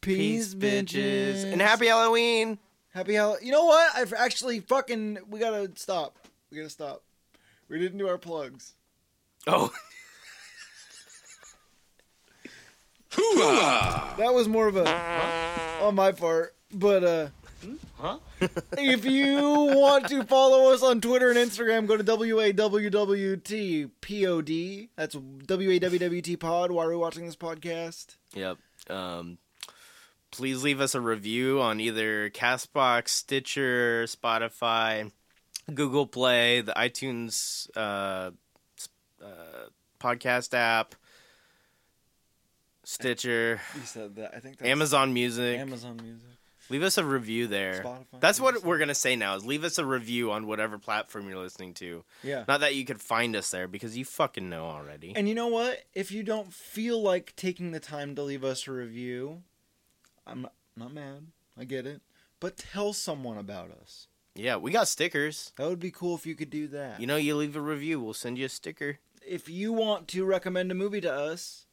Peace, 0.02 0.54
bitches. 0.56 1.43
and 1.52 1.62
happy 1.62 1.88
Halloween. 1.88 2.60
happy 2.93 3.16
Hall- 3.16 3.38
You 3.41 3.52
know 3.52 3.66
what? 3.66 3.95
I've 3.95 4.14
actually 4.14 4.60
fucking. 4.62 5.18
We 5.30 5.39
gotta 5.39 5.72
stop. 5.76 6.18
We 6.50 6.58
gotta 6.58 6.70
stop. 6.70 7.04
We 7.68 7.78
didn't 7.80 7.98
do 7.98 8.08
our 8.08 8.18
plugs. 8.18 8.74
Oh, 9.48 9.72
That 14.18 14.34
was 14.34 14.48
more 14.48 14.68
of 14.68 14.76
a 14.78 14.88
on 15.82 15.95
my 15.95 16.12
part, 16.12 16.56
but 16.74 17.04
uh. 17.04 17.28
Huh? 18.00 18.20
if 18.78 19.06
you 19.06 19.41
want 19.41 20.08
to 20.10 20.24
follow 20.24 20.72
us 20.72 20.84
on 20.84 21.02
Twitter 21.02 21.32
and 21.32 21.38
Instagram, 21.38 21.88
go 21.88 21.98
to 21.98 22.04
WAWWTPOD. 22.04 22.60
That's 24.95 25.16
WAWWT 25.16 26.39
Pod. 26.39 26.72
Why 26.72 26.86
are 26.86 26.89
we 26.89 26.95
watching 26.95 27.26
this 27.26 27.36
podcast? 27.36 28.18
Yep. 28.36 28.60
Um, 28.89 29.39
please 30.30 30.64
leave 30.64 30.80
us 30.80 30.93
a 30.93 31.02
review 31.02 31.60
on 31.60 31.80
either 31.80 32.30
Castbox, 32.30 33.10
Stitcher, 33.10 34.04
Spotify, 34.04 35.12
Google 35.74 36.06
Play, 36.06 36.62
the 36.62 36.74
iTunes 36.74 37.68
uh, 37.76 38.30
uh, 39.24 39.70
podcast 40.00 40.54
app, 40.54 40.93
Stitcher, 42.84 43.60
You 43.76 43.82
said 43.86 44.16
that. 44.16 44.34
I 44.36 44.39
think 44.39 44.60
that's 44.60 44.70
Amazon 44.70 45.14
Music. 45.14 45.60
Amazon 45.60 46.00
Music. 46.02 46.30
Leave 46.70 46.84
us 46.84 46.97
a 46.97 47.03
review 47.05 47.47
there. 47.47 47.82
Spotify. 47.84 48.20
That's 48.20 48.39
what 48.39 48.63
we're 48.63 48.78
gonna 48.78 48.93
say 48.95 49.15
now. 49.15 49.36
Is 49.36 49.45
leave 49.45 49.63
us 49.63 49.78
a 49.78 49.86
review 49.86 50.32
on 50.32 50.47
whatever 50.47 50.78
platform 50.78 51.28
you're 51.30 51.38
listening 51.38 51.74
to. 51.76 52.03
Yeah. 52.24 52.43
Not 52.47 52.59
that 52.61 52.76
you 52.76 52.84
could 52.86 53.01
find 53.01 53.36
us 53.36 53.51
there 53.51 53.68
because 53.68 53.97
you 53.97 54.03
fucking 54.05 54.49
know 54.49 54.65
already. 54.65 55.13
And 55.15 55.30
you 55.30 55.36
know 55.36 55.47
what? 55.47 55.84
If 55.93 56.11
you 56.11 56.24
don't 56.24 56.53
feel 56.53 57.01
like 57.01 57.34
taking 57.36 57.72
the 57.72 57.80
time 57.80 58.15
to 58.15 58.24
leave 58.24 58.43
us 58.43 58.68
a 58.68 58.72
review, 58.72 59.43
I'm 60.26 60.41
not, 60.41 60.53
not 60.76 60.93
mad. 60.93 61.28
I 61.57 61.63
get 61.63 61.86
it. 61.86 62.01
But 62.39 62.57
tell 62.57 62.93
someone 62.93 63.38
about 63.38 63.72
us. 63.72 64.07
yeah, 64.36 64.57
we 64.57 64.72
got 64.72 64.88
stickers. 64.88 65.53
That 65.57 65.68
would 65.70 65.80
be 65.80 65.91
cool 65.91 66.15
if 66.15 66.26
you 66.26 66.36
could 66.36 66.49
do 66.49 66.68
that. 66.68 66.99
You 66.99 67.07
know, 67.07 67.15
you 67.15 67.36
leave 67.36 67.55
a 67.55 67.61
review, 67.61 67.99
we'll 67.99 68.13
send 68.13 68.38
you 68.38 68.45
a 68.45 68.49
sticker. 68.49 68.99
if 69.26 69.49
you 69.49 69.74
want 69.74 70.07
to 70.09 70.24
recommend 70.26 70.72
a 70.72 70.76
movie 70.76 71.01
to 71.01 71.11
us, 71.11 71.65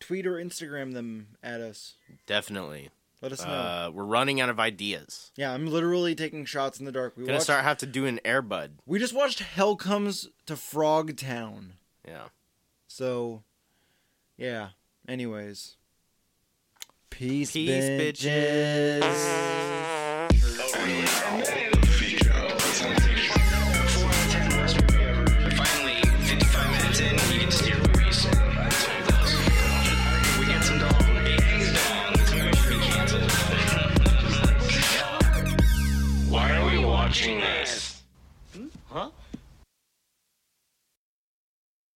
tweet 0.00 0.26
or 0.26 0.34
Instagram 0.34 0.92
them 0.94 1.28
at 1.42 1.60
us. 1.60 1.94
Definitely. 2.26 2.90
Let 3.20 3.32
us 3.32 3.44
know. 3.44 3.50
Uh, 3.50 3.90
we're 3.92 4.04
running 4.04 4.40
out 4.40 4.48
of 4.48 4.60
ideas. 4.60 5.32
yeah, 5.36 5.52
I'm 5.52 5.66
literally 5.66 6.14
taking 6.14 6.44
shots 6.44 6.78
in 6.78 6.84
the 6.84 6.92
dark. 6.92 7.16
We 7.16 7.24
Gonna 7.24 7.34
watched, 7.34 7.44
start 7.44 7.64
have 7.64 7.78
to 7.78 7.86
do 7.86 8.06
an 8.06 8.20
Airbud. 8.24 8.70
We 8.86 9.00
just 9.00 9.12
watched 9.12 9.40
Hell 9.40 9.74
Comes 9.74 10.28
to 10.46 10.54
Frogtown. 10.54 11.70
Yeah. 12.06 12.28
So, 12.86 13.42
yeah. 14.36 14.68
Anyways, 15.08 15.74
peace, 17.10 17.52
Peace, 17.52 17.84
bitches. 17.84 19.00
bitches. 19.00 20.28
Oh, 20.70 20.84
really? 20.84 21.47